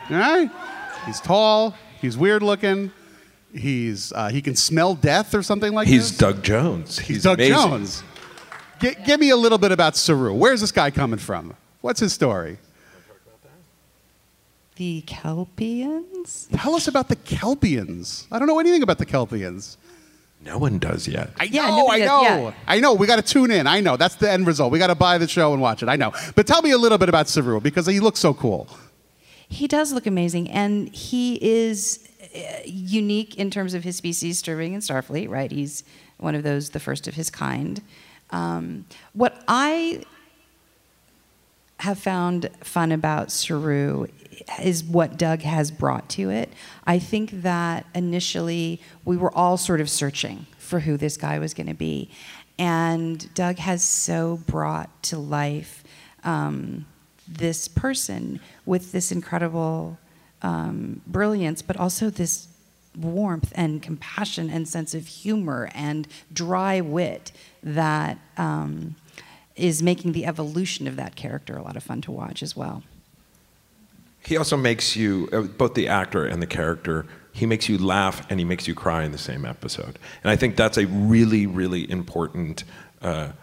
All 0.09 0.17
right. 0.17 0.51
He's 1.05 1.19
tall. 1.19 1.75
He's 2.01 2.17
weird 2.17 2.43
looking. 2.43 2.91
He's 3.53 4.11
uh, 4.13 4.29
he 4.29 4.41
can 4.41 4.55
smell 4.55 4.95
death 4.95 5.33
or 5.33 5.41
something 5.41 5.73
like 5.73 5.87
that. 5.87 5.93
He's 5.93 6.09
this. 6.09 6.17
Doug 6.17 6.43
Jones. 6.43 6.99
He's, 6.99 7.07
He's 7.07 7.23
Doug 7.23 7.39
amazing. 7.39 7.55
Jones. 7.55 8.03
G- 8.81 8.95
give 9.05 9.19
me 9.19 9.29
a 9.29 9.35
little 9.35 9.57
bit 9.57 9.71
about 9.71 9.95
Saru. 9.95 10.33
Where's 10.33 10.61
this 10.61 10.71
guy 10.71 10.91
coming 10.91 11.19
from? 11.19 11.55
What's 11.81 11.99
his 11.99 12.11
story? 12.11 12.57
The 14.75 15.03
Kelpians? 15.07 16.47
Tell 16.53 16.75
us 16.75 16.87
about 16.87 17.07
the 17.07 17.15
Kelpians. 17.15 18.25
I 18.31 18.39
don't 18.39 18.47
know 18.47 18.59
anything 18.59 18.83
about 18.83 18.97
the 18.97 19.05
Kelpians. 19.05 19.77
No 20.43 20.57
one 20.57 20.79
does 20.79 21.07
yet. 21.07 21.31
I 21.39 21.45
Yeah, 21.45 21.67
know, 21.69 21.87
I 21.87 21.99
does- 21.99 22.07
know. 22.07 22.21
yeah. 22.23 22.53
I 22.67 22.79
know. 22.79 22.93
We 22.93 23.07
got 23.07 23.15
to 23.15 23.21
tune 23.21 23.51
in. 23.51 23.67
I 23.67 23.79
know. 23.79 23.97
That's 23.97 24.15
the 24.15 24.29
end 24.29 24.45
result. 24.45 24.71
We 24.71 24.77
got 24.79 24.87
to 24.87 24.95
buy 24.95 25.17
the 25.17 25.27
show 25.27 25.53
and 25.53 25.61
watch 25.61 25.81
it. 25.81 25.89
I 25.89 25.95
know. 25.95 26.11
But 26.35 26.45
tell 26.45 26.61
me 26.61 26.71
a 26.71 26.77
little 26.77 26.97
bit 26.97 27.09
about 27.09 27.27
Saru 27.29 27.59
because 27.61 27.87
he 27.87 27.99
looks 27.99 28.19
so 28.19 28.33
cool. 28.33 28.67
He 29.47 29.67
does 29.67 29.93
look 29.93 30.05
amazing, 30.07 30.51
and 30.51 30.89
he 30.93 31.35
is 31.41 32.07
uh, 32.35 32.39
unique 32.65 33.35
in 33.37 33.49
terms 33.49 33.73
of 33.73 33.83
his 33.83 33.95
species 33.95 34.39
serving 34.39 34.73
in 34.73 34.81
Starfleet, 34.81 35.29
right? 35.29 35.51
He's 35.51 35.83
one 36.17 36.35
of 36.35 36.43
those, 36.43 36.71
the 36.71 36.79
first 36.79 37.07
of 37.07 37.13
his 37.13 37.29
kind. 37.29 37.81
Um, 38.31 38.85
what 39.13 39.41
I 39.47 40.01
have 41.79 41.99
found 41.99 42.49
fun 42.61 42.91
about 42.91 43.31
Saru 43.31 44.07
is 44.61 44.83
what 44.83 45.17
Doug 45.17 45.41
has 45.41 45.71
brought 45.71 46.09
to 46.09 46.29
it. 46.29 46.51
I 46.85 46.99
think 46.99 47.41
that 47.41 47.85
initially 47.93 48.81
we 49.03 49.17
were 49.17 49.35
all 49.35 49.57
sort 49.57 49.81
of 49.81 49.89
searching 49.89 50.45
for 50.57 50.81
who 50.81 50.97
this 50.97 51.17
guy 51.17 51.39
was 51.39 51.53
going 51.53 51.67
to 51.67 51.73
be. 51.73 52.09
And 52.57 53.33
Doug 53.33 53.57
has 53.57 53.83
so 53.83 54.37
brought 54.47 55.03
to 55.03 55.17
life 55.17 55.83
um, 56.23 56.85
this 57.27 57.67
person 57.67 58.39
with 58.65 58.91
this 58.91 59.11
incredible 59.11 59.99
um, 60.41 61.01
brilliance, 61.07 61.61
but 61.61 61.77
also 61.77 62.09
this 62.09 62.47
warmth 62.95 63.51
and 63.55 63.81
compassion 63.81 64.49
and 64.49 64.67
sense 64.67 64.93
of 64.93 65.05
humor 65.05 65.69
and 65.73 66.07
dry 66.31 66.79
wit 66.79 67.31
that 67.61 68.17
um, 68.37 68.95
is 69.55 69.81
making 69.81 70.11
the 70.11 70.25
evolution 70.25 70.87
of 70.87 70.95
that 70.97 71.15
character 71.15 71.57
a 71.57 71.63
lot 71.63 71.77
of 71.77 71.83
fun 71.83 72.01
to 72.01 72.11
watch 72.11 72.43
as 72.43 72.55
well. 72.55 72.83
He 74.25 74.37
also 74.37 74.57
makes 74.57 74.95
you, 74.95 75.29
uh, 75.31 75.41
both 75.41 75.75
the 75.75 75.87
actor 75.87 76.25
and 76.25 76.41
the 76.41 76.47
character, 76.47 77.05
he 77.31 77.45
makes 77.45 77.69
you 77.69 77.77
laugh 77.77 78.25
and 78.29 78.39
he 78.39 78.45
makes 78.45 78.67
you 78.67 78.73
cry 78.73 79.03
in 79.03 79.11
the 79.11 79.17
same 79.17 79.45
episode. 79.45 79.99
And 80.23 80.31
I 80.31 80.35
think 80.35 80.55
that's 80.55 80.77
a 80.77 80.87
really, 80.87 81.45
really 81.45 81.89
important 81.89 82.63
uh, 83.01 83.33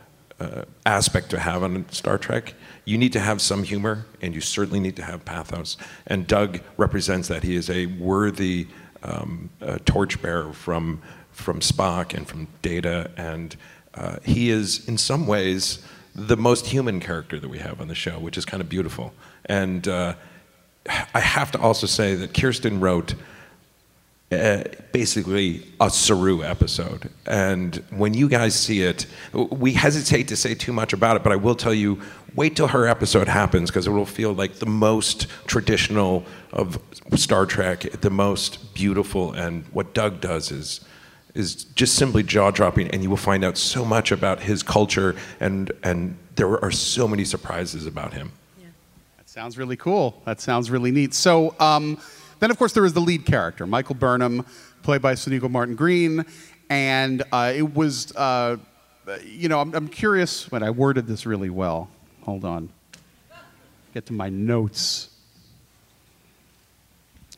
uh, 0.41 0.65
aspect 0.85 1.31
to 1.31 1.39
have 1.39 1.63
on 1.63 1.89
Star 1.91 2.19
Trek. 2.19 2.55
You 2.85 2.99
need 2.99 3.13
to 3.13 3.21
have 3.21 3.41
some 3.41 3.63
humor 3.63 4.07
and 4.21 4.35
you 4.35 4.41
certainly 4.41 4.81
need 4.81 4.97
to 4.97 5.05
have 5.05 5.25
pathos. 5.25 5.77
And 6.07 6.27
Doug 6.27 6.61
represents 6.77 7.29
that. 7.29 7.45
He 7.45 7.55
is 7.55 7.71
a 7.71 7.87
worthy 7.87 8.67
um, 9.05 9.51
uh, 9.61 9.79
torchbearer 9.85 10.53
from, 10.53 11.01
from 11.31 11.61
Spock 11.61 12.13
and 12.13 12.27
from 12.27 12.49
Data. 12.61 13.11
And 13.17 13.55
uh, 13.95 14.17
he 14.25 14.51
is, 14.51 14.89
in 14.89 14.99
some 14.99 15.27
ways, 15.27 15.85
the 16.15 16.37
most 16.37 16.67
human 16.67 17.01
character 17.01 17.39
that 17.41 17.49
we 17.49 17.59
have 17.59 17.81
on 17.81 17.89
the 17.89 17.95
show, 17.95 18.19
which 18.19 18.37
is 18.37 18.45
kind 18.45 18.61
of 18.61 18.69
beautiful. 18.69 19.15
And 19.47 19.87
uh, 19.89 20.15
I 21.15 21.21
have 21.21 21.51
to 21.53 21.61
also 21.61 21.87
say 21.87 22.15
that 22.17 22.35
Kirsten 22.35 22.81
wrote 22.81 23.15
uh, 24.31 24.65
basically 24.93 25.67
a 25.81 25.91
Saru 25.91 26.43
episode. 26.43 27.11
And 27.27 27.77
when 27.91 28.15
you 28.15 28.29
guys 28.29 28.55
see 28.55 28.83
it, 28.83 29.07
we 29.33 29.73
hesitate 29.73 30.29
to 30.29 30.37
say 30.37 30.55
too 30.55 30.73
much 30.73 30.93
about 30.93 31.17
it, 31.17 31.23
but 31.23 31.33
I 31.33 31.37
will 31.37 31.55
tell 31.55 31.75
you 31.75 32.01
wait 32.35 32.57
till 32.57 32.69
her 32.69 32.87
episode 32.87 33.29
happens 33.29 33.71
because 33.71 33.87
it 33.87 33.91
will 33.91 34.07
feel 34.07 34.33
like 34.33 34.55
the 34.55 34.67
most 34.67 35.27
traditional 35.47 36.25
of 36.53 36.79
Star 37.15 37.45
Trek, 37.45 37.81
the 38.01 38.11
most 38.11 38.75
beautiful. 38.75 39.33
And 39.33 39.65
what 39.73 39.93
Doug 39.93 40.21
does 40.21 40.51
is. 40.51 40.81
Is 41.35 41.65
just 41.65 41.95
simply 41.95 42.23
jaw 42.23 42.51
dropping, 42.51 42.89
and 42.89 43.03
you 43.03 43.09
will 43.09 43.17
find 43.17 43.43
out 43.43 43.57
so 43.57 43.87
much 43.87 44.13
about 44.13 44.41
his 44.41 44.63
culture, 44.63 45.17
and, 45.41 45.73
and 45.83 46.15
there 46.37 46.63
are 46.63 46.71
so 46.71 47.09
many 47.09 47.25
surprises 47.25 47.87
about 47.87 48.13
him. 48.13 48.33
That 49.17 49.31
sounds 49.31 49.57
really 49.57 49.77
cool. 49.77 50.21
That 50.27 50.43
sounds 50.43 50.71
really 50.71 50.91
neat. 50.91 51.15
So, 51.15 51.55
um, 51.59 51.99
then 52.41 52.51
of 52.51 52.59
course 52.59 52.75
there 52.75 52.85
is 52.85 52.93
the 52.93 53.01
lead 53.01 53.25
character, 53.25 53.67
Michael 53.67 53.95
Burnham, 53.95 54.45
played 54.83 55.01
by 55.01 55.15
Sonequa 55.15 55.51
Martin 55.51 55.75
Green, 55.75 56.27
and 56.69 57.23
uh, 57.33 57.53
it 57.57 57.75
was, 57.75 58.15
uh, 58.15 58.59
you 59.25 59.49
know, 59.49 59.59
I'm, 59.59 59.75
I'm 59.75 59.89
curious 59.89 60.51
when 60.53 60.63
I 60.63 60.69
worded 60.69 61.07
this 61.07 61.25
really 61.25 61.49
well. 61.49 61.89
Hold 62.25 62.45
on. 62.45 62.69
Get 63.95 64.05
to 64.07 64.13
my 64.13 64.29
notes. 64.29 65.09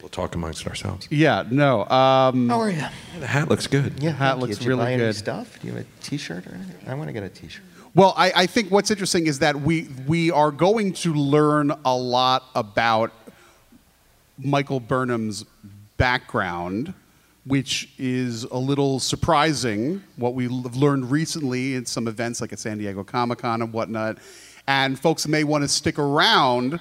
We'll 0.04 0.10
talk 0.10 0.34
amongst 0.34 0.66
ourselves. 0.66 1.08
Yeah, 1.10 1.44
no. 1.50 1.86
Um, 1.86 2.50
How 2.50 2.60
are 2.60 2.68
you? 2.68 2.84
The 3.20 3.26
hat 3.26 3.48
looks 3.48 3.66
good. 3.66 4.02
Yeah, 4.02 4.10
hat 4.10 4.18
thank 4.18 4.34
you. 4.34 4.40
looks 4.42 4.58
Did 4.58 4.64
you 4.64 4.68
really 4.72 4.84
buy 4.84 4.92
any 4.92 5.02
good. 5.02 5.16
stuff? 5.16 5.58
Do 5.58 5.66
you 5.66 5.72
have 5.72 5.82
a 5.82 5.86
T-shirt 6.02 6.46
or 6.46 6.54
anything? 6.54 6.76
I 6.86 6.92
want 6.92 7.08
to 7.08 7.14
get 7.14 7.22
a 7.22 7.30
T-shirt. 7.30 7.62
Well, 7.94 8.12
I, 8.14 8.30
I 8.36 8.46
think 8.46 8.70
what's 8.70 8.90
interesting 8.90 9.26
is 9.28 9.38
that 9.38 9.56
we 9.62 9.88
we 10.06 10.30
are 10.30 10.50
going 10.50 10.92
to 10.92 11.14
learn 11.14 11.72
a 11.86 11.96
lot 11.96 12.44
about 12.54 13.12
Michael 14.36 14.78
Burnham's 14.78 15.46
background, 15.96 16.92
which 17.46 17.88
is 17.96 18.44
a 18.44 18.58
little 18.58 19.00
surprising. 19.00 20.02
What 20.16 20.34
we 20.34 20.44
have 20.64 20.76
learned 20.76 21.10
recently 21.10 21.76
in 21.76 21.86
some 21.86 22.08
events 22.08 22.42
like 22.42 22.52
at 22.52 22.58
San 22.58 22.76
Diego 22.76 23.04
Comic 23.04 23.38
Con 23.38 23.62
and 23.62 23.72
whatnot, 23.72 24.18
and 24.66 25.00
folks 25.00 25.26
may 25.26 25.44
want 25.44 25.64
to 25.64 25.68
stick 25.68 25.98
around 25.98 26.78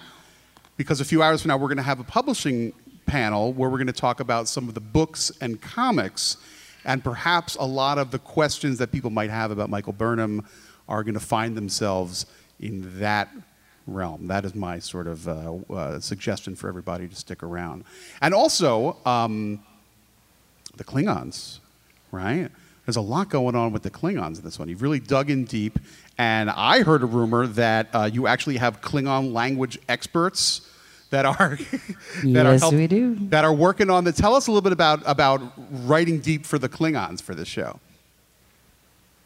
because 0.76 0.99
a 0.99 1.05
few 1.05 1.24
hours 1.24 1.41
from 1.41 1.49
now 1.49 1.55
we're 1.57 1.69
going 1.69 1.78
to 1.78 1.84
have 1.84 2.01
a 2.01 2.03
publishing 2.03 2.74
panel 3.06 3.54
where 3.54 3.70
we're 3.70 3.78
going 3.78 3.88
to 3.88 3.93
talk 3.93 4.20
about 4.20 4.47
some 4.47 4.68
of 4.68 4.74
the 4.74 4.82
books 4.82 5.32
and 5.41 5.62
comics 5.62 6.38
and 6.86 7.04
perhaps 7.04 7.56
a 7.56 7.66
lot 7.66 7.97
of 7.97 8.12
the 8.12 8.20
questions 8.20 8.78
that 8.80 8.91
people 8.91 9.10
might 9.10 9.30
have 9.30 9.51
about 9.51 9.70
Michael 9.70 9.93
Burnham 9.93 10.45
are 10.88 11.04
going 11.04 11.14
to 11.14 11.20
find 11.20 11.56
themselves 11.56 12.26
in 12.60 12.99
that 12.99 13.30
realm. 13.88 14.28
That 14.28 14.45
is 14.45 14.56
my 14.56 14.80
sort 14.80 15.08
of 15.08 15.28
uh, 15.28 15.56
uh, 15.70 15.99
suggestion 15.99 16.56
for 16.56 16.68
everybody 16.68 17.08
to 17.08 17.16
stick 17.16 17.43
around. 17.43 17.86
And 18.22 18.34
also, 18.34 18.97
um, 19.06 19.64
the 20.76 20.84
Klingons, 20.84 21.60
right? 22.12 22.49
There's 22.86 22.97
a 22.97 23.01
lot 23.01 23.30
going 23.30 23.56
on 23.56 23.72
with 23.72 23.84
the 23.84 23.91
Klingons 23.91 24.38
in 24.38 24.43
this 24.43 24.60
one. 24.60 24.68
You've 24.68 24.82
really 24.82 24.99
dug 24.99 25.30
in 25.30 25.45
deep. 25.45 25.80
And 26.18 26.49
I 26.49 26.84
heard 26.84 27.01
a 27.01 27.06
rumor 27.06 27.47
that 27.47 27.88
uh, 27.93 28.10
you 28.12 28.28
actually 28.28 28.58
have 28.58 28.82
Klingon 28.82 29.34
language 29.34 29.80
experts 29.88 30.70
that 31.14 31.26
are 31.26 31.57
that 32.24 32.45
are 32.45 32.53
Yes, 32.53 32.72
we 32.72 32.88
do. 32.88 33.16
that 33.30 33.45
are 33.45 33.53
working 33.53 33.89
on 33.89 34.03
the. 34.03 34.11
Tell 34.11 34.36
us 34.36 34.47
a 34.47 34.51
little 34.51 34.61
bit 34.61 34.74
about 34.74 35.01
about 35.05 35.41
writing 35.72 36.20
deep 36.20 36.45
for 36.45 36.57
the 36.57 36.68
Klingons 36.68 37.22
for 37.22 37.36
this 37.36 37.47
show. 37.47 37.80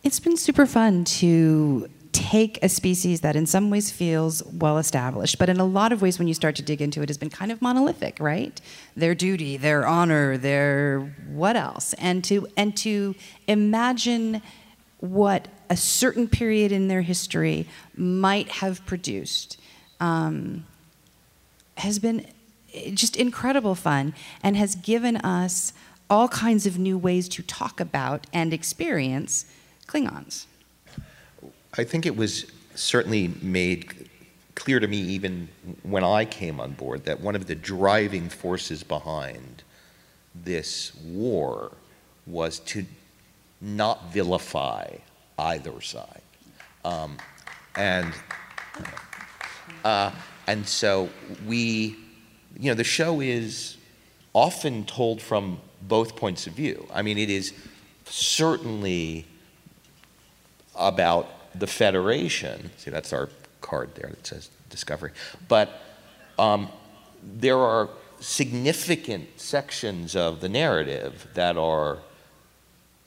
It's 0.04 0.20
been 0.20 0.38
super 0.38 0.66
fun 0.66 1.06
to 1.22 1.90
take 2.12 2.60
a 2.62 2.70
species 2.70 3.22
that 3.22 3.36
in 3.36 3.46
some 3.46 3.70
ways 3.70 3.92
feels 3.92 4.44
well 4.44 4.78
established, 4.78 5.38
but 5.38 5.50
in 5.50 5.60
a 5.60 5.66
lot 5.66 5.92
of 5.92 6.02
ways, 6.02 6.20
when 6.20 6.28
you 6.28 6.34
start 6.34 6.56
to 6.58 6.62
dig 6.62 6.82
into 6.82 7.02
it, 7.02 7.10
has 7.10 7.18
been 7.18 7.30
kind 7.30 7.52
of 7.52 7.62
monolithic, 7.62 8.20
right? 8.20 8.60
Their 8.96 9.16
duty, 9.16 9.56
their 9.56 9.88
honor, 9.88 10.38
their 10.38 11.00
what 11.30 11.56
else? 11.56 11.94
And 11.94 12.24
to 12.26 12.48
and 12.58 12.76
to 12.78 13.16
imagine 13.48 14.42
what 15.00 15.48
a 15.70 15.78
certain 15.78 16.28
period 16.28 16.72
in 16.72 16.90
their 16.90 17.02
history 17.02 17.68
might 17.96 18.50
have 18.50 18.86
produced 18.86 19.58
um, 20.00 20.66
has 21.78 22.00
been 22.00 22.26
just 22.94 23.16
incredible 23.16 23.76
fun 23.76 24.14
and 24.44 24.58
has 24.58 24.76
given 24.76 25.18
us 25.18 25.74
all 26.10 26.28
kinds 26.28 26.66
of 26.66 26.78
new 26.78 26.98
ways 26.98 27.28
to 27.30 27.44
talk 27.44 27.80
about 27.80 28.28
and 28.34 28.54
experience 28.54 29.46
Klingons. 29.88 30.46
I 31.78 31.84
think 31.84 32.06
it 32.06 32.16
was 32.16 32.46
certainly 32.76 33.30
made 33.42 34.10
clear 34.56 34.80
to 34.80 34.88
me 34.88 34.98
even 34.98 35.48
when 35.84 36.04
I 36.04 36.26
came 36.26 36.60
on 36.60 36.72
board 36.72 37.06
that 37.06 37.22
one 37.22 37.36
of 37.36 37.46
the 37.48 37.56
driving 37.56 38.30
forces 38.30 38.84
behind 38.84 39.64
this 40.34 40.96
war 41.04 41.72
was 42.26 42.60
to 42.60 42.86
not 43.62 44.12
vilify 44.12 44.88
either 45.38 45.80
side. 45.82 46.22
Um, 46.84 47.18
and 47.76 48.14
uh, 49.84 50.12
and 50.48 50.66
so 50.66 51.10
we, 51.46 51.96
you 52.58 52.72
know, 52.72 52.74
the 52.74 52.84
show 52.84 53.20
is 53.20 53.78
often 54.34 54.86
told 54.86 55.22
from 55.22 55.60
both 55.82 56.16
points 56.16 56.48
of 56.48 56.54
view. 56.54 56.88
I 56.94 57.02
mean, 57.02 57.18
it 57.18 57.30
is 57.30 57.54
certainly 58.06 59.26
about 60.76 61.30
the 61.60 61.68
Federation. 61.68 62.72
See, 62.78 62.92
that's 62.92 63.12
our 63.14 63.30
card 63.62 63.96
there 63.96 64.10
that 64.10 64.26
says 64.26 64.50
Discovery. 64.70 65.12
But 65.48 65.70
um, 66.40 66.70
there 67.24 67.58
are 67.58 67.90
significant 68.20 69.40
sections 69.40 70.16
of 70.16 70.42
the 70.42 70.50
narrative 70.50 71.28
that 71.34 71.58
are 71.58 72.00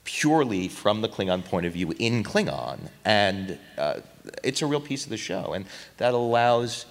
purely 0.03 0.67
from 0.67 1.01
the 1.01 1.09
Klingon 1.09 1.45
point 1.45 1.65
of 1.65 1.73
view 1.73 1.93
in 1.99 2.23
Klingon, 2.23 2.89
and 3.05 3.57
uh, 3.77 3.99
it's 4.43 4.61
a 4.61 4.65
real 4.65 4.81
piece 4.81 5.03
of 5.03 5.09
the 5.09 5.17
show, 5.17 5.53
and 5.53 5.65
that 5.97 6.13
allows 6.13 6.85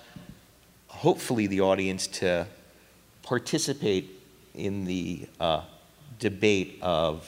hopefully 1.01 1.47
the 1.47 1.61
audience 1.63 2.07
to 2.07 2.47
participate 3.23 4.07
in 4.55 4.85
the 4.85 5.27
uh, 5.41 5.63
debate 6.19 6.79
of 6.83 7.27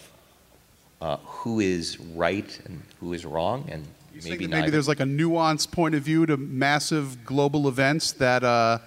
uh, 1.01 1.17
who 1.25 1.59
is 1.59 1.99
right 1.99 2.61
and 2.67 2.83
who 3.01 3.15
is 3.15 3.25
wrong, 3.25 3.67
and 3.71 3.87
maybe 4.25 4.47
maybe 4.47 4.71
there's 4.71 4.89
like 4.89 5.01
a 5.01 5.05
nuanced 5.05 5.71
point 5.73 5.95
of 5.95 6.03
view 6.03 6.27
to 6.27 6.37
massive 6.37 7.25
global 7.25 7.67
events 7.67 8.13
that 8.13 8.45
uh, 8.45 8.79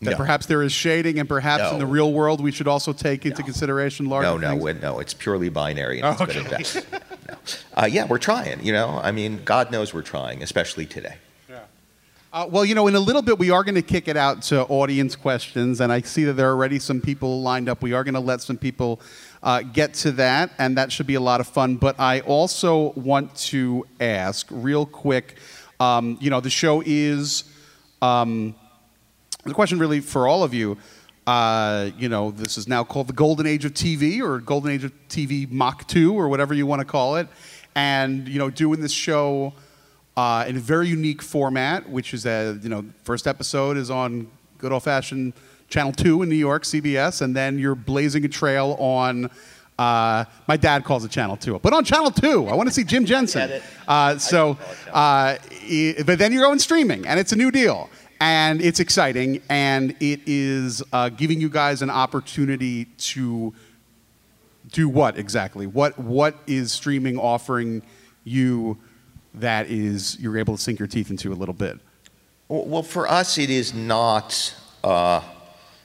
that 0.00 0.10
No. 0.10 0.16
perhaps 0.16 0.46
there 0.46 0.62
is 0.62 0.72
shading, 0.72 1.18
and 1.20 1.28
perhaps 1.28 1.72
in 1.72 1.78
the 1.78 1.86
real 1.86 2.12
world 2.12 2.40
we 2.40 2.50
should 2.50 2.68
also 2.68 2.92
take 2.92 3.24
into 3.24 3.42
consideration 3.42 4.06
larger 4.06 4.28
no, 4.28 4.36
no, 4.36 4.64
things. 4.64 4.82
no. 4.82 4.98
It's 4.98 5.14
purely 5.14 5.48
binary, 5.48 6.00
and 6.00 6.16
Oh, 6.20 6.24
okay. 6.24 6.42
No. 6.42 6.58
Uh, 7.76 7.86
yeah, 7.86 8.04
we're 8.04 8.18
trying. 8.18 8.64
You 8.64 8.72
know, 8.72 9.00
I 9.02 9.12
mean, 9.12 9.42
God 9.44 9.70
knows 9.70 9.94
we're 9.94 10.02
trying, 10.02 10.42
especially 10.42 10.86
today. 10.86 11.16
Uh, 12.38 12.46
well, 12.46 12.64
you 12.64 12.72
know, 12.72 12.86
in 12.86 12.94
a 12.94 13.00
little 13.00 13.20
bit, 13.20 13.36
we 13.36 13.50
are 13.50 13.64
going 13.64 13.74
to 13.74 13.82
kick 13.82 14.06
it 14.06 14.16
out 14.16 14.42
to 14.42 14.62
audience 14.66 15.16
questions, 15.16 15.80
and 15.80 15.92
I 15.92 16.02
see 16.02 16.22
that 16.22 16.34
there 16.34 16.48
are 16.48 16.52
already 16.52 16.78
some 16.78 17.00
people 17.00 17.42
lined 17.42 17.68
up. 17.68 17.82
We 17.82 17.94
are 17.94 18.04
going 18.04 18.14
to 18.14 18.20
let 18.20 18.40
some 18.40 18.56
people 18.56 19.00
uh, 19.42 19.62
get 19.62 19.92
to 19.94 20.12
that, 20.12 20.52
and 20.56 20.78
that 20.78 20.92
should 20.92 21.08
be 21.08 21.16
a 21.16 21.20
lot 21.20 21.40
of 21.40 21.48
fun. 21.48 21.74
But 21.74 21.98
I 21.98 22.20
also 22.20 22.90
want 22.92 23.34
to 23.46 23.84
ask, 23.98 24.46
real 24.52 24.86
quick, 24.86 25.34
um, 25.80 26.16
you 26.20 26.30
know, 26.30 26.38
the 26.38 26.48
show 26.48 26.80
is 26.86 27.42
um, 28.02 28.54
the 29.44 29.52
question 29.52 29.80
really 29.80 29.98
for 29.98 30.28
all 30.28 30.44
of 30.44 30.54
you. 30.54 30.78
Uh, 31.26 31.90
you 31.98 32.08
know, 32.08 32.30
this 32.30 32.56
is 32.56 32.68
now 32.68 32.84
called 32.84 33.08
the 33.08 33.14
golden 33.14 33.48
age 33.48 33.64
of 33.64 33.74
TV 33.74 34.20
or 34.20 34.38
golden 34.38 34.70
age 34.70 34.84
of 34.84 34.92
TV 35.08 35.50
Mach 35.50 35.88
2 35.88 36.14
or 36.14 36.28
whatever 36.28 36.54
you 36.54 36.66
want 36.66 36.78
to 36.78 36.86
call 36.86 37.16
it. 37.16 37.26
And, 37.74 38.28
you 38.28 38.38
know, 38.38 38.48
doing 38.48 38.80
this 38.80 38.92
show 38.92 39.54
uh, 40.18 40.44
in 40.48 40.56
a 40.56 40.58
very 40.60 40.88
unique 40.88 41.22
format, 41.22 41.88
which 41.88 42.12
is 42.12 42.26
a, 42.26 42.58
you 42.60 42.68
know, 42.68 42.84
first 43.04 43.28
episode 43.28 43.76
is 43.76 43.88
on 43.88 44.28
good 44.58 44.72
old 44.72 44.82
fashioned 44.82 45.32
Channel 45.68 45.92
2 45.92 46.22
in 46.22 46.28
New 46.28 46.34
York, 46.34 46.64
CBS, 46.64 47.22
and 47.22 47.36
then 47.36 47.56
you're 47.56 47.76
blazing 47.76 48.24
a 48.24 48.28
trail 48.28 48.76
on. 48.80 49.30
Uh, 49.78 50.24
my 50.48 50.56
dad 50.56 50.82
calls 50.82 51.04
it 51.04 51.12
Channel 51.12 51.36
2, 51.36 51.60
but 51.60 51.72
on 51.72 51.84
Channel 51.84 52.10
2, 52.10 52.48
I 52.48 52.54
want 52.54 52.68
to 52.68 52.74
see 52.74 52.82
Jim 52.82 53.04
Jensen. 53.10 53.62
Uh, 53.86 54.18
so, 54.18 54.58
uh, 54.92 55.36
but 56.04 56.18
then 56.18 56.32
you're 56.32 56.42
going 56.42 56.58
streaming, 56.58 57.06
and 57.06 57.20
it's 57.20 57.30
a 57.30 57.36
new 57.36 57.52
deal, 57.52 57.88
and 58.20 58.60
it's 58.60 58.80
exciting, 58.80 59.40
and 59.48 59.94
it 60.00 60.20
is 60.26 60.82
uh, 60.92 61.10
giving 61.10 61.40
you 61.40 61.48
guys 61.48 61.80
an 61.80 61.90
opportunity 61.90 62.86
to 63.12 63.54
do 64.72 64.88
what 64.88 65.16
exactly? 65.16 65.68
What 65.68 65.96
what 65.96 66.34
is 66.48 66.72
streaming 66.72 67.18
offering 67.18 67.82
you 68.24 68.78
that 69.34 69.68
is 69.70 70.18
you're 70.20 70.38
able 70.38 70.56
to 70.56 70.62
sink 70.62 70.78
your 70.78 70.88
teeth 70.88 71.10
into 71.10 71.32
a 71.32 71.34
little 71.34 71.54
bit? 71.54 71.78
Well, 72.48 72.82
for 72.82 73.06
us, 73.08 73.36
it 73.38 73.50
is 73.50 73.74
not, 73.74 74.54
uh, 74.82 75.20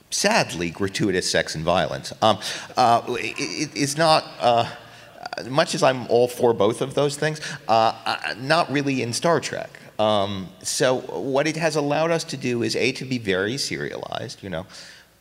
sadly, 0.09 0.69
gratuitous 0.69 1.29
sex 1.29 1.55
and 1.55 1.63
violence. 1.63 2.13
Um, 2.21 2.39
uh, 2.77 3.01
it, 3.09 3.35
it- 3.37 3.71
it's 3.75 3.97
not, 3.97 4.23
uh, 4.39 4.69
much 5.49 5.73
as 5.75 5.83
I'm 5.83 6.07
all 6.07 6.27
for 6.27 6.53
both 6.53 6.81
of 6.81 6.93
those 6.93 7.17
things, 7.17 7.41
uh, 7.67 7.93
uh, 8.05 8.33
not 8.39 8.71
really 8.71 9.01
in 9.01 9.11
Star 9.13 9.39
Trek. 9.39 9.69
Um, 9.99 10.47
so, 10.61 10.97
what 11.01 11.47
it 11.47 11.57
has 11.57 11.75
allowed 11.75 12.11
us 12.11 12.23
to 12.25 12.37
do 12.37 12.63
is 12.63 12.75
A, 12.75 12.91
to 12.93 13.05
be 13.05 13.17
very 13.17 13.57
serialized, 13.57 14.41
you 14.43 14.49
know. 14.49 14.65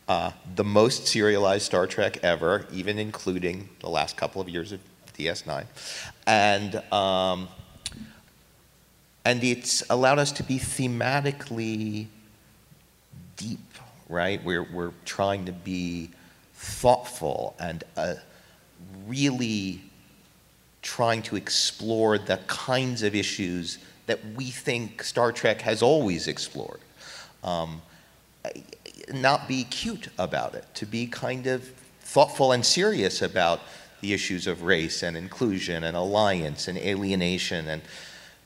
Uh, 0.07 0.31
the 0.55 0.63
most 0.63 1.07
serialized 1.07 1.63
Star 1.65 1.87
Trek 1.87 2.17
ever, 2.23 2.65
even 2.73 2.99
including 2.99 3.69
the 3.79 3.89
last 3.89 4.17
couple 4.17 4.41
of 4.41 4.49
years 4.49 4.71
of 4.71 4.79
DS9. 5.17 5.65
And 6.27 6.75
um, 6.91 7.47
and 9.25 9.43
it's 9.43 9.83
allowed 9.89 10.19
us 10.19 10.31
to 10.33 10.43
be 10.43 10.59
thematically 10.59 12.07
deep, 13.37 13.59
right? 14.09 14.43
We're, 14.43 14.63
we're 14.63 14.91
trying 15.05 15.45
to 15.45 15.51
be 15.51 16.09
thoughtful 16.53 17.55
and 17.59 17.83
uh, 17.95 18.15
really 19.07 19.81
trying 20.81 21.21
to 21.23 21.35
explore 21.35 22.17
the 22.17 22.37
kinds 22.47 23.03
of 23.03 23.15
issues 23.15 23.79
that 24.05 24.19
we 24.35 24.45
think 24.45 25.01
Star 25.03 25.31
Trek 25.31 25.61
has 25.61 25.81
always 25.81 26.27
explored. 26.27 26.81
Um, 27.43 27.81
not 29.13 29.47
be 29.47 29.63
cute 29.63 30.09
about 30.17 30.55
it, 30.55 30.65
to 30.75 30.85
be 30.85 31.07
kind 31.07 31.47
of 31.47 31.63
thoughtful 32.01 32.51
and 32.51 32.65
serious 32.65 33.21
about 33.21 33.61
the 34.01 34.13
issues 34.13 34.47
of 34.47 34.63
race 34.63 35.01
and 35.01 35.15
inclusion 35.15 35.85
and 35.85 35.95
alliance 35.95 36.67
and 36.67 36.77
alienation 36.77 37.69
and 37.69 37.81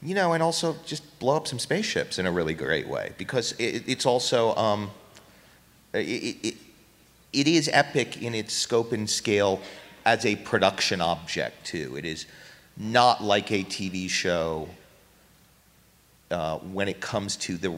you 0.01 0.13
know, 0.13 0.33
and 0.33 0.43
also 0.43 0.75
just 0.85 1.19
blow 1.19 1.35
up 1.35 1.47
some 1.47 1.59
spaceships 1.59 2.19
in 2.19 2.25
a 2.25 2.31
really 2.31 2.53
great 2.53 2.87
way 2.87 3.11
because 3.17 3.53
it, 3.53 3.83
it's 3.87 4.05
also 4.05 4.55
um, 4.55 4.91
it, 5.93 6.37
it, 6.43 6.55
it 7.33 7.47
is 7.47 7.69
epic 7.73 8.21
in 8.21 8.35
its 8.35 8.53
scope 8.53 8.91
and 8.91 9.09
scale 9.09 9.59
as 10.05 10.25
a 10.25 10.35
production 10.35 11.01
object 11.01 11.65
too. 11.65 11.95
It 11.97 12.05
is 12.05 12.25
not 12.77 13.23
like 13.23 13.51
a 13.51 13.63
TV 13.63 14.09
show 14.09 14.69
uh, 16.29 16.57
when 16.57 16.87
it 16.87 16.99
comes 16.99 17.35
to 17.37 17.57
the, 17.57 17.69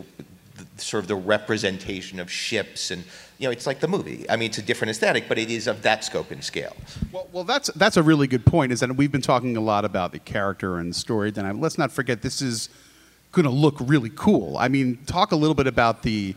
the 0.57 0.65
sort 0.81 1.03
of 1.03 1.07
the 1.07 1.15
representation 1.15 2.19
of 2.19 2.29
ships 2.29 2.91
and 2.91 3.03
you 3.39 3.47
know 3.47 3.51
it's 3.51 3.65
like 3.65 3.79
the 3.79 3.87
movie. 3.87 4.29
I 4.29 4.35
mean, 4.35 4.49
it's 4.49 4.57
a 4.57 4.61
different 4.61 4.91
aesthetic, 4.91 5.29
but 5.29 5.39
it 5.39 5.49
is 5.49 5.65
of 5.65 5.81
that 5.83 6.03
scope 6.03 6.29
and 6.29 6.43
scale. 6.43 6.75
Well, 7.11 7.27
well, 7.31 7.43
that's 7.45 7.71
that's 7.73 7.95
a 7.95 8.03
really 8.03 8.27
good 8.27 8.45
point. 8.45 8.73
Is 8.73 8.81
that 8.81 8.93
we've 8.95 9.11
been 9.11 9.21
talking 9.21 9.55
a 9.55 9.61
lot 9.61 9.85
about 9.85 10.11
the 10.11 10.19
character 10.19 10.77
and 10.77 10.93
story 10.93 11.31
dynamic. 11.31 11.61
Let's 11.61 11.77
not 11.77 11.91
forget 11.91 12.21
this 12.21 12.41
is 12.41 12.67
going 13.31 13.45
to 13.45 13.51
look 13.51 13.77
really 13.79 14.11
cool. 14.13 14.57
I 14.57 14.67
mean, 14.67 14.97
talk 15.05 15.31
a 15.31 15.37
little 15.37 15.55
bit 15.55 15.67
about 15.67 16.03
the, 16.03 16.35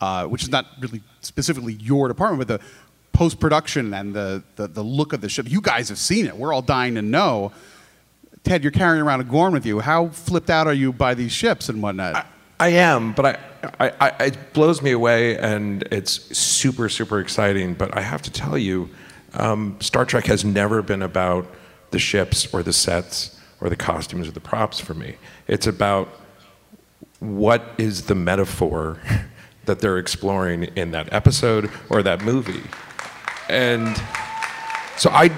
uh, 0.00 0.26
which 0.26 0.44
is 0.44 0.50
not 0.50 0.66
really 0.78 1.02
specifically 1.22 1.72
your 1.74 2.06
department, 2.06 2.46
but 2.46 2.60
the 2.60 2.66
post 3.12 3.40
production 3.40 3.92
and 3.92 4.14
the, 4.14 4.44
the 4.54 4.68
the 4.68 4.82
look 4.82 5.12
of 5.12 5.20
the 5.20 5.28
ship. 5.28 5.50
You 5.50 5.60
guys 5.60 5.88
have 5.88 5.98
seen 5.98 6.24
it. 6.26 6.36
We're 6.36 6.52
all 6.52 6.62
dying 6.62 6.94
to 6.94 7.02
know. 7.02 7.50
Ted, 8.44 8.62
you're 8.62 8.70
carrying 8.70 9.02
around 9.02 9.20
a 9.20 9.24
Gorn 9.24 9.52
with 9.52 9.66
you. 9.66 9.80
How 9.80 10.10
flipped 10.10 10.50
out 10.50 10.68
are 10.68 10.72
you 10.72 10.92
by 10.92 11.14
these 11.14 11.32
ships 11.32 11.68
and 11.68 11.82
whatnot? 11.82 12.14
I 12.14 12.24
am, 12.66 13.12
but 13.12 13.24
I, 13.24 13.38
I, 13.78 13.92
I, 14.00 14.24
it 14.24 14.52
blows 14.52 14.82
me 14.82 14.90
away, 14.90 15.38
and 15.38 15.82
it's 15.92 16.36
super, 16.36 16.88
super 16.88 17.20
exciting. 17.20 17.74
But 17.74 17.96
I 17.96 18.00
have 18.00 18.22
to 18.22 18.32
tell 18.32 18.58
you, 18.58 18.90
um, 19.34 19.76
Star 19.80 20.04
Trek 20.04 20.26
has 20.26 20.44
never 20.44 20.82
been 20.82 21.02
about 21.02 21.46
the 21.90 21.98
ships 22.00 22.52
or 22.52 22.62
the 22.62 22.72
sets 22.72 23.38
or 23.60 23.68
the 23.68 23.76
costumes 23.76 24.28
or 24.28 24.32
the 24.32 24.40
props 24.40 24.80
for 24.80 24.94
me. 24.94 25.16
It's 25.46 25.66
about 25.66 26.08
what 27.20 27.74
is 27.78 28.06
the 28.06 28.14
metaphor 28.14 29.00
that 29.64 29.80
they're 29.80 29.98
exploring 29.98 30.64
in 30.76 30.90
that 30.92 31.12
episode 31.12 31.70
or 31.90 32.02
that 32.02 32.22
movie. 32.22 32.62
And 33.48 33.96
so 34.96 35.10
I, 35.10 35.30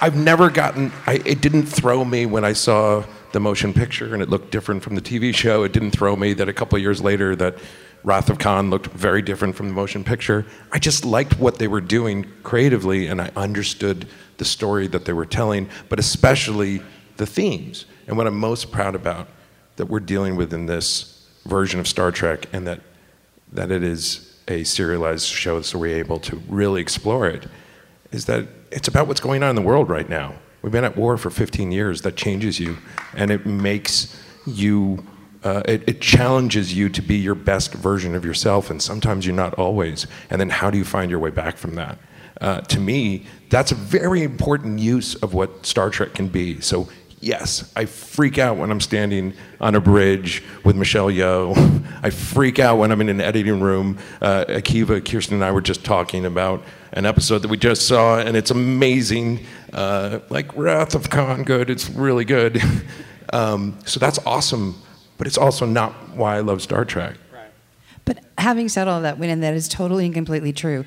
I've 0.00 0.16
never 0.16 0.50
gotten, 0.50 0.92
I, 1.06 1.14
it 1.24 1.40
didn't 1.40 1.66
throw 1.66 2.04
me 2.04 2.26
when 2.26 2.44
I 2.44 2.52
saw 2.52 3.04
the 3.32 3.40
motion 3.40 3.72
picture 3.72 4.14
and 4.14 4.22
it 4.22 4.28
looked 4.28 4.50
different 4.50 4.82
from 4.82 4.94
the 4.94 5.00
TV 5.00 5.34
show. 5.34 5.62
It 5.62 5.72
didn't 5.72 5.92
throw 5.92 6.16
me 6.16 6.32
that 6.34 6.48
a 6.48 6.52
couple 6.52 6.78
years 6.78 7.02
later 7.02 7.36
that 7.36 7.56
Wrath 8.04 8.30
of 8.30 8.38
Khan 8.38 8.70
looked 8.70 8.86
very 8.86 9.22
different 9.22 9.56
from 9.56 9.68
the 9.68 9.74
motion 9.74 10.04
picture. 10.04 10.46
I 10.72 10.78
just 10.78 11.04
liked 11.04 11.38
what 11.38 11.58
they 11.58 11.68
were 11.68 11.80
doing 11.80 12.26
creatively 12.42 13.08
and 13.08 13.20
I 13.20 13.30
understood 13.36 14.06
the 14.38 14.44
story 14.44 14.86
that 14.88 15.04
they 15.04 15.12
were 15.12 15.26
telling, 15.26 15.68
but 15.88 15.98
especially 15.98 16.80
the 17.16 17.26
themes. 17.26 17.86
And 18.06 18.16
what 18.16 18.26
I'm 18.26 18.38
most 18.38 18.70
proud 18.70 18.94
about 18.94 19.28
that 19.76 19.86
we're 19.86 20.00
dealing 20.00 20.36
with 20.36 20.52
in 20.52 20.66
this 20.66 21.26
version 21.44 21.80
of 21.80 21.88
Star 21.88 22.10
Trek 22.10 22.46
and 22.52 22.66
that 22.66 22.80
that 23.52 23.70
it 23.70 23.82
is 23.82 24.36
a 24.48 24.64
serialized 24.64 25.26
show 25.26 25.62
so 25.62 25.78
we're 25.78 25.98
able 25.98 26.18
to 26.20 26.36
really 26.48 26.80
explore 26.80 27.26
it 27.26 27.46
is 28.10 28.26
that 28.26 28.46
it's 28.70 28.88
about 28.88 29.06
what's 29.06 29.20
going 29.20 29.42
on 29.42 29.50
in 29.50 29.56
the 29.56 29.62
world 29.62 29.88
right 29.88 30.08
now. 30.08 30.34
We've 30.68 30.72
been 30.74 30.84
at 30.84 30.98
war 30.98 31.16
for 31.16 31.30
15 31.30 31.72
years. 31.72 32.02
That 32.02 32.14
changes 32.14 32.60
you, 32.60 32.76
and 33.14 33.30
it 33.30 33.46
makes 33.46 34.14
you. 34.44 35.02
Uh, 35.42 35.62
it, 35.64 35.88
it 35.88 36.02
challenges 36.02 36.74
you 36.74 36.90
to 36.90 37.00
be 37.00 37.16
your 37.16 37.34
best 37.34 37.72
version 37.72 38.14
of 38.14 38.22
yourself, 38.22 38.68
and 38.68 38.82
sometimes 38.82 39.24
you're 39.24 39.34
not 39.34 39.54
always. 39.54 40.06
And 40.28 40.38
then, 40.38 40.50
how 40.50 40.70
do 40.70 40.76
you 40.76 40.84
find 40.84 41.10
your 41.10 41.20
way 41.20 41.30
back 41.30 41.56
from 41.56 41.76
that? 41.76 41.98
Uh, 42.42 42.60
to 42.60 42.80
me, 42.80 43.24
that's 43.48 43.72
a 43.72 43.74
very 43.74 44.22
important 44.22 44.78
use 44.78 45.14
of 45.14 45.32
what 45.32 45.64
Star 45.64 45.88
Trek 45.88 46.12
can 46.12 46.28
be. 46.28 46.60
So, 46.60 46.90
yes, 47.20 47.72
I 47.74 47.86
freak 47.86 48.36
out 48.38 48.58
when 48.58 48.70
I'm 48.70 48.82
standing 48.82 49.32
on 49.62 49.74
a 49.74 49.80
bridge 49.80 50.42
with 50.64 50.76
Michelle 50.76 51.08
Yeoh. 51.08 51.82
I 52.02 52.10
freak 52.10 52.58
out 52.58 52.76
when 52.76 52.92
I'm 52.92 53.00
in 53.00 53.08
an 53.08 53.22
editing 53.22 53.60
room. 53.60 53.96
Uh, 54.20 54.44
Akiva, 54.46 55.02
Kirsten, 55.02 55.36
and 55.36 55.44
I 55.44 55.50
were 55.50 55.62
just 55.62 55.82
talking 55.82 56.26
about 56.26 56.62
an 56.92 57.06
episode 57.06 57.40
that 57.42 57.48
we 57.48 57.56
just 57.56 57.86
saw, 57.86 58.18
and 58.18 58.36
it's 58.36 58.50
amazing. 58.50 59.44
Uh, 59.72 60.20
like 60.30 60.54
Wrath 60.56 60.94
of 60.94 61.10
Khan, 61.10 61.44
good. 61.44 61.70
It's 61.70 61.88
really 61.90 62.24
good. 62.24 62.62
um, 63.32 63.78
so 63.84 64.00
that's 64.00 64.18
awesome, 64.24 64.80
but 65.18 65.26
it's 65.26 65.38
also 65.38 65.66
not 65.66 65.92
why 66.16 66.36
I 66.36 66.40
love 66.40 66.62
Star 66.62 66.84
Trek. 66.84 67.16
Right. 67.32 67.50
But 68.04 68.20
having 68.38 68.68
said 68.68 68.88
all 68.88 69.00
that, 69.02 69.18
and 69.18 69.42
that 69.42 69.54
is 69.54 69.68
totally 69.68 70.06
and 70.06 70.14
completely 70.14 70.52
true, 70.52 70.84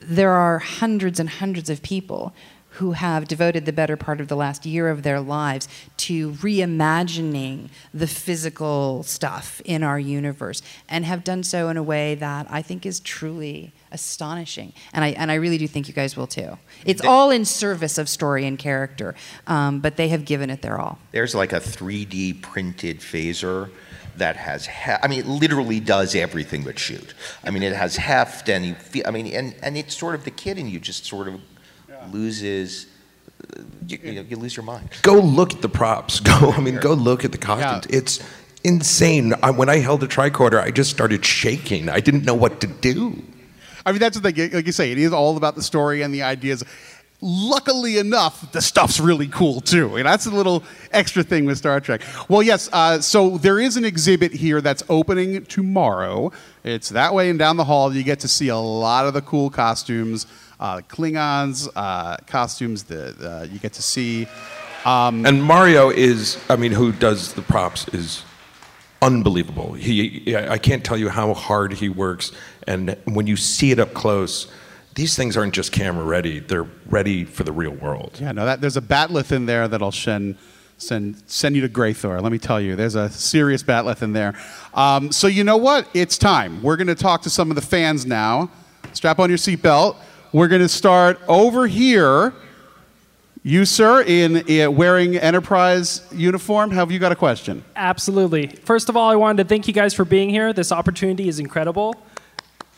there 0.00 0.32
are 0.32 0.58
hundreds 0.58 1.20
and 1.20 1.28
hundreds 1.28 1.68
of 1.68 1.82
people 1.82 2.34
who 2.74 2.92
have 2.92 3.26
devoted 3.26 3.66
the 3.66 3.72
better 3.72 3.96
part 3.96 4.20
of 4.20 4.28
the 4.28 4.36
last 4.36 4.64
year 4.64 4.88
of 4.88 5.02
their 5.02 5.20
lives 5.20 5.68
to 5.96 6.30
reimagining 6.32 7.68
the 7.92 8.06
physical 8.06 9.02
stuff 9.02 9.60
in 9.64 9.82
our 9.82 9.98
universe 9.98 10.62
and 10.88 11.04
have 11.04 11.24
done 11.24 11.42
so 11.42 11.68
in 11.68 11.76
a 11.76 11.82
way 11.82 12.14
that 12.14 12.46
I 12.48 12.62
think 12.62 12.86
is 12.86 13.00
truly 13.00 13.72
astonishing. 13.92 14.72
And 14.92 15.04
I, 15.04 15.08
and 15.08 15.30
I 15.30 15.34
really 15.34 15.58
do 15.58 15.66
think 15.66 15.88
you 15.88 15.94
guys 15.94 16.16
will 16.16 16.26
too. 16.26 16.58
It's 16.84 17.02
all 17.02 17.30
in 17.30 17.44
service 17.44 17.98
of 17.98 18.08
story 18.08 18.46
and 18.46 18.58
character, 18.58 19.14
um, 19.46 19.80
but 19.80 19.96
they 19.96 20.08
have 20.08 20.24
given 20.24 20.50
it 20.50 20.62
their 20.62 20.78
all. 20.80 20.98
There's 21.12 21.34
like 21.34 21.52
a 21.52 21.60
3D 21.60 22.42
printed 22.42 23.00
phaser 23.00 23.70
that 24.16 24.36
has 24.36 24.66
he- 24.66 24.92
I 25.02 25.06
mean 25.08 25.20
it 25.20 25.26
literally 25.26 25.80
does 25.80 26.14
everything 26.14 26.62
but 26.64 26.78
shoot. 26.78 27.14
I 27.44 27.50
mean 27.50 27.62
it 27.62 27.74
has 27.74 27.96
heft 27.96 28.48
and 28.48 28.66
you 28.66 28.74
feel 28.74 29.04
I 29.06 29.10
mean 29.10 29.26
and 29.28 29.54
and 29.62 29.76
it's 29.76 29.96
sort 29.96 30.14
of 30.14 30.24
the 30.24 30.30
kid 30.30 30.58
in 30.58 30.68
you 30.68 30.78
just 30.78 31.06
sort 31.06 31.28
of 31.28 31.40
loses 32.12 32.86
uh, 33.56 33.62
you, 33.86 33.98
you, 34.02 34.12
know, 34.14 34.22
you 34.22 34.36
lose 34.36 34.56
your 34.56 34.64
mind. 34.64 34.90
Go 35.02 35.14
look 35.14 35.54
at 35.54 35.62
the 35.62 35.68
props. 35.68 36.20
Go, 36.30 36.52
I 36.52 36.60
mean, 36.60 36.76
go 36.76 36.92
look 36.92 37.24
at 37.24 37.32
the 37.32 37.38
costumes. 37.38 37.86
It's 37.86 38.20
insane. 38.64 39.32
I, 39.42 39.50
when 39.50 39.68
I 39.68 39.78
held 39.78 40.00
the 40.00 40.06
tricorder, 40.06 40.60
I 40.60 40.70
just 40.70 40.90
started 40.90 41.24
shaking. 41.24 41.88
I 41.88 42.00
didn't 42.00 42.24
know 42.24 42.34
what 42.34 42.60
to 42.60 42.66
do. 42.66 43.22
I 43.84 43.92
mean, 43.92 44.00
that's 44.00 44.18
the 44.18 44.30
thing. 44.30 44.52
Like 44.52 44.66
you 44.66 44.72
say, 44.72 44.92
it 44.92 44.98
is 44.98 45.12
all 45.12 45.36
about 45.36 45.54
the 45.54 45.62
story 45.62 46.02
and 46.02 46.12
the 46.12 46.22
ideas. 46.22 46.64
Luckily 47.22 47.98
enough, 47.98 48.50
the 48.52 48.62
stuff's 48.62 48.98
really 48.98 49.28
cool 49.28 49.60
too. 49.60 49.96
And 49.96 50.06
that's 50.06 50.24
a 50.24 50.30
little 50.30 50.62
extra 50.90 51.22
thing 51.22 51.44
with 51.44 51.58
Star 51.58 51.78
Trek. 51.78 52.00
Well, 52.30 52.42
yes, 52.42 52.70
uh, 52.72 53.00
so 53.00 53.36
there 53.36 53.60
is 53.60 53.76
an 53.76 53.84
exhibit 53.84 54.32
here 54.32 54.62
that's 54.62 54.82
opening 54.88 55.44
tomorrow. 55.44 56.32
It's 56.64 56.88
that 56.90 57.12
way 57.12 57.28
and 57.28 57.38
down 57.38 57.58
the 57.58 57.64
hall. 57.64 57.94
You 57.94 58.02
get 58.04 58.20
to 58.20 58.28
see 58.28 58.48
a 58.48 58.56
lot 58.56 59.06
of 59.06 59.12
the 59.12 59.20
cool 59.20 59.50
costumes, 59.50 60.26
uh, 60.58 60.78
Klingons 60.88 61.68
uh, 61.76 62.16
costumes 62.26 62.84
that 62.84 63.20
uh, 63.20 63.44
you 63.52 63.58
get 63.58 63.74
to 63.74 63.82
see. 63.82 64.26
Um, 64.86 65.26
And 65.26 65.42
Mario 65.42 65.90
is, 65.90 66.42
I 66.48 66.56
mean, 66.56 66.72
who 66.72 66.90
does 66.90 67.34
the 67.34 67.42
props 67.42 67.86
is 67.88 68.24
unbelievable. 69.02 69.72
He, 69.72 70.36
I 70.36 70.58
can't 70.58 70.84
tell 70.84 70.96
you 70.96 71.08
how 71.08 71.34
hard 71.34 71.72
he 71.72 71.88
works. 71.88 72.32
And 72.66 72.96
when 73.04 73.26
you 73.26 73.36
see 73.36 73.70
it 73.70 73.78
up 73.78 73.94
close, 73.94 74.50
these 74.94 75.16
things 75.16 75.36
aren't 75.36 75.54
just 75.54 75.72
camera 75.72 76.04
ready; 76.04 76.40
they're 76.40 76.66
ready 76.86 77.24
for 77.24 77.44
the 77.44 77.52
real 77.52 77.72
world. 77.72 78.18
Yeah, 78.20 78.32
no, 78.32 78.44
that, 78.44 78.60
there's 78.60 78.76
a 78.76 78.82
bat'leth 78.82 79.32
in 79.32 79.46
there 79.46 79.68
that'll 79.68 79.92
send, 79.92 80.36
send, 80.78 81.22
send 81.26 81.54
you 81.54 81.62
to 81.62 81.68
Gre'thor. 81.68 82.20
Let 82.20 82.32
me 82.32 82.38
tell 82.38 82.60
you, 82.60 82.76
there's 82.76 82.96
a 82.96 83.08
serious 83.08 83.62
bat'leth 83.62 84.02
in 84.02 84.12
there. 84.12 84.34
Um, 84.74 85.12
so 85.12 85.26
you 85.26 85.44
know 85.44 85.56
what? 85.56 85.88
It's 85.94 86.18
time. 86.18 86.62
We're 86.62 86.76
going 86.76 86.88
to 86.88 86.94
talk 86.94 87.22
to 87.22 87.30
some 87.30 87.50
of 87.50 87.54
the 87.54 87.62
fans 87.62 88.04
now. 88.04 88.50
Strap 88.92 89.20
on 89.20 89.30
your 89.30 89.38
seatbelt. 89.38 89.96
We're 90.32 90.48
going 90.48 90.62
to 90.62 90.68
start 90.68 91.20
over 91.28 91.66
here. 91.66 92.34
You, 93.42 93.64
sir, 93.64 94.02
in 94.02 94.36
uh, 94.36 94.70
wearing 94.70 95.16
Enterprise 95.16 96.06
uniform, 96.12 96.72
have 96.72 96.92
you 96.92 96.98
got 96.98 97.10
a 97.10 97.16
question? 97.16 97.64
Absolutely. 97.74 98.48
First 98.48 98.90
of 98.90 98.98
all, 98.98 99.08
I 99.08 99.16
wanted 99.16 99.44
to 99.44 99.48
thank 99.48 99.66
you 99.66 99.72
guys 99.72 99.94
for 99.94 100.04
being 100.04 100.28
here. 100.28 100.52
This 100.52 100.70
opportunity 100.70 101.26
is 101.26 101.38
incredible. 101.38 101.94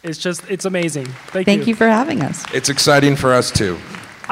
It's 0.04 0.18
just, 0.18 0.48
it's 0.48 0.64
amazing. 0.64 1.06
Thank, 1.06 1.48
you. 1.48 1.52
Thank 1.52 1.66
you 1.66 1.74
for 1.74 1.88
having 1.88 2.22
us. 2.22 2.44
It's 2.54 2.68
exciting 2.68 3.16
for 3.16 3.32
us 3.32 3.50
too. 3.50 3.76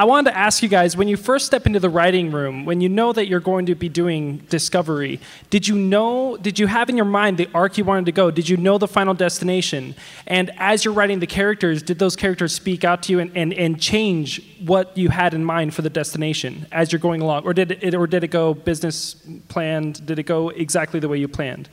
I 0.01 0.03
wanted 0.03 0.31
to 0.31 0.35
ask 0.35 0.63
you 0.63 0.67
guys 0.67 0.97
when 0.97 1.07
you 1.07 1.15
first 1.15 1.45
step 1.45 1.67
into 1.67 1.79
the 1.79 1.87
writing 1.87 2.31
room, 2.31 2.65
when 2.65 2.81
you 2.81 2.89
know 2.89 3.13
that 3.13 3.27
you're 3.27 3.39
going 3.39 3.67
to 3.67 3.75
be 3.75 3.87
doing 3.87 4.37
Discovery, 4.49 5.19
did 5.51 5.67
you 5.67 5.75
know, 5.75 6.37
did 6.37 6.57
you 6.57 6.65
have 6.65 6.89
in 6.89 6.97
your 6.97 7.05
mind 7.05 7.37
the 7.37 7.47
arc 7.53 7.77
you 7.77 7.83
wanted 7.83 8.07
to 8.07 8.11
go? 8.11 8.31
Did 8.31 8.49
you 8.49 8.57
know 8.57 8.79
the 8.79 8.87
final 8.87 9.13
destination? 9.13 9.93
And 10.25 10.49
as 10.57 10.83
you're 10.83 10.95
writing 10.95 11.19
the 11.19 11.27
characters, 11.27 11.83
did 11.83 11.99
those 11.99 12.15
characters 12.15 12.51
speak 12.51 12.83
out 12.83 13.03
to 13.03 13.11
you 13.11 13.19
and, 13.19 13.31
and, 13.37 13.53
and 13.53 13.79
change 13.79 14.41
what 14.65 14.97
you 14.97 15.09
had 15.09 15.35
in 15.35 15.45
mind 15.45 15.75
for 15.75 15.83
the 15.83 15.89
destination 15.91 16.65
as 16.71 16.91
you're 16.91 16.97
going 16.97 17.21
along? 17.21 17.43
Or 17.45 17.53
did 17.53 17.69
it, 17.71 17.93
or 17.93 18.07
did 18.07 18.23
it 18.23 18.31
go 18.31 18.55
business 18.55 19.15
planned? 19.49 20.03
Did 20.03 20.17
it 20.17 20.23
go 20.23 20.49
exactly 20.49 20.99
the 20.99 21.09
way 21.09 21.19
you 21.19 21.27
planned? 21.27 21.69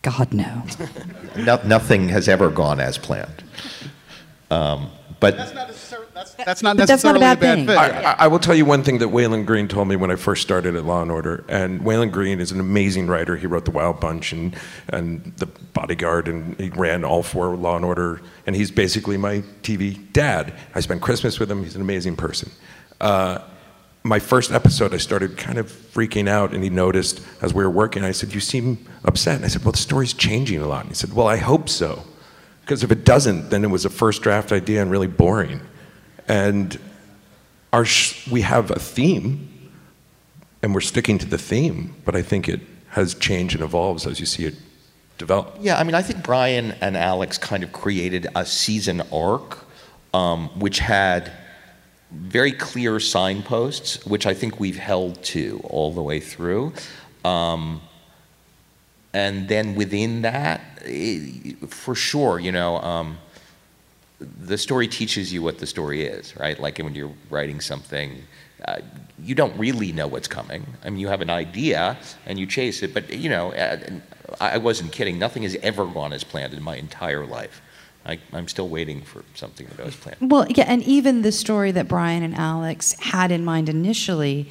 God, 0.00 0.32
no. 0.32 0.62
No, 1.36 1.60
nothing 1.64 2.08
has 2.08 2.28
ever 2.28 2.48
gone 2.48 2.80
as 2.80 2.96
planned. 2.96 3.44
Um, 4.50 4.90
but 5.20 5.36
That's 5.36 5.54
not 5.54 5.68
But 6.36 6.46
that's 6.46 6.62
not 6.62 6.76
necessarily 6.76 7.18
a 7.18 7.20
necessarily 7.20 7.20
bad 7.20 7.38
thing. 7.40 7.66
thing. 7.66 7.76
I, 8.04 8.12
I- 8.12 8.16
I 8.24 8.26
will 8.28 8.38
tell 8.38 8.54
you 8.54 8.64
one 8.64 8.82
thing 8.82 8.98
that 8.98 9.08
Walon 9.08 9.44
Green 9.46 9.66
told 9.68 9.88
me 9.88 9.96
when 9.96 10.10
I 10.10 10.16
first 10.16 10.42
started 10.42 10.74
at 10.76 10.84
Law 10.84 11.02
and 11.02 11.10
Order. 11.10 11.44
And 11.48 11.80
Walon 11.82 12.10
Green 12.10 12.40
is 12.40 12.52
an 12.52 12.60
amazing 12.60 13.06
writer. 13.06 13.36
He 13.36 13.46
wrote 13.46 13.64
The 13.64 13.70
Wild 13.70 14.00
Bunch 14.00 14.32
and, 14.32 14.54
and 14.88 15.32
The 15.38 15.46
Bodyguard, 15.46 16.28
and 16.28 16.58
he 16.60 16.68
ran 16.70 17.04
all 17.04 17.22
four 17.22 17.56
Law 17.56 17.76
and 17.76 17.84
Order. 17.84 18.20
And 18.46 18.54
he's 18.56 18.70
basically 18.70 19.16
my 19.16 19.42
TV 19.62 20.12
dad. 20.12 20.52
I 20.74 20.80
spent 20.80 21.00
Christmas 21.02 21.38
with 21.40 21.50
him. 21.50 21.62
He's 21.62 21.74
an 21.76 21.80
amazing 21.80 22.16
person. 22.16 22.50
Uh, 23.00 23.38
my 24.02 24.18
first 24.18 24.50
episode, 24.50 24.94
I 24.94 24.96
started 24.98 25.36
kind 25.36 25.58
of 25.58 25.70
freaking 25.70 26.26
out, 26.28 26.52
and 26.54 26.64
he 26.64 26.70
noticed 26.70 27.20
as 27.42 27.52
we 27.52 27.62
were 27.62 27.70
working. 27.70 28.02
I 28.02 28.12
said, 28.12 28.32
"You 28.32 28.40
seem 28.40 28.86
upset." 29.04 29.36
And 29.36 29.44
I 29.44 29.48
said, 29.48 29.62
"Well, 29.62 29.72
the 29.72 29.78
story's 29.78 30.14
changing 30.14 30.60
a 30.62 30.66
lot." 30.66 30.80
And 30.82 30.88
he 30.88 30.94
said, 30.94 31.12
"Well, 31.12 31.26
I 31.26 31.36
hope 31.36 31.68
so, 31.68 32.04
because 32.62 32.82
if 32.82 32.90
it 32.90 33.04
doesn't, 33.04 33.50
then 33.50 33.62
it 33.62 33.68
was 33.68 33.84
a 33.84 33.90
first 33.90 34.22
draft 34.22 34.52
idea 34.52 34.80
and 34.80 34.90
really 34.90 35.06
boring." 35.06 35.60
And 36.30 36.78
our 37.72 37.84
we 38.30 38.42
have 38.42 38.70
a 38.70 38.78
theme, 38.78 39.70
and 40.62 40.72
we're 40.72 40.80
sticking 40.80 41.18
to 41.18 41.26
the 41.26 41.38
theme, 41.38 41.96
but 42.04 42.14
I 42.14 42.22
think 42.22 42.48
it 42.48 42.60
has 42.90 43.14
changed 43.14 43.56
and 43.56 43.64
evolves 43.64 44.06
as 44.06 44.20
you 44.20 44.26
see 44.26 44.44
it 44.44 44.54
develop. 45.18 45.56
Yeah, 45.60 45.76
I 45.76 45.82
mean, 45.82 45.96
I 45.96 46.02
think 46.02 46.22
Bryan 46.22 46.72
and 46.80 46.96
Alex 46.96 47.36
kind 47.36 47.64
of 47.64 47.72
created 47.72 48.28
a 48.36 48.46
season 48.46 49.02
arc, 49.12 49.58
um, 50.14 50.48
which 50.60 50.78
had 50.78 51.32
very 52.12 52.52
clear 52.52 53.00
signposts, 53.00 54.06
which 54.06 54.24
I 54.24 54.32
think 54.32 54.60
we've 54.60 54.78
held 54.78 55.20
to 55.34 55.60
all 55.64 55.92
the 55.92 56.02
way 56.02 56.20
through. 56.20 56.72
Um, 57.24 57.82
and 59.12 59.48
then 59.48 59.74
within 59.74 60.22
that, 60.22 60.60
eh, 60.84 61.54
for 61.66 61.96
sure, 61.96 62.38
you 62.38 62.52
know, 62.52 62.76
um, 62.78 63.18
the 64.20 64.58
story 64.58 64.86
teaches 64.86 65.32
you 65.32 65.42
what 65.42 65.58
the 65.58 65.66
story 65.66 66.04
is, 66.04 66.36
right? 66.36 66.58
Like 66.58 66.78
when 66.78 66.94
you're 66.94 67.12
writing 67.30 67.60
something, 67.60 68.22
uh, 68.66 68.78
you 69.22 69.34
don't 69.34 69.56
really 69.58 69.92
know 69.92 70.06
what's 70.06 70.28
coming. 70.28 70.66
I 70.84 70.90
mean, 70.90 71.00
you 71.00 71.08
have 71.08 71.22
an 71.22 71.30
idea 71.30 71.96
and 72.26 72.38
you 72.38 72.46
chase 72.46 72.82
it, 72.82 72.92
but 72.92 73.10
you 73.10 73.30
know, 73.30 73.52
uh, 73.52 73.78
I 74.40 74.58
wasn't 74.58 74.92
kidding. 74.92 75.18
Nothing 75.18 75.42
has 75.44 75.56
ever 75.62 75.86
gone 75.86 76.12
as 76.12 76.24
planned 76.24 76.52
in 76.52 76.62
my 76.62 76.76
entire 76.76 77.26
life. 77.26 77.62
I, 78.04 78.18
I'm 78.32 78.48
still 78.48 78.68
waiting 78.68 79.02
for 79.02 79.24
something 79.34 79.66
to 79.66 79.74
go 79.74 79.84
as 79.84 79.96
planned. 79.96 80.30
Well, 80.30 80.46
yeah, 80.48 80.64
and 80.66 80.82
even 80.84 81.22
the 81.22 81.32
story 81.32 81.70
that 81.72 81.88
Bryan 81.88 82.22
and 82.22 82.34
Alex 82.34 82.92
had 83.00 83.30
in 83.30 83.44
mind 83.44 83.68
initially 83.68 84.48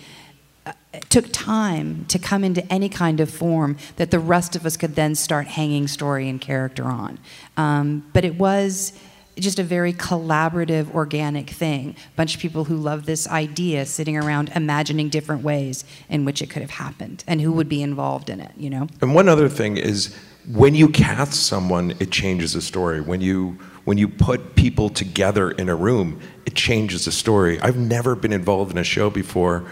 uh, 0.65 0.73
took 1.09 1.25
time 1.31 2.05
to 2.05 2.19
come 2.19 2.43
into 2.43 2.65
any 2.71 2.89
kind 2.89 3.19
of 3.19 3.29
form 3.29 3.77
that 3.95 4.11
the 4.11 4.19
rest 4.19 4.55
of 4.55 4.65
us 4.65 4.77
could 4.77 4.95
then 4.95 5.15
start 5.15 5.47
hanging 5.47 5.87
story 5.87 6.29
and 6.29 6.39
character 6.39 6.85
on. 6.85 7.19
Um, 7.57 8.07
but 8.13 8.23
it 8.23 8.35
was 8.35 8.93
just 9.39 9.59
a 9.59 9.63
very 9.63 9.93
collaborative, 9.93 10.93
organic 10.93 11.49
thing. 11.49 11.95
A 12.13 12.15
bunch 12.15 12.35
of 12.35 12.41
people 12.41 12.65
who 12.65 12.75
love 12.75 13.05
this 13.05 13.27
idea 13.27 13.85
sitting 13.85 14.17
around 14.17 14.51
imagining 14.55 15.09
different 15.09 15.43
ways 15.43 15.85
in 16.09 16.25
which 16.25 16.41
it 16.41 16.49
could 16.49 16.61
have 16.61 16.71
happened 16.71 17.23
and 17.27 17.41
who 17.41 17.51
would 17.53 17.69
be 17.69 17.81
involved 17.81 18.29
in 18.29 18.39
it, 18.39 18.51
you 18.57 18.69
know? 18.69 18.87
And 19.01 19.15
one 19.15 19.29
other 19.29 19.49
thing 19.49 19.77
is 19.77 20.15
when 20.51 20.73
you 20.73 20.89
cast 20.89 21.33
someone, 21.33 21.91
it 21.99 22.11
changes 22.11 22.53
the 22.53 22.61
story. 22.61 23.01
When 23.01 23.21
you 23.21 23.57
when 23.85 23.97
you 23.97 24.07
put 24.07 24.55
people 24.55 24.89
together 24.89 25.51
in 25.51 25.67
a 25.69 25.75
room, 25.75 26.19
it 26.45 26.55
changes 26.55 27.05
the 27.05 27.11
story. 27.11 27.59
I've 27.59 27.77
never 27.77 28.15
been 28.15 28.33
involved 28.33 28.71
in 28.71 28.77
a 28.77 28.83
show 28.83 29.09
before 29.09 29.65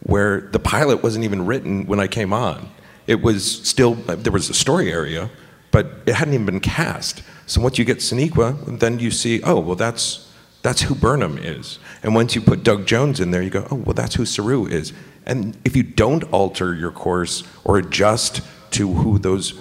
where 0.00 0.42
the 0.52 0.58
pilot 0.58 1.02
wasn't 1.02 1.24
even 1.24 1.46
written 1.46 1.86
when 1.86 1.98
I 1.98 2.06
came 2.06 2.32
on. 2.32 2.68
It 3.06 3.22
was 3.22 3.44
still 3.66 3.94
there 3.94 4.32
was 4.32 4.48
a 4.50 4.54
story 4.54 4.92
area, 4.92 5.30
but 5.70 5.86
it 6.06 6.14
hadn't 6.14 6.34
even 6.34 6.46
been 6.46 6.60
cast. 6.60 7.22
So 7.46 7.60
once 7.60 7.78
you 7.78 7.84
get 7.84 7.98
Sonequa, 7.98 8.78
then 8.78 8.98
you 8.98 9.10
see, 9.10 9.42
oh 9.42 9.60
well, 9.60 9.76
that's 9.76 10.32
that's 10.62 10.82
who 10.82 10.94
Burnham 10.94 11.36
is. 11.38 11.78
And 12.02 12.14
once 12.14 12.34
you 12.34 12.40
put 12.40 12.62
Doug 12.62 12.86
Jones 12.86 13.20
in 13.20 13.30
there, 13.30 13.42
you 13.42 13.50
go, 13.50 13.66
oh 13.70 13.76
well, 13.76 13.94
that's 13.94 14.14
who 14.14 14.24
Saru 14.24 14.66
is. 14.66 14.92
And 15.26 15.56
if 15.64 15.76
you 15.76 15.82
don't 15.82 16.24
alter 16.32 16.74
your 16.74 16.90
course 16.90 17.44
or 17.64 17.78
adjust 17.78 18.40
to 18.72 18.92
who 18.92 19.18
those 19.18 19.60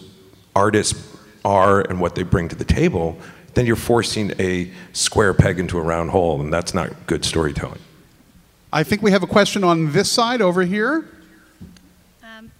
artists 0.55 1.17
are 1.45 1.81
and 1.81 1.99
what 1.99 2.15
they 2.15 2.23
bring 2.23 2.49
to 2.49 2.55
the 2.55 2.65
table, 2.65 3.17
then 3.53 3.65
you're 3.65 3.75
forcing 3.75 4.33
a 4.39 4.71
square 4.93 5.33
peg 5.33 5.59
into 5.59 5.77
a 5.77 5.81
round 5.81 6.09
hole, 6.09 6.41
and 6.41 6.51
that's 6.51 6.73
not 6.73 7.05
good 7.05 7.23
storytelling. 7.23 7.79
I 8.71 8.83
think 8.83 9.01
we 9.01 9.11
have 9.11 9.23
a 9.23 9.27
question 9.27 9.63
on 9.63 9.91
this 9.91 10.11
side 10.11 10.41
over 10.41 10.63
here. 10.63 11.05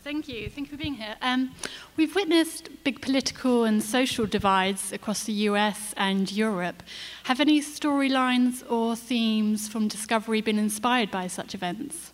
Thank 0.04 0.28
you. 0.28 0.50
Thank 0.50 0.68
you 0.70 0.78
for 0.78 0.84
being 0.84 0.96
here. 0.96 1.16
Um, 1.22 1.52
we've 1.96 2.14
witnessed 2.14 2.68
big 2.84 3.00
political 3.00 3.64
and 3.64 3.82
social 3.82 4.26
divides 4.26 4.92
across 4.92 5.24
the 5.24 5.32
US 5.48 5.94
and 5.96 6.30
Europe. 6.30 6.84
Have 7.24 7.40
any 7.40 7.62
storylines 7.62 8.70
or 8.70 8.98
themes 8.98 9.70
from 9.70 9.88
Discovery 9.88 10.42
been 10.42 10.60
inspired 10.60 11.10
by 11.10 11.28
such 11.28 11.56
events? 11.56 12.12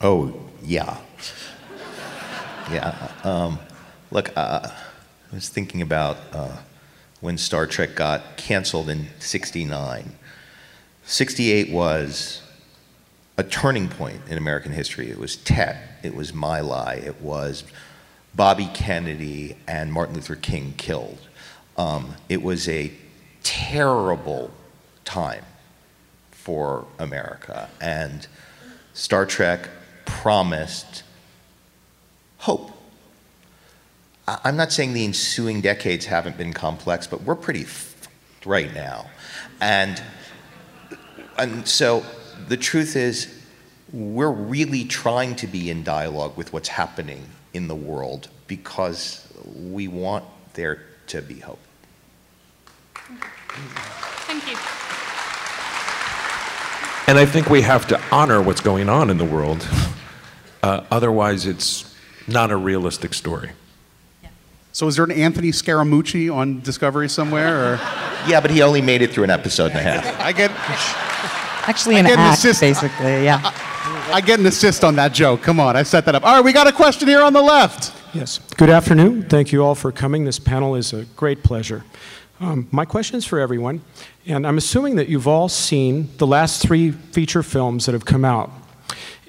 Oh, 0.00 0.34
yeah. 0.64 0.96
yeah. 2.72 3.12
Um, 3.22 3.60
look, 4.10 4.36
uh, 4.36 4.68
I 4.68 5.34
was 5.34 5.48
thinking 5.48 5.80
about 5.80 6.16
uh, 6.32 6.56
when 7.20 7.38
Star 7.38 7.68
Trek 7.68 7.94
got 7.94 8.36
canceled 8.36 8.88
in 8.88 9.06
69. 9.20 10.12
68 11.04 11.70
was 11.70 12.41
a 13.36 13.42
turning 13.44 13.88
point 13.88 14.20
in 14.28 14.38
American 14.38 14.72
history. 14.72 15.10
It 15.10 15.18
was 15.18 15.36
Tet, 15.36 15.98
it 16.02 16.14
was 16.14 16.34
My 16.34 16.60
Lai, 16.60 16.94
it 17.04 17.20
was 17.20 17.64
Bobby 18.34 18.68
Kennedy 18.72 19.56
and 19.66 19.92
Martin 19.92 20.14
Luther 20.14 20.36
King 20.36 20.74
killed. 20.76 21.18
Um, 21.76 22.16
it 22.28 22.42
was 22.42 22.68
a 22.68 22.92
terrible 23.42 24.50
time 25.04 25.44
for 26.30 26.86
America. 26.98 27.68
And 27.80 28.26
Star 28.94 29.26
Trek 29.26 29.68
promised 30.04 31.02
hope. 32.38 32.70
I- 34.28 34.40
I'm 34.44 34.56
not 34.56 34.72
saying 34.72 34.92
the 34.92 35.04
ensuing 35.04 35.60
decades 35.60 36.06
haven't 36.06 36.36
been 36.36 36.52
complex, 36.52 37.06
but 37.06 37.22
we're 37.22 37.34
pretty 37.34 37.66
right 38.44 38.72
now. 38.74 39.10
And, 39.60 40.02
and 41.38 41.66
so 41.66 42.04
the 42.52 42.58
truth 42.58 42.96
is, 42.96 43.34
we're 43.94 44.30
really 44.30 44.84
trying 44.84 45.34
to 45.36 45.46
be 45.46 45.70
in 45.70 45.82
dialogue 45.82 46.36
with 46.36 46.52
what's 46.52 46.68
happening 46.68 47.24
in 47.54 47.66
the 47.66 47.74
world 47.74 48.28
because 48.46 49.26
we 49.56 49.88
want 49.88 50.26
there 50.52 50.82
to 51.06 51.22
be 51.22 51.40
hope. 51.40 51.58
Thank 54.26 54.50
you. 54.50 54.56
And 57.08 57.18
I 57.18 57.24
think 57.24 57.48
we 57.48 57.62
have 57.62 57.86
to 57.86 58.00
honor 58.12 58.42
what's 58.42 58.60
going 58.60 58.90
on 58.90 59.08
in 59.08 59.16
the 59.16 59.24
world. 59.24 59.66
Uh, 60.62 60.84
otherwise, 60.90 61.46
it's 61.46 61.96
not 62.28 62.50
a 62.50 62.56
realistic 62.56 63.14
story. 63.14 63.52
So 64.72 64.88
is 64.88 64.96
there 64.96 65.06
an 65.06 65.10
Anthony 65.10 65.52
Scaramucci 65.52 66.34
on 66.34 66.60
Discovery 66.60 67.08
somewhere? 67.08 67.72
Or? 67.72 67.80
Yeah, 68.24 68.40
but 68.40 68.52
he 68.52 68.62
only 68.62 68.80
made 68.80 69.02
it 69.02 69.10
through 69.10 69.24
an 69.24 69.30
episode 69.30 69.72
and 69.72 69.80
a 69.80 69.82
half. 69.82 70.20
I 70.20 70.30
get 70.30 70.52
Actually, 71.66 71.96
I 71.96 71.98
an 72.00 72.04
get 72.06 72.14
an 72.14 72.18
act, 72.20 72.38
assist- 72.38 72.60
basically, 72.60 73.24
yeah. 73.24 73.40
I 74.12 74.20
get 74.20 74.40
an 74.40 74.46
assist 74.46 74.84
on 74.84 74.96
that 74.96 75.12
joke. 75.12 75.42
Come 75.42 75.60
on, 75.60 75.76
I 75.76 75.82
set 75.84 76.04
that 76.06 76.14
up. 76.14 76.24
All 76.24 76.34
right, 76.34 76.44
we 76.44 76.52
got 76.52 76.66
a 76.66 76.72
question 76.72 77.08
here 77.08 77.22
on 77.22 77.32
the 77.32 77.42
left. 77.42 77.92
Yes. 78.14 78.38
Good 78.56 78.68
afternoon. 78.68 79.28
Thank 79.28 79.52
you 79.52 79.64
all 79.64 79.74
for 79.74 79.92
coming. 79.92 80.24
This 80.24 80.38
panel 80.38 80.74
is 80.74 80.92
a 80.92 81.04
great 81.16 81.42
pleasure. 81.42 81.84
Um, 82.40 82.66
my 82.72 82.84
question 82.84 83.16
is 83.16 83.24
for 83.24 83.38
everyone, 83.38 83.80
and 84.26 84.46
I'm 84.46 84.58
assuming 84.58 84.96
that 84.96 85.08
you've 85.08 85.28
all 85.28 85.48
seen 85.48 86.10
the 86.18 86.26
last 86.26 86.60
three 86.60 86.90
feature 86.90 87.42
films 87.42 87.86
that 87.86 87.92
have 87.92 88.04
come 88.04 88.24
out. 88.24 88.50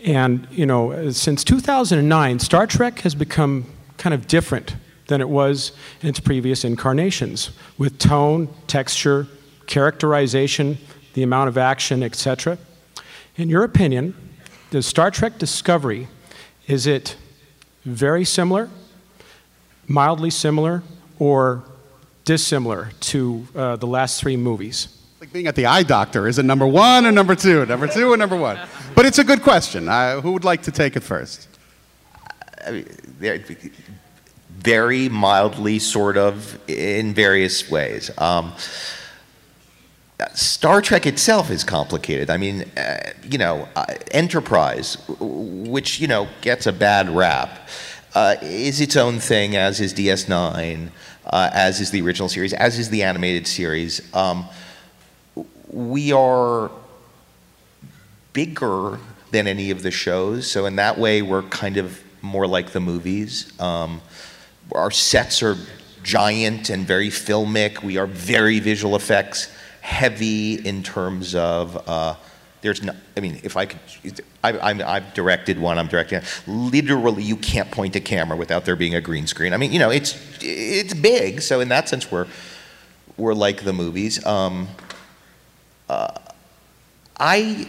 And, 0.04 0.48
you 0.52 0.66
know, 0.66 1.12
since 1.12 1.44
2009, 1.44 2.40
Star 2.40 2.68
Trek 2.68 3.00
has 3.02 3.16
become 3.16 3.66
kind 3.98 4.14
of 4.14 4.28
different 4.28 4.76
than 5.08 5.22
it 5.22 5.30
was 5.30 5.72
in 6.02 6.10
its 6.10 6.20
previous 6.20 6.66
incarnations 6.66 7.52
with 7.78 8.00
tone, 8.00 8.50
texture, 8.68 9.28
characterization, 9.68 10.78
the 11.14 11.24
amount 11.24 11.48
of 11.48 11.58
action, 11.58 12.04
etc. 12.04 12.58
In 13.36 13.50
your 13.50 13.64
opinion, 13.64 14.16
does 14.72 14.86
Star 14.86 15.12
Trek 15.12 15.38
Discovery 15.38 16.08
is 16.68 16.88
it 16.88 17.18
very 17.84 18.24
similar, 18.24 18.70
mildly 19.88 20.30
similar, 20.30 20.82
or 21.20 21.64
dissimilar 22.26 22.92
to 23.02 23.48
uh, 23.56 23.76
the 23.76 23.88
last 23.88 24.22
three 24.22 24.38
movies? 24.38 24.88
Like 25.20 25.34
being 25.34 25.48
at 25.48 25.56
the 25.56 25.66
eye 25.66 25.84
doctor. 25.84 26.28
Is 26.28 26.40
it 26.40 26.44
number 26.44 26.68
one 26.68 27.06
or 27.06 27.12
number 27.12 27.36
two? 27.36 27.66
Number 27.66 27.88
two 27.88 28.12
or 28.12 28.18
number 28.18 28.38
one? 28.38 28.60
But 28.96 29.06
it's 29.06 29.20
a 29.20 29.24
good 29.24 29.42
question. 29.42 29.90
Uh, 29.90 30.22
who 30.22 30.32
would 30.32 30.44
like 30.44 30.64
to 30.64 30.72
take 30.72 30.96
it 30.96 31.04
first? 31.04 31.48
I 32.66 32.72
mean, 32.72 32.88
very 34.50 35.10
mildly, 35.10 35.80
sort 35.80 36.16
of, 36.18 36.58
in 36.70 37.14
various 37.14 37.70
ways. 37.70 38.10
Um, 38.18 38.54
Star 40.34 40.82
Trek 40.82 41.06
itself 41.06 41.50
is 41.50 41.64
complicated. 41.64 42.30
I 42.30 42.38
mean, 42.38 42.64
uh, 42.78 43.12
you 43.24 43.38
know, 43.38 43.68
uh, 43.76 43.86
Enterprise, 44.12 44.98
which, 45.20 46.00
you 46.00 46.08
know, 46.08 46.28
gets 46.42 46.68
a 46.68 46.74
bad 46.74 47.10
rap, 47.10 47.68
uh, 48.16 48.36
is 48.42 48.80
its 48.80 48.96
own 48.96 49.20
thing, 49.20 49.56
as 49.56 49.80
is 49.80 49.94
DS9, 49.94 50.90
uh, 51.26 51.50
as 51.54 51.82
is 51.82 51.92
the 51.92 52.02
original 52.02 52.30
series, 52.30 52.54
as 52.54 52.78
is 52.78 52.90
the 52.90 53.04
animated 53.04 53.48
series. 53.48 54.14
Um, 54.14 54.46
we 55.70 56.12
are 56.12 56.70
bigger 58.34 59.00
than 59.32 59.48
any 59.48 59.72
of 59.72 59.82
the 59.82 59.92
shows, 59.92 60.50
so 60.50 60.66
in 60.66 60.76
that 60.76 60.98
way, 60.98 61.22
we're 61.22 61.42
kind 61.44 61.78
of 61.78 62.04
more 62.22 62.46
like 62.46 62.70
the 62.72 62.80
movies. 62.80 63.52
Um, 63.60 64.02
our 64.74 64.92
sets 64.92 65.42
are 65.42 65.58
giant 66.04 66.70
and 66.70 66.86
very 66.86 67.10
filmic. 67.10 67.82
We 67.82 67.98
are 67.98 68.06
very 68.06 68.60
visual 68.60 68.96
effects 68.96 69.50
heavy 69.84 70.56
in 70.56 70.82
terms 70.82 71.36
of 71.36 71.88
uh, 71.90 72.16
there's 72.62 72.82
no. 72.82 72.96
I 73.18 73.20
mean, 73.20 73.42
if 73.44 73.58
I 73.58 73.66
could, 73.66 74.22
I, 74.42 74.58
I'm, 74.58 74.82
I've 74.82 75.14
directed 75.14 75.60
one. 75.60 75.78
I'm 75.78 75.88
directing. 75.88 76.22
Literally, 76.48 77.22
you 77.22 77.36
can't 77.36 77.70
point 77.70 77.96
a 77.98 78.00
camera 78.00 78.38
without 78.38 78.64
there 78.64 78.78
being 78.78 78.96
a 78.96 79.02
green 79.02 79.28
screen. 79.28 79.54
I 79.54 79.58
mean, 79.58 79.74
you 79.74 79.80
know, 79.80 79.90
it's 79.90 80.18
it's 80.42 80.94
big. 80.94 81.42
So 81.42 81.60
in 81.60 81.68
that 81.70 81.90
sense, 81.90 82.10
we're 82.10 82.28
we're 83.18 83.34
like 83.34 83.64
the 83.64 83.74
movies. 83.74 84.26
Um, 84.26 84.70
uh, 85.90 86.18
I 87.20 87.68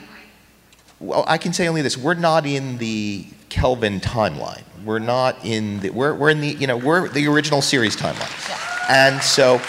well, 1.01 1.25
I 1.27 1.39
can 1.39 1.53
say 1.53 1.67
only 1.67 1.83
this: 1.83 1.97
we're 1.99 2.15
not 2.15 2.47
in 2.47 2.79
the 2.79 3.27
Kelvin 3.49 3.99
timeline. 3.99 4.62
We're 4.85 5.01
not 5.01 5.45
in 5.45 5.81
the. 5.81 5.91
We're 5.91 6.15
we're 6.15 6.31
in 6.31 6.41
the. 6.41 6.51
You 6.51 6.69
know, 6.69 6.77
we're 6.77 7.09
the 7.09 7.27
original 7.27 7.62
series 7.62 7.97
timeline, 7.97 8.89
and 8.89 9.21
so 9.21 9.61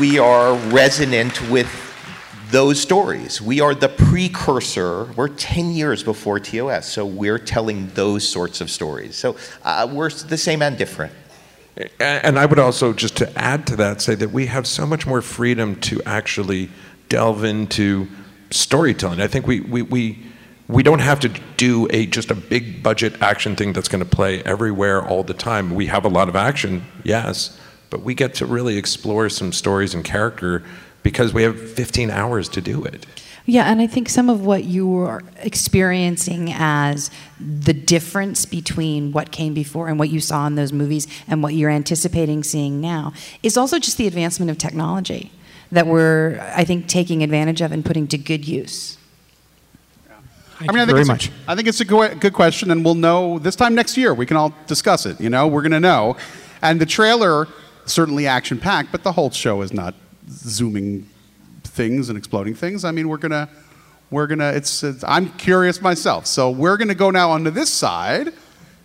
we 0.00 0.18
are 0.18 0.54
resonant 0.70 1.50
with 1.50 1.68
those 2.50 2.80
stories. 2.80 3.40
We 3.40 3.60
are 3.60 3.74
the 3.74 3.88
precursor. 3.88 5.04
We're 5.16 5.28
10 5.28 5.70
years 5.70 6.02
before 6.02 6.38
TOS, 6.38 6.86
so 6.86 7.06
we're 7.06 7.38
telling 7.38 7.88
those 7.88 8.28
sorts 8.28 8.60
of 8.60 8.70
stories. 8.70 9.16
So 9.16 9.36
uh, 9.62 9.88
we're 9.90 10.10
the 10.10 10.36
same 10.36 10.62
and 10.62 10.76
different. 10.76 11.12
And 11.98 12.38
I 12.38 12.44
would 12.44 12.58
also, 12.58 12.92
just 12.92 13.16
to 13.16 13.38
add 13.38 13.66
to 13.68 13.76
that, 13.76 14.02
say 14.02 14.14
that 14.16 14.30
we 14.30 14.46
have 14.46 14.66
so 14.66 14.86
much 14.86 15.06
more 15.06 15.22
freedom 15.22 15.80
to 15.80 16.02
actually 16.04 16.68
delve 17.08 17.44
into 17.44 18.06
storytelling. 18.50 19.22
I 19.22 19.26
think 19.26 19.46
we, 19.46 19.60
we, 19.60 19.80
we, 19.80 20.18
we 20.68 20.82
don't 20.82 20.98
have 20.98 21.20
to 21.20 21.28
do 21.56 21.88
a 21.90 22.04
just 22.04 22.30
a 22.30 22.34
big 22.34 22.82
budget 22.82 23.20
action 23.22 23.56
thing 23.56 23.72
that's 23.72 23.88
going 23.88 24.04
to 24.04 24.08
play 24.08 24.42
everywhere 24.42 25.06
all 25.06 25.22
the 25.22 25.34
time. 25.34 25.74
We 25.74 25.86
have 25.86 26.04
a 26.04 26.08
lot 26.08 26.28
of 26.28 26.36
action, 26.36 26.84
yes, 27.04 27.58
but 27.92 28.02
we 28.02 28.14
get 28.14 28.34
to 28.34 28.46
really 28.46 28.78
explore 28.78 29.28
some 29.28 29.52
stories 29.52 29.94
and 29.94 30.02
character 30.02 30.64
because 31.02 31.34
we 31.34 31.42
have 31.42 31.60
15 31.72 32.10
hours 32.10 32.48
to 32.48 32.62
do 32.62 32.82
it. 32.84 33.04
Yeah, 33.44 33.64
and 33.64 33.82
I 33.82 33.86
think 33.86 34.08
some 34.08 34.30
of 34.30 34.46
what 34.46 34.64
you 34.64 34.96
are 34.96 35.22
experiencing 35.40 36.52
as 36.54 37.10
the 37.38 37.74
difference 37.74 38.46
between 38.46 39.12
what 39.12 39.30
came 39.30 39.52
before 39.52 39.88
and 39.88 39.98
what 39.98 40.08
you 40.08 40.20
saw 40.20 40.46
in 40.46 40.54
those 40.54 40.72
movies 40.72 41.06
and 41.28 41.42
what 41.42 41.52
you're 41.54 41.70
anticipating 41.70 42.42
seeing 42.42 42.80
now 42.80 43.12
is 43.42 43.58
also 43.58 43.78
just 43.78 43.98
the 43.98 44.06
advancement 44.06 44.50
of 44.50 44.56
technology 44.56 45.30
that 45.70 45.86
we're, 45.86 46.40
I 46.56 46.64
think, 46.64 46.86
taking 46.86 47.22
advantage 47.22 47.60
of 47.60 47.72
and 47.72 47.84
putting 47.84 48.06
to 48.08 48.18
good 48.18 48.48
use. 48.48 48.96
I 50.60 50.72
mean, 50.72 50.78
I 50.80 50.86
think 50.86 50.90
very 50.90 51.00
it's 51.00 51.08
much. 51.08 51.28
A, 51.28 51.32
I 51.48 51.56
think 51.56 51.68
it's 51.68 51.80
a 51.80 51.84
good, 51.84 52.20
good 52.20 52.32
question, 52.32 52.70
and 52.70 52.84
we'll 52.84 52.94
know 52.94 53.38
this 53.38 53.56
time 53.56 53.74
next 53.74 53.96
year. 53.98 54.14
We 54.14 54.24
can 54.24 54.36
all 54.36 54.54
discuss 54.66 55.04
it. 55.04 55.20
You 55.20 55.28
know, 55.28 55.46
we're 55.48 55.62
going 55.62 55.72
to 55.72 55.80
know. 55.80 56.16
And 56.62 56.80
the 56.80 56.86
trailer 56.86 57.48
certainly 57.86 58.26
action 58.26 58.58
packed, 58.58 58.92
but 58.92 59.02
the 59.02 59.12
whole 59.12 59.30
show 59.30 59.62
is 59.62 59.72
not 59.72 59.94
zooming 60.28 61.08
things 61.64 62.08
and 62.08 62.18
exploding 62.18 62.54
things. 62.54 62.84
I 62.84 62.90
mean, 62.90 63.08
we're 63.08 63.16
gonna, 63.16 63.48
we're 64.10 64.26
gonna. 64.26 64.50
It's, 64.50 64.82
it's 64.82 65.04
I'm 65.04 65.30
curious 65.30 65.80
myself, 65.80 66.26
so 66.26 66.50
we're 66.50 66.76
gonna 66.76 66.94
go 66.94 67.10
now 67.10 67.30
onto 67.30 67.50
this 67.50 67.70
side, 67.70 68.32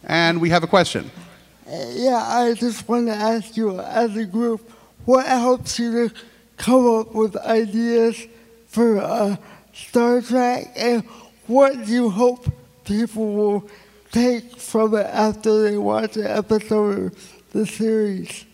and 0.04 0.40
we 0.42 0.50
have 0.50 0.64
a 0.64 0.68
question. 0.68 1.12
Yeah, 1.68 2.24
I 2.26 2.54
just 2.54 2.88
want 2.88 3.08
to 3.08 3.14
ask 3.14 3.58
you 3.58 3.80
as 3.80 4.16
a 4.16 4.26
group, 4.26 4.70
what 5.04 5.26
helps 5.26 5.78
you 5.78 6.10
to 6.10 6.16
come 6.56 7.00
up 7.00 7.14
with 7.14 7.36
ideas 7.36 8.26
for 8.68 9.00
uh, 9.00 9.36
Star 9.74 10.22
Trek, 10.22 10.72
and 10.76 11.04
what 11.48 11.86
do 11.86 11.92
you 11.92 12.10
hope 12.10 12.48
people 12.86 13.34
will 13.34 13.70
take 14.12 14.58
from 14.58 14.96
it 14.96 15.06
after 15.06 15.64
they 15.64 15.78
watch 15.78 16.16
an 16.16 16.28
episode 16.28 17.12
of 17.12 17.34
the 17.52 17.66
series? 17.66 18.46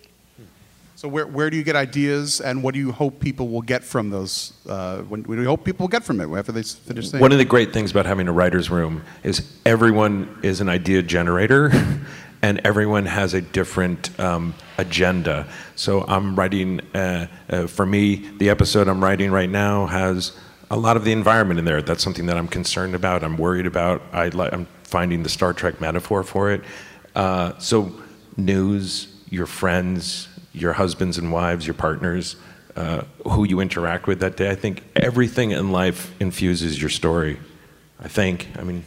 So 1.03 1.09
where, 1.09 1.27
where 1.27 1.49
do 1.49 1.57
you 1.57 1.63
get 1.63 1.75
ideas, 1.75 2.39
and 2.39 2.63
what 2.63 2.73
do 2.73 2.79
you 2.79 2.93
hope 2.93 3.19
people 3.19 3.49
will 3.49 3.61
get 3.61 3.83
from 3.83 4.09
those? 4.09 4.53
Uh, 4.65 4.99
when, 4.99 5.23
what 5.23 5.35
do 5.35 5.41
you 5.41 5.49
hope 5.49 5.65
people 5.65 5.83
will 5.83 5.89
get 5.89 6.05
from 6.05 6.21
it 6.21 6.33
after 6.33 6.53
they 6.53 6.63
finish 6.63 7.09
saying? 7.09 7.19
One 7.21 7.33
of 7.33 7.39
the 7.39 7.43
great 7.43 7.73
things 7.73 7.91
about 7.91 8.05
having 8.05 8.29
a 8.29 8.31
writer's 8.31 8.69
room 8.69 9.03
is 9.21 9.45
everyone 9.65 10.39
is 10.43 10.61
an 10.61 10.69
idea 10.69 11.03
generator 11.03 11.73
and 12.41 12.61
everyone 12.63 13.05
has 13.05 13.33
a 13.33 13.41
different 13.41 14.17
um, 14.17 14.53
agenda. 14.77 15.45
So 15.75 16.05
I'm 16.07 16.37
writing, 16.37 16.79
uh, 16.95 17.27
uh, 17.49 17.67
for 17.67 17.85
me, 17.85 18.29
the 18.37 18.49
episode 18.49 18.87
I'm 18.87 19.03
writing 19.03 19.29
right 19.29 19.49
now 19.49 19.87
has 19.87 20.31
a 20.71 20.77
lot 20.77 20.95
of 20.95 21.03
the 21.03 21.11
environment 21.11 21.59
in 21.59 21.65
there. 21.65 21.81
That's 21.81 22.01
something 22.01 22.27
that 22.27 22.37
I'm 22.37 22.47
concerned 22.47 22.95
about, 22.95 23.25
I'm 23.25 23.35
worried 23.35 23.65
about. 23.65 24.01
I 24.13 24.31
I'm 24.33 24.67
finding 24.83 25.21
the 25.21 25.29
Star 25.29 25.51
Trek 25.51 25.81
metaphor 25.81 26.23
for 26.23 26.49
it. 26.49 26.61
Uh, 27.13 27.57
so, 27.57 27.91
news, 28.37 29.13
your 29.29 29.47
friends, 29.47 30.29
your 30.53 30.73
husbands 30.73 31.17
and 31.17 31.31
wives, 31.31 31.65
your 31.67 31.73
partners, 31.73 32.35
uh, 32.75 33.03
who 33.25 33.43
you 33.43 33.59
interact 33.59 34.07
with 34.07 34.19
that 34.19 34.37
day. 34.37 34.49
I 34.49 34.55
think 34.55 34.83
everything 34.95 35.51
in 35.51 35.71
life 35.71 36.13
infuses 36.19 36.79
your 36.79 36.89
story. 36.89 37.39
I 37.99 38.07
think. 38.07 38.47
I 38.57 38.63
mean, 38.63 38.83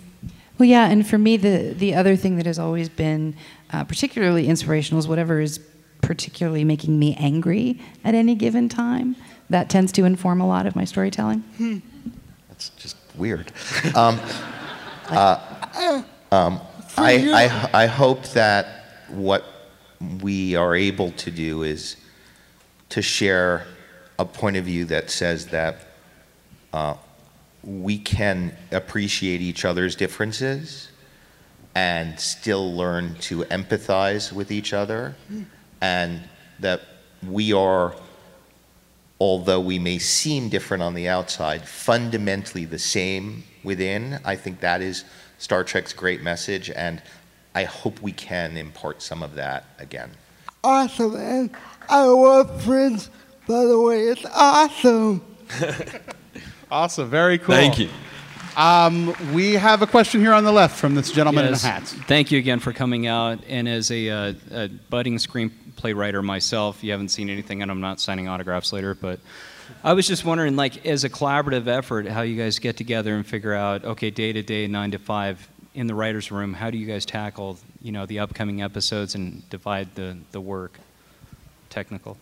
Well, 0.59 0.69
yeah, 0.69 0.89
and 0.89 1.07
for 1.07 1.19
me, 1.19 1.37
the 1.37 1.75
the 1.77 1.95
other 1.95 2.17
thing 2.17 2.37
that 2.37 2.47
has 2.47 2.59
always 2.59 2.89
been 2.89 3.35
uh, 3.73 3.85
particularly 3.85 4.47
inspirational 4.49 4.99
is 4.99 5.09
whatever 5.09 5.41
is 5.41 5.61
particularly 6.03 6.65
making 6.65 6.99
me 6.99 7.17
angry 7.19 7.81
at 8.05 8.15
any 8.15 8.35
given 8.35 8.69
time. 8.69 9.17
That 9.49 9.71
tends 9.71 9.93
to 9.93 10.05
inform 10.05 10.41
a 10.41 10.47
lot 10.47 10.67
of 10.67 10.75
my 10.75 10.85
storytelling. 10.85 11.83
That's 12.49 12.71
just 12.71 12.97
weird. 13.17 13.53
Um, 13.95 14.21
uh, 15.09 16.03
um, 16.33 16.61
I, 16.97 17.71
I, 17.75 17.83
I 17.83 17.87
hope 17.87 18.25
that 18.29 19.05
what 19.09 19.45
we 20.23 20.57
are 20.57 20.75
able 20.75 21.13
to 21.13 21.31
do 21.31 21.63
is 21.63 21.97
to 22.91 23.03
share 23.03 23.67
a 24.19 24.25
point 24.25 24.57
of 24.57 24.65
view 24.65 24.85
that 24.87 25.11
says 25.11 25.47
that 25.47 25.79
uh, 26.73 26.95
we 27.63 27.99
can 27.99 28.57
appreciate 28.71 29.41
each 29.41 29.65
other's 29.65 29.97
differences 29.97 30.89
and 31.75 32.19
still 32.19 32.75
learn 32.75 33.15
to 33.17 33.45
empathize 33.45 34.33
with 34.33 34.51
each 34.51 34.73
other, 34.73 35.15
and 35.83 36.23
that 36.59 36.81
we 37.27 37.53
are, 37.53 37.95
although 39.21 39.61
we 39.61 39.79
may 39.79 39.99
seem 39.99 40.49
different 40.49 40.83
on 40.83 40.95
the 40.95 41.07
outside, 41.07 41.69
fundamentally 41.69 42.65
the 42.65 42.79
same 42.79 43.45
within. 43.63 44.19
I 44.25 44.37
think 44.37 44.61
that 44.61 44.81
is 44.81 45.05
Star 45.37 45.65
Trek's 45.65 45.93
great 45.93 46.23
message, 46.23 46.71
and 46.71 47.03
I 47.57 47.65
hope 47.65 48.03
we 48.03 48.13
can 48.13 48.57
impart 48.59 49.01
some 49.01 49.23
of 49.23 49.35
that 49.37 49.65
again. 49.79 50.11
Awesome, 50.63 51.17
and 51.17 51.51
I 51.89 52.03
love 52.05 52.63
Prince, 52.65 53.09
by 53.49 53.65
the 53.65 53.81
way. 53.81 54.03
It's 54.03 54.25
awesome. 54.35 55.25
Awesome, 56.69 57.09
very 57.09 57.39
cool. 57.39 57.55
Thank 57.55 57.79
you. 57.79 57.89
Um, 58.57 59.15
we 59.33 59.53
have 59.53 59.83
a 59.83 59.87
question 59.87 60.21
here 60.21 60.33
on 60.33 60.43
the 60.43 60.51
left 60.51 60.77
from 60.77 60.97
this 60.97 61.13
gentleman 61.13 61.45
Yes. 61.45 61.63
in 61.63 61.71
a 61.71 61.73
hat. 61.73 61.83
Thank 62.09 62.33
you 62.33 62.39
again 62.39 62.59
for 62.59 62.73
coming 62.73 63.07
out. 63.07 63.39
And 63.49 63.69
as 63.69 63.93
a, 63.93 64.11
uh, 64.11 64.33
a 64.51 64.69
budding 64.91 65.17
screenplay 65.19 65.95
writer 65.95 66.23
myself, 66.23 66.83
you 66.83 66.91
haven't 66.91 67.11
seen 67.11 67.31
anything, 67.31 67.63
and 67.63 67.71
I'm 67.71 67.81
not 67.81 68.01
signing 68.01 68.27
autographs 68.27 68.73
later. 68.73 68.95
But 68.95 69.21
I 69.85 69.93
was 69.93 70.09
just 70.09 70.25
wondering, 70.25 70.57
like, 70.57 70.85
as 70.85 71.05
a 71.05 71.09
collaborative 71.09 71.69
effort, 71.69 72.09
how 72.09 72.23
you 72.23 72.37
guys 72.37 72.59
get 72.59 72.77
together 72.77 73.15
and 73.15 73.25
figure 73.25 73.55
out, 73.55 73.85
okay, 73.85 74.11
day 74.11 74.33
to 74.33 74.43
day, 74.43 74.67
nine 74.67 74.91
to 74.91 74.99
five, 74.99 75.49
in 75.77 75.87
the 75.87 75.95
writers' 75.95 76.33
room, 76.33 76.55
how 76.55 76.71
do 76.71 76.79
you 76.79 76.87
guys 76.87 77.05
tackle, 77.05 77.59
you 77.83 77.93
know, 77.93 78.07
the 78.07 78.19
upcoming 78.19 78.63
episodes 78.63 79.15
and 79.15 79.49
divide 79.51 79.95
the 79.95 80.17
the 80.33 80.41
work, 80.41 80.81
technical? 81.71 82.17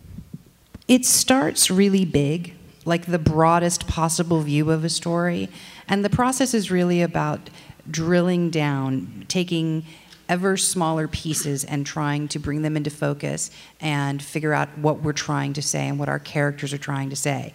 It 0.88 1.06
starts 1.06 1.70
really 1.70 2.04
big, 2.04 2.54
like 2.84 3.06
the 3.06 3.18
broadest 3.18 3.86
possible 3.86 4.40
view 4.42 4.70
of 4.70 4.84
a 4.84 4.90
story. 4.90 5.48
And 5.88 6.04
the 6.04 6.10
process 6.10 6.52
is 6.52 6.70
really 6.70 7.00
about 7.00 7.48
drilling 7.90 8.50
down, 8.50 9.24
taking 9.28 9.84
ever 10.28 10.56
smaller 10.56 11.06
pieces 11.06 11.64
and 11.64 11.86
trying 11.86 12.28
to 12.28 12.38
bring 12.38 12.62
them 12.62 12.76
into 12.76 12.90
focus 12.90 13.50
and 13.80 14.22
figure 14.22 14.52
out 14.52 14.76
what 14.78 15.00
we're 15.02 15.12
trying 15.12 15.52
to 15.52 15.62
say 15.62 15.86
and 15.86 15.98
what 15.98 16.08
our 16.08 16.18
characters 16.18 16.72
are 16.72 16.78
trying 16.78 17.10
to 17.10 17.16
say. 17.16 17.52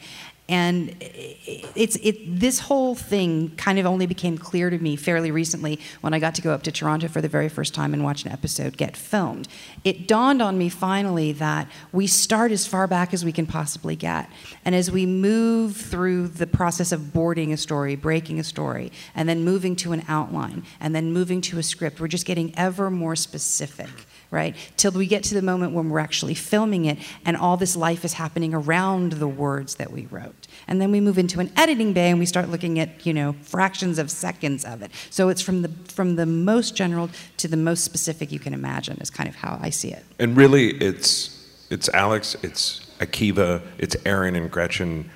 And 0.49 0.95
it's 0.99 1.95
it 1.97 2.39
this 2.39 2.59
whole 2.59 2.95
thing 2.95 3.51
kind 3.55 3.77
of 3.77 3.85
only 3.85 4.07
became 4.07 4.35
clear 4.35 4.71
to 4.71 4.79
me 4.79 4.95
fairly 4.95 5.29
recently 5.29 5.79
when 6.01 6.13
I 6.13 6.19
got 6.19 6.33
to 6.35 6.41
go 6.41 6.51
up 6.51 6.63
to 6.63 6.71
Toronto 6.71 7.07
for 7.07 7.21
the 7.21 7.27
very 7.27 7.49
first 7.49 7.75
time 7.75 7.93
and 7.93 8.03
watch 8.03 8.25
an 8.25 8.31
episode 8.31 8.75
get 8.75 8.97
filmed. 8.97 9.47
It 9.83 10.07
dawned 10.07 10.41
on 10.41 10.57
me 10.57 10.67
finally 10.67 11.31
that 11.33 11.67
we 11.91 12.07
start 12.07 12.51
as 12.51 12.65
far 12.65 12.87
back 12.87 13.13
as 13.13 13.23
we 13.23 13.31
can 13.31 13.45
possibly 13.45 13.95
get. 13.95 14.27
And 14.65 14.73
as 14.73 14.89
we 14.89 15.05
move 15.05 15.77
through 15.77 16.29
the 16.29 16.47
process 16.47 16.91
of 16.91 17.13
boarding 17.13 17.53
a 17.53 17.57
story, 17.57 17.95
breaking 17.95 18.39
a 18.39 18.43
story, 18.43 18.91
and 19.13 19.29
then 19.29 19.43
moving 19.43 19.75
to 19.77 19.91
an 19.91 20.03
outline, 20.07 20.63
and 20.79 20.95
then 20.95 21.13
moving 21.13 21.41
to 21.41 21.59
a 21.59 21.63
script, 21.63 21.99
we're 21.99 22.07
just 22.07 22.25
getting 22.25 22.57
ever 22.57 22.89
more 22.89 23.15
specific 23.15 23.89
right? 24.31 24.55
Till 24.77 24.91
we 24.91 25.07
get 25.07 25.23
to 25.25 25.33
the 25.33 25.41
moment 25.41 25.73
when 25.73 25.89
we're 25.89 25.99
actually 25.99 26.35
filming 26.35 26.85
it 26.85 26.99
and 27.25 27.35
all 27.35 27.57
this 27.57 27.75
life 27.75 28.05
is 28.05 28.13
happening 28.13 28.53
around 28.53 29.13
the 29.13 29.27
words 29.27 29.75
that 29.75 29.91
we 29.91 30.05
wrote. 30.07 30.47
And 30.67 30.79
then 30.79 30.91
we 30.91 31.01
move 31.01 31.17
into 31.17 31.39
an 31.39 31.51
editing 31.55 31.93
bay 31.93 32.09
and 32.09 32.19
we 32.19 32.25
start 32.25 32.49
looking 32.49 32.79
at, 32.79 33.05
you 33.05 33.13
know, 33.13 33.33
fractions 33.41 33.97
of 33.97 34.11
seconds 34.11 34.63
of 34.65 34.81
it. 34.81 34.91
So 35.09 35.29
it's 35.29 35.41
from 35.41 35.63
the 35.63 35.69
from 35.87 36.15
the 36.15 36.25
most 36.25 36.75
general 36.75 37.09
to 37.37 37.47
the 37.47 37.57
most 37.57 37.83
specific 37.83 38.31
you 38.31 38.39
can 38.39 38.53
imagine 38.53 38.97
is 38.97 39.09
kind 39.09 39.27
of 39.27 39.35
how 39.35 39.59
I 39.61 39.71
see 39.71 39.91
it. 39.91 40.05
And 40.19 40.37
really, 40.37 40.75
it's 40.77 41.35
it's 41.69 41.89
Alex, 41.89 42.35
it's 42.43 42.85
Akiva, 42.99 43.61
it's 43.77 43.95
Aaron 44.05 44.35
and 44.35 44.51
Gretchen 44.51 45.09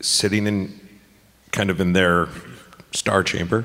sitting 0.00 0.46
in 0.46 0.78
kind 1.52 1.70
of 1.70 1.80
in 1.80 1.92
their 1.92 2.28
star 2.92 3.22
chamber, 3.22 3.64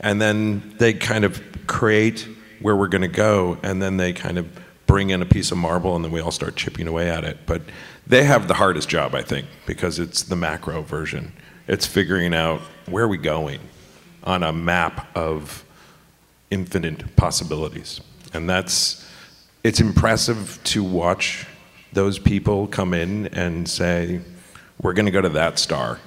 and 0.00 0.20
then 0.20 0.74
they 0.78 0.94
kind 0.94 1.24
of 1.24 1.42
create 1.66 2.26
where 2.62 2.76
we're 2.76 2.88
going 2.88 3.02
to 3.02 3.08
go, 3.08 3.58
and 3.62 3.82
then 3.82 3.96
they 3.96 4.12
kind 4.12 4.38
of 4.38 4.48
bring 4.86 5.10
in 5.10 5.22
a 5.22 5.26
piece 5.26 5.50
of 5.52 5.58
marble, 5.58 5.96
and 5.96 6.04
then 6.04 6.12
we 6.12 6.20
all 6.20 6.30
start 6.30 6.56
chipping 6.56 6.86
away 6.86 7.10
at 7.10 7.24
it. 7.24 7.38
But 7.46 7.62
they 8.06 8.24
have 8.24 8.48
the 8.48 8.54
hardest 8.54 8.88
job, 8.88 9.14
I 9.14 9.22
think, 9.22 9.46
because 9.66 9.98
it's 9.98 10.22
the 10.22 10.36
macro 10.36 10.82
version. 10.82 11.32
It's 11.68 11.86
figuring 11.86 12.34
out 12.34 12.60
where 12.86 13.04
are 13.04 13.08
we 13.08 13.18
going 13.18 13.60
on 14.24 14.42
a 14.42 14.52
map 14.52 15.16
of 15.16 15.64
infinite 16.50 17.16
possibilities, 17.16 18.00
and 18.34 18.48
that's 18.48 19.08
it's 19.64 19.80
impressive 19.80 20.58
to 20.64 20.82
watch 20.82 21.46
those 21.92 22.18
people 22.18 22.66
come 22.66 22.94
in 22.94 23.28
and 23.28 23.68
say, 23.68 24.20
"We're 24.80 24.92
going 24.92 25.06
to 25.06 25.12
go 25.12 25.20
to 25.20 25.28
that 25.30 25.58
star," 25.58 25.98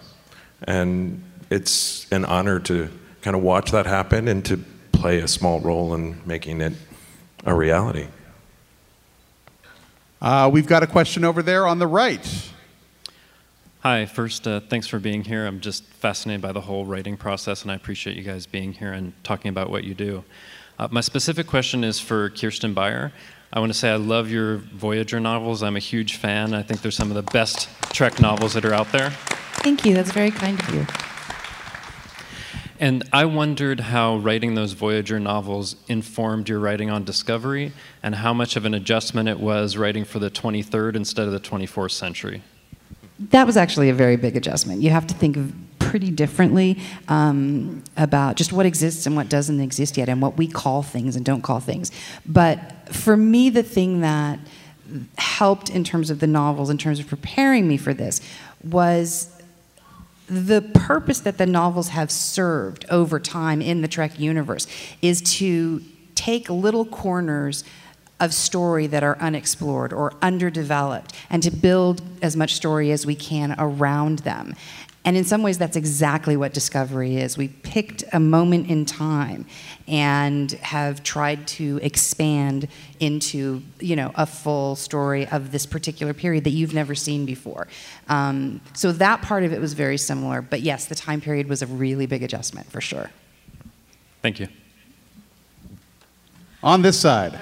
and 0.64 1.24
it's 1.50 2.12
an 2.12 2.26
honor 2.26 2.60
to 2.62 2.90
kind 3.22 3.36
of 3.36 3.42
watch 3.42 3.72
that 3.72 3.86
happen 3.86 4.28
and 4.28 4.46
to 4.46 4.64
play 5.06 5.20
a 5.20 5.28
small 5.28 5.60
role 5.60 5.94
in 5.94 6.20
making 6.26 6.62
it 6.62 6.74
a 7.46 7.54
reality. 7.54 8.08
Uh, 10.20 10.50
we've 10.52 10.66
got 10.66 10.82
a 10.82 10.88
question 10.88 11.24
over 11.24 11.44
there 11.44 11.68
on 11.68 11.78
the 11.78 11.86
right. 11.86 12.52
Hi, 13.82 14.08
first, 14.08 14.48
uh, 14.48 14.62
thanks 14.62 14.88
for 14.88 14.98
being 14.98 15.24
here. 15.24 15.46
I'm 15.46 15.60
just 15.60 15.84
fascinated 15.84 16.42
by 16.42 16.54
the 16.54 16.62
whole 16.62 16.88
writing 16.88 17.18
process, 17.18 17.62
and 17.62 17.72
I 17.72 17.76
appreciate 17.76 18.18
you 18.18 18.24
guys 18.24 18.48
being 18.48 18.74
here 18.74 18.94
and 18.94 19.14
talking 19.24 19.50
about 19.50 19.70
what 19.70 19.84
you 19.84 19.94
do. 19.94 20.24
Uh, 20.80 20.88
my 20.90 21.02
specific 21.02 21.46
question 21.46 21.84
is 21.84 22.00
for 22.00 22.32
Kirsten 22.32 22.74
Beyer. 22.74 23.12
I 23.54 23.60
want 23.60 23.72
to 23.72 23.78
say 23.78 23.92
I 23.92 23.98
love 23.98 24.32
your 24.32 24.58
Voyager 24.58 25.20
novels. 25.20 25.62
I'm 25.62 25.76
a 25.76 25.86
huge 25.94 26.16
fan. 26.16 26.56
I 26.56 26.64
think 26.64 26.82
they're 26.82 26.90
some 26.90 27.12
of 27.12 27.16
the 27.16 27.32
best 27.32 27.70
Trek 27.94 28.20
novels 28.20 28.56
that 28.56 28.66
are 28.66 28.74
out 28.74 28.92
there. 28.92 29.12
Thank 29.62 29.86
you. 29.86 29.94
That's 29.94 30.12
very 30.12 30.32
kind 30.32 30.60
of 30.60 30.74
you. 30.74 31.15
And 32.80 33.04
I 33.14 33.26
wondered 33.26 33.80
how 33.80 34.18
writing 34.18 34.56
those 34.56 34.74
Voyager 34.74 35.20
novels 35.20 35.78
informed 35.88 36.50
your 36.50 36.60
writing 36.60 36.90
on 36.90 37.04
Discovery 37.06 37.72
and 38.04 38.16
how 38.16 38.34
much 38.34 38.56
of 38.56 38.66
an 38.66 38.74
adjustment 38.74 39.30
it 39.30 39.40
was 39.40 39.78
writing 39.78 40.04
for 40.04 40.20
the 40.20 40.30
23rd 40.30 40.96
instead 40.96 41.26
of 41.26 41.32
the 41.32 41.40
24th 41.40 41.92
century. 41.92 42.42
That 43.18 43.48
was 43.48 43.56
actually 43.56 43.90
a 43.90 43.94
very 43.94 44.18
big 44.18 44.36
adjustment. 44.36 44.82
You 44.82 44.90
have 44.90 45.08
to 45.08 45.14
think 45.14 45.38
pretty 45.80 46.12
differently 46.12 46.78
um, 47.08 47.82
about 47.96 48.36
just 48.36 48.52
what 48.52 48.66
exists 48.66 49.06
and 49.06 49.16
what 49.16 49.30
doesn't 49.30 49.62
exist 49.62 49.96
yet 49.96 50.10
and 50.10 50.22
what 50.22 50.36
we 50.36 50.48
call 50.48 50.84
things 50.84 51.16
and 51.16 51.24
don't 51.24 51.42
call 51.42 51.62
things. 51.62 51.92
But 52.26 52.90
for 52.94 53.16
me, 53.16 53.50
the 53.50 53.64
thing 53.64 54.02
that 54.02 54.40
helped 55.18 55.70
in 55.70 55.86
terms 55.86 56.10
of 56.10 56.20
the 56.20 56.28
novels, 56.28 56.70
in 56.70 56.78
terms 56.78 57.00
of 57.00 57.08
preparing 57.08 57.68
me 57.68 57.78
for 57.78 57.94
this, 57.94 58.20
was 58.64 59.35
the 60.28 60.62
purpose 60.74 61.20
that 61.22 61.38
the 61.38 61.46
novels 61.46 61.90
have 61.90 62.12
served 62.12 62.86
over 62.90 63.20
time 63.20 63.62
in 63.62 63.82
the 63.82 63.88
Trek 63.88 64.20
universe 64.20 64.68
is 65.02 65.22
to 65.22 65.82
take 66.16 66.50
little 66.50 66.86
corners 66.86 67.64
of 68.20 68.34
story 68.34 68.88
that 68.88 69.04
are 69.04 69.18
unexplored 69.20 69.92
or 69.92 70.14
underdeveloped 70.22 71.14
and 71.30 71.44
to 71.44 71.52
build 71.52 72.02
as 72.22 72.36
much 72.36 72.54
story 72.54 72.92
as 72.92 73.06
we 73.06 73.14
can 73.14 73.54
around 73.58 74.20
them. 74.20 74.56
And 75.06 75.16
in 75.16 75.24
some 75.24 75.44
ways, 75.44 75.60
that's 75.60 75.78
exactly 75.78 76.36
what 76.36 76.52
Discovery 76.52 77.18
is. 77.18 77.38
We 77.38 77.50
picked 77.50 78.04
a 78.12 78.20
moment 78.20 78.72
in 78.72 78.86
time 78.86 79.46
and 79.88 80.52
have 80.52 81.04
tried 81.04 81.48
to 81.48 81.80
expand 81.84 82.68
into, 83.00 83.62
you 83.80 83.96
know, 83.96 84.12
a 84.16 84.26
full 84.26 84.76
story 84.76 85.28
of 85.28 85.52
this 85.52 85.68
particular 85.68 86.16
period 86.16 86.44
that 86.46 86.50
you've 86.50 86.74
never 86.74 86.96
seen 86.96 87.24
before. 87.24 87.68
Um, 88.10 88.62
so 88.74 88.92
that 88.94 89.22
part 89.22 89.44
of 89.44 89.54
it 89.54 89.62
was 89.62 89.74
very 89.74 90.00
similar. 90.00 90.42
But 90.42 90.62
yes, 90.62 90.86
the 90.86 90.96
time 90.96 91.22
period 91.22 91.48
was 91.48 91.62
a 91.62 91.68
really 91.68 92.08
big 92.08 92.24
adjustment 92.24 92.72
for 92.72 92.82
sure. 92.82 93.12
Thank 94.24 94.40
you. 94.40 94.48
On 96.64 96.82
this 96.82 97.00
side. 97.00 97.38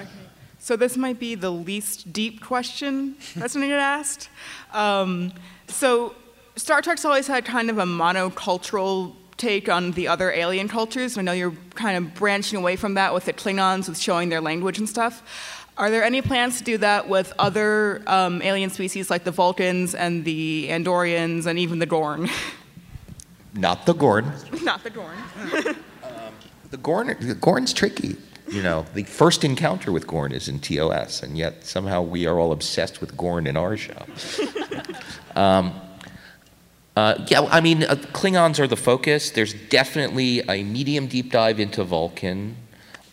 So 0.58 0.76
this 0.76 0.98
might 0.98 1.18
be 1.18 1.34
the 1.34 1.50
least 1.50 2.12
deep 2.12 2.42
question 2.42 3.16
that's 3.34 3.54
going 3.54 3.62
to 3.62 3.68
get 3.68 3.80
asked. 3.80 4.28
Um, 4.74 5.32
so 5.68 6.14
Star 6.56 6.80
Trek's 6.82 7.04
always 7.04 7.26
had 7.26 7.44
kind 7.44 7.68
of 7.68 7.78
a 7.78 7.84
monocultural 7.84 9.14
take 9.36 9.68
on 9.68 9.92
the 9.92 10.06
other 10.08 10.30
alien 10.30 10.68
cultures. 10.68 11.18
I 11.18 11.22
know 11.22 11.32
you're 11.32 11.54
kind 11.74 11.96
of 11.96 12.14
branching 12.14 12.58
away 12.58 12.76
from 12.76 12.94
that 12.94 13.12
with 13.12 13.24
the 13.24 13.32
Klingons, 13.32 13.88
with 13.88 13.98
showing 13.98 14.28
their 14.28 14.40
language 14.40 14.78
and 14.78 14.88
stuff. 14.88 15.60
Are 15.76 15.90
there 15.90 16.04
any 16.04 16.22
plans 16.22 16.58
to 16.58 16.64
do 16.64 16.78
that 16.78 17.08
with 17.08 17.32
other 17.36 18.00
um, 18.06 18.40
alien 18.42 18.70
species 18.70 19.10
like 19.10 19.24
the 19.24 19.32
Vulcans 19.32 19.96
and 19.96 20.24
the 20.24 20.68
Andorians 20.70 21.46
and 21.46 21.58
even 21.58 21.80
the 21.80 21.86
Gorn? 21.86 22.30
Not 23.54 23.86
the 23.86 23.94
Gorn. 23.94 24.32
Not 24.62 24.82
the 24.82 24.90
Gorn. 24.90 25.16
The 26.70 26.78
Gorn, 26.78 27.16
the 27.20 27.36
Gorn's 27.36 27.72
tricky. 27.72 28.16
You 28.48 28.60
know, 28.60 28.84
the 28.94 29.04
first 29.04 29.44
encounter 29.44 29.92
with 29.92 30.08
Gorn 30.08 30.32
is 30.32 30.48
in 30.48 30.58
TOS, 30.58 31.22
and 31.22 31.38
yet 31.38 31.64
somehow 31.64 32.02
we 32.02 32.26
are 32.26 32.36
all 32.40 32.50
obsessed 32.50 33.00
with 33.00 33.16
Gorn 33.16 33.46
in 33.46 33.56
our 33.56 33.76
show. 33.76 34.04
um, 35.36 35.72
uh, 36.96 37.24
yeah, 37.28 37.42
I 37.50 37.60
mean, 37.60 37.82
uh, 37.82 37.96
Klingons 38.12 38.58
are 38.60 38.66
the 38.66 38.76
focus. 38.76 39.30
There's 39.30 39.52
definitely 39.52 40.40
a 40.48 40.62
medium 40.62 41.06
deep 41.08 41.32
dive 41.32 41.58
into 41.58 41.82
Vulcan, 41.82 42.56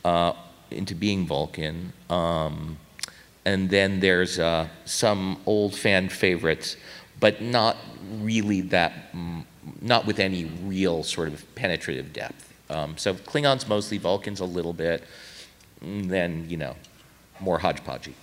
uh, 0.06 0.34
into 0.70 0.94
being 0.94 1.26
Vulcan. 1.26 1.94
Um, 2.10 2.78
and 3.44 3.70
then 3.70 4.00
there's 4.00 4.38
uh, 4.38 4.68
some 4.86 5.42
old 5.48 5.76
fan 5.76 6.10
favorites, 6.10 6.78
but 7.20 7.42
not 7.42 7.76
really 8.20 8.62
that, 8.62 8.94
not 9.82 10.06
with 10.06 10.20
any 10.20 10.46
real 10.46 11.04
sort 11.04 11.30
of 11.30 11.44
penetrative 11.56 12.14
depth. 12.14 12.54
Um, 12.70 12.98
so 12.98 13.16
Klingons 13.16 13.68
mostly, 13.68 13.98
Vulcans 13.98 14.40
a 14.40 14.46
little 14.46 14.74
bit, 14.74 15.04
and 15.82 16.10
then, 16.10 16.46
you 16.48 16.58
know, 16.58 16.76
more 17.40 17.60
hodgepodgey. 17.60 18.14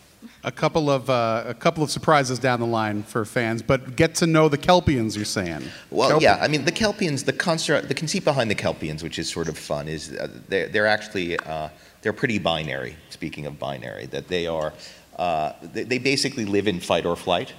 A 0.42 0.50
couple 0.50 0.90
of 0.90 1.08
uh, 1.08 1.44
a 1.46 1.54
couple 1.54 1.82
of 1.84 1.90
surprises 1.90 2.38
down 2.40 2.58
the 2.60 2.66
line 2.66 3.02
for 3.04 3.24
fans, 3.24 3.62
but 3.62 3.94
get 3.96 4.14
to 4.16 4.26
know 4.26 4.48
the 4.48 4.58
Kelpians. 4.58 5.14
You're 5.16 5.24
saying? 5.24 5.62
Well, 5.90 6.10
Kelp- 6.10 6.22
yeah. 6.22 6.38
I 6.40 6.48
mean, 6.48 6.64
the 6.64 6.72
Kelpians, 6.72 7.24
the 7.24 7.32
construct, 7.32 7.86
the 7.88 7.94
conceit 7.94 8.24
behind 8.24 8.50
the 8.50 8.54
Kelpians, 8.56 9.02
which 9.02 9.18
is 9.18 9.28
sort 9.28 9.48
of 9.48 9.56
fun, 9.56 9.86
is 9.86 10.12
uh, 10.12 10.28
they're, 10.48 10.68
they're 10.68 10.86
actually 10.86 11.38
uh, 11.38 11.68
they're 12.02 12.12
pretty 12.12 12.38
binary. 12.38 12.96
Speaking 13.10 13.46
of 13.46 13.58
binary, 13.60 14.06
that 14.06 14.26
they 14.28 14.46
are 14.48 14.72
uh, 15.18 15.52
they, 15.62 15.84
they 15.84 15.98
basically 15.98 16.44
live 16.44 16.66
in 16.66 16.80
fight 16.80 17.06
or 17.06 17.14
flight, 17.14 17.52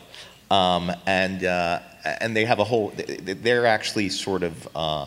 um, 0.52 0.92
and 1.06 1.46
uh, 1.46 1.80
and 2.20 2.36
they 2.36 2.44
have 2.46 2.60
a 2.60 2.66
whole. 2.66 2.90
they- 2.90 3.34
They're 3.34 3.66
actually 3.68 4.10
sort 4.10 4.44
of 4.44 4.68
uh, 4.76 5.06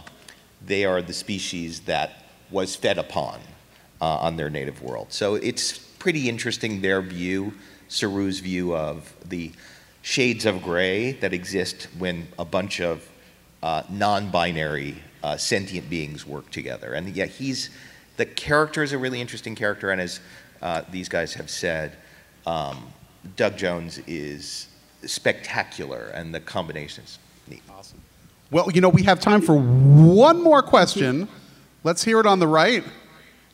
they 0.65 0.85
are 0.87 1.03
the 1.03 1.13
species 1.15 1.81
that 1.81 2.25
was 2.51 2.77
fed 2.77 2.97
upon 2.99 3.41
uh, 4.01 4.07
on 4.27 4.37
their 4.37 4.49
native 4.51 4.81
world. 4.83 5.09
So 5.13 5.35
it's 5.35 5.81
pretty 6.03 6.29
interesting 6.29 6.81
their 6.81 7.01
view, 7.01 7.53
Saru's 7.89 8.41
view 8.41 8.75
of 8.75 9.15
the 9.25 9.53
shades 10.03 10.45
of 10.45 10.61
gray 10.61 11.13
that 11.13 11.33
exist 11.33 11.87
when 11.97 12.27
a 12.41 12.45
bunch 12.45 12.81
of 12.81 13.09
uh, 13.63 13.85
non-binary 13.89 14.97
uh, 15.23 15.37
sentient 15.37 15.89
beings 15.89 16.27
work 16.27 16.51
together. 16.51 16.95
And 16.95 17.15
yeah, 17.15 17.27
he's 17.27 17.71
the 18.17 18.27
character 18.27 18.83
is 18.83 18.91
a 18.91 18.99
really 18.99 19.21
interesting 19.21 19.55
character, 19.55 19.93
and 19.93 20.01
as 20.01 20.19
uh, 20.61 20.83
these 20.91 21.09
guys 21.09 21.35
have 21.35 21.49
said, 21.49 21.97
um, 22.49 22.93
Doug 23.37 23.57
Jones 23.57 24.01
is 24.09 24.67
spectacular, 25.07 26.11
and 26.15 26.35
the 26.35 26.41
combinations 26.41 27.21
neat. 27.47 27.63
Awesome. 27.71 28.01
Well, 28.51 28.73
you 28.73 28.81
know, 28.81 28.89
we 28.89 29.05
have 29.05 29.21
time 29.21 29.41
for 29.41 29.55
one 29.55 30.43
more 30.43 30.63
question. 30.63 31.29
Let's 31.85 32.03
hear 32.03 32.19
it 32.19 32.27
on 32.27 32.41
the 32.41 32.49
right. 32.49 32.83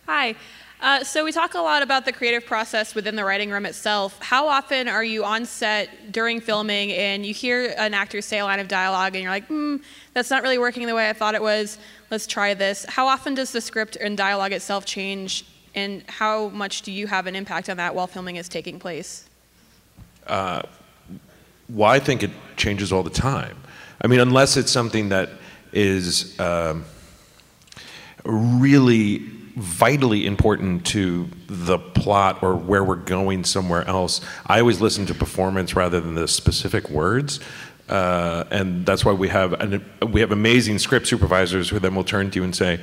Hi. 0.07 0.35
Uh, 0.81 1.03
so 1.03 1.25
we 1.25 1.33
talk 1.33 1.55
a 1.55 1.59
lot 1.59 1.83
about 1.83 2.05
the 2.05 2.13
creative 2.13 2.47
process 2.47 2.95
within 2.95 3.17
the 3.17 3.25
writing 3.25 3.51
room 3.51 3.67
itself. 3.67 4.17
How 4.23 4.47
often 4.47 4.87
are 4.87 5.03
you 5.03 5.25
on 5.25 5.45
set 5.45 6.13
during 6.13 6.41
filming 6.41 6.93
and 6.93 7.27
you 7.27 7.35
hear 7.35 7.75
an 7.77 7.95
actor 7.95 8.23
say 8.23 8.39
a 8.39 8.45
line 8.45 8.61
of 8.61 8.69
dialogue 8.69 9.17
and 9.17 9.23
you're 9.23 9.33
like, 9.33 9.47
hmm, 9.47 9.79
that's 10.15 10.31
not 10.31 10.43
really 10.43 10.59
working 10.59 10.87
the 10.87 10.95
way 10.95 11.11
I 11.11 11.15
thought 11.15 11.35
it 11.35 11.43
was. 11.43 11.79
Let's 12.13 12.29
try 12.29 12.55
this. 12.55 12.85
How 12.85 13.09
often 13.09 13.35
does 13.35 13.51
the 13.51 13.61
script 13.61 13.97
and 13.97 14.17
dialogue 14.17 14.53
itself 14.53 14.85
change, 14.87 15.45
and 15.75 16.03
how 16.09 16.49
much 16.51 16.83
do 16.83 16.93
you 16.93 17.09
have 17.09 17.27
an 17.27 17.35
impact 17.35 17.69
on 17.69 17.77
that 17.79 17.95
while 17.95 18.07
filming 18.07 18.37
is 18.37 18.49
taking 18.49 18.79
place? 18.79 19.29
Uh, 20.27 20.63
well, 21.69 21.91
I 21.91 21.99
think 21.99 22.23
it 22.23 22.31
changes 22.57 22.93
all 22.93 23.03
the 23.03 23.11
time. 23.11 23.57
I 24.01 24.07
mean, 24.07 24.21
unless 24.21 24.57
it's 24.57 24.71
something 24.71 25.09
that 25.09 25.29
is 25.73 26.39
um, 26.41 26.85
really 28.25 29.38
vitally 29.59 30.25
important 30.25 30.87
to 30.87 31.29
the 31.49 31.79
plot 31.79 32.43
or 32.43 32.55
where 32.55 32.85
we're 32.85 32.95
going 32.95 33.43
somewhere 33.45 33.87
else. 33.87 34.21
I 34.47 34.61
always 34.61 34.81
listen 34.81 35.05
to 35.07 35.15
performance 35.15 35.75
rather 35.75 36.01
than 36.01 36.15
the 36.15 36.29
specific 36.29 36.89
words. 36.89 37.41
Uh, 37.89 38.45
and 38.51 38.87
that's 38.87 39.05
why 39.05 39.13
we 39.13 39.29
have 39.29 39.55
an, 39.55 39.85
we 40.13 40.21
have 40.21 40.31
amazing 40.31 40.79
script 40.79 41.07
supervisors 41.07 41.71
who 41.71 41.79
then 41.79 41.95
will 41.95 42.05
turn 42.05 42.31
to 42.31 42.37
you 42.37 42.45
and 42.45 42.55
say, 42.55 42.79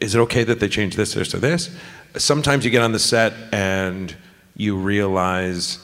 "Is 0.00 0.14
it 0.14 0.18
okay 0.18 0.44
that 0.44 0.60
they 0.60 0.68
change 0.68 0.96
this, 0.96 1.14
this, 1.14 1.34
or 1.34 1.38
this?" 1.38 1.70
Sometimes 2.16 2.64
you 2.64 2.70
get 2.70 2.82
on 2.82 2.92
the 2.92 2.98
set 2.98 3.32
and 3.52 4.14
you 4.56 4.76
realize 4.76 5.78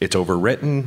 it's 0.00 0.14
overwritten 0.14 0.86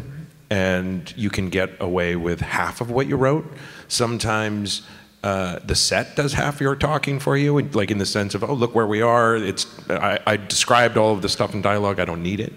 and 0.50 1.14
you 1.16 1.30
can 1.30 1.50
get 1.50 1.70
away 1.80 2.16
with 2.16 2.40
half 2.40 2.82
of 2.82 2.90
what 2.90 3.08
you 3.08 3.18
wrote. 3.18 3.46
Sometimes 3.88 4.88
uh, 5.22 5.60
the 5.66 5.76
set 5.76 6.16
does 6.16 6.34
half 6.34 6.62
your 6.62 6.76
talking 6.76 7.20
for 7.20 7.36
you, 7.36 7.60
like 7.60 7.92
in 7.92 7.98
the 7.98 8.06
sense 8.06 8.36
of, 8.36 8.44
oh, 8.44 8.54
look 8.54 8.74
where 8.74 8.88
we 8.88 9.02
are. 9.02 9.36
It's 9.36 9.68
I, 9.90 10.20
I 10.26 10.38
described 10.38 10.98
all 10.98 11.14
of 11.14 11.22
the 11.22 11.30
stuff 11.30 11.54
in 11.54 11.62
dialogue. 11.62 12.00
I 12.00 12.06
don't 12.06 12.24
need 12.24 12.40
it. 12.40 12.54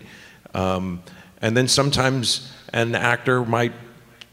Um, 0.54 1.02
and 1.40 1.56
then 1.56 1.66
sometimes 1.66 2.52
an 2.72 2.94
actor 2.94 3.44
might, 3.44 3.72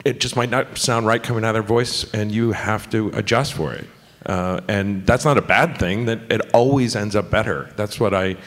it 0.06 0.20
just 0.20 0.36
might 0.36 0.52
not 0.52 0.78
sound 0.78 1.08
right 1.08 1.22
coming 1.22 1.44
out 1.44 1.50
of 1.50 1.54
their 1.56 1.64
voice, 1.64 2.12
and 2.14 2.32
you 2.32 2.52
have 2.52 2.88
to 2.92 3.10
adjust 3.16 3.54
for 3.54 3.74
it. 3.74 3.88
Uh, 4.26 4.62
and 4.68 5.08
that's 5.08 5.26
not 5.26 5.40
a 5.40 5.42
bad 5.42 5.80
thing. 5.80 6.06
That 6.06 6.32
it 6.32 6.42
always 6.54 6.96
ends 6.96 7.16
up 7.16 7.32
better. 7.32 7.74
That's 7.76 8.00
what 8.00 8.14
I. 8.14 8.38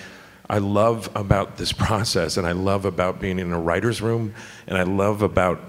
I 0.50 0.58
love 0.58 1.08
about 1.16 1.56
this 1.56 1.72
process, 1.86 2.36
and 2.36 2.46
I 2.46 2.52
love 2.52 2.84
about 2.84 3.20
being 3.20 3.38
in 3.38 3.52
a 3.52 3.58
writer's 3.58 4.02
room, 4.02 4.34
and 4.66 4.76
I 4.76 4.82
love 4.82 5.22
about 5.22 5.60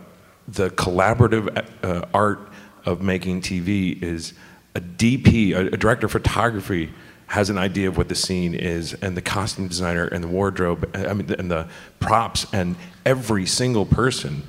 the 0.47 0.71
collaborative 0.71 1.65
uh, 1.83 2.05
art 2.13 2.49
of 2.85 3.01
making 3.01 3.41
TV 3.41 4.01
is 4.01 4.33
a 4.75 4.81
DP, 4.81 5.53
a, 5.53 5.67
a 5.67 5.77
director 5.77 6.07
of 6.07 6.11
photography, 6.11 6.91
has 7.27 7.49
an 7.49 7.57
idea 7.57 7.87
of 7.87 7.97
what 7.97 8.09
the 8.09 8.15
scene 8.15 8.53
is, 8.53 8.93
and 8.95 9.17
the 9.17 9.21
costume 9.21 9.67
designer 9.67 10.05
and 10.05 10.23
the 10.23 10.27
wardrobe, 10.27 10.89
I 10.95 11.13
mean, 11.13 11.31
and 11.33 11.49
the 11.49 11.67
props, 11.99 12.45
and 12.53 12.75
every 13.05 13.45
single 13.45 13.85
person 13.85 14.43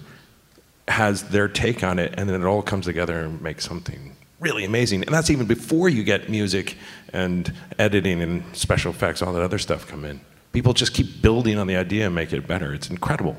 has 0.88 1.24
their 1.30 1.48
take 1.48 1.82
on 1.82 1.98
it, 1.98 2.14
and 2.18 2.28
then 2.28 2.42
it 2.42 2.44
all 2.44 2.62
comes 2.62 2.84
together 2.84 3.20
and 3.20 3.40
makes 3.40 3.64
something 3.64 4.14
really 4.38 4.64
amazing. 4.64 5.02
And 5.04 5.14
that's 5.14 5.30
even 5.30 5.46
before 5.46 5.88
you 5.88 6.04
get 6.04 6.28
music 6.28 6.76
and 7.12 7.50
editing 7.78 8.20
and 8.20 8.44
special 8.54 8.90
effects, 8.90 9.22
all 9.22 9.32
that 9.32 9.42
other 9.42 9.58
stuff 9.58 9.86
come 9.88 10.04
in. 10.04 10.20
People 10.52 10.74
just 10.74 10.92
keep 10.92 11.22
building 11.22 11.58
on 11.58 11.66
the 11.66 11.76
idea 11.76 12.06
and 12.06 12.14
make 12.14 12.32
it 12.32 12.46
better. 12.46 12.74
It's 12.74 12.90
incredible. 12.90 13.36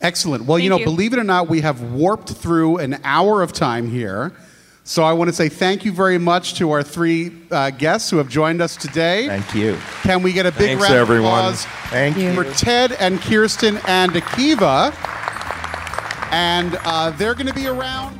Excellent. 0.00 0.44
Well, 0.44 0.58
you 0.58 0.70
know, 0.70 0.78
you. 0.78 0.84
believe 0.84 1.12
it 1.12 1.18
or 1.18 1.24
not, 1.24 1.48
we 1.48 1.60
have 1.60 1.82
warped 1.92 2.30
through 2.30 2.78
an 2.78 3.00
hour 3.04 3.42
of 3.42 3.52
time 3.52 3.90
here. 3.90 4.32
So 4.82 5.04
I 5.04 5.12
want 5.12 5.28
to 5.28 5.32
say 5.32 5.48
thank 5.48 5.84
you 5.84 5.92
very 5.92 6.18
much 6.18 6.54
to 6.54 6.70
our 6.72 6.82
three 6.82 7.32
uh, 7.50 7.70
guests 7.70 8.10
who 8.10 8.16
have 8.16 8.28
joined 8.28 8.62
us 8.62 8.76
today. 8.76 9.26
Thank 9.26 9.54
you. 9.54 9.78
Can 10.02 10.22
we 10.22 10.32
get 10.32 10.46
a 10.46 10.52
big 10.52 10.78
Thanks, 10.78 10.82
round 10.84 10.94
everyone. 10.94 11.32
of 11.32 11.38
applause 11.38 11.64
Thank 11.90 12.16
you. 12.16 12.34
for 12.34 12.44
Ted 12.54 12.92
and 12.92 13.20
Kirsten 13.20 13.78
and 13.86 14.12
Akiva? 14.12 14.92
And 16.32 16.78
uh, 16.84 17.10
they're 17.10 17.34
going 17.34 17.46
to 17.46 17.54
be 17.54 17.66
around. 17.66 18.19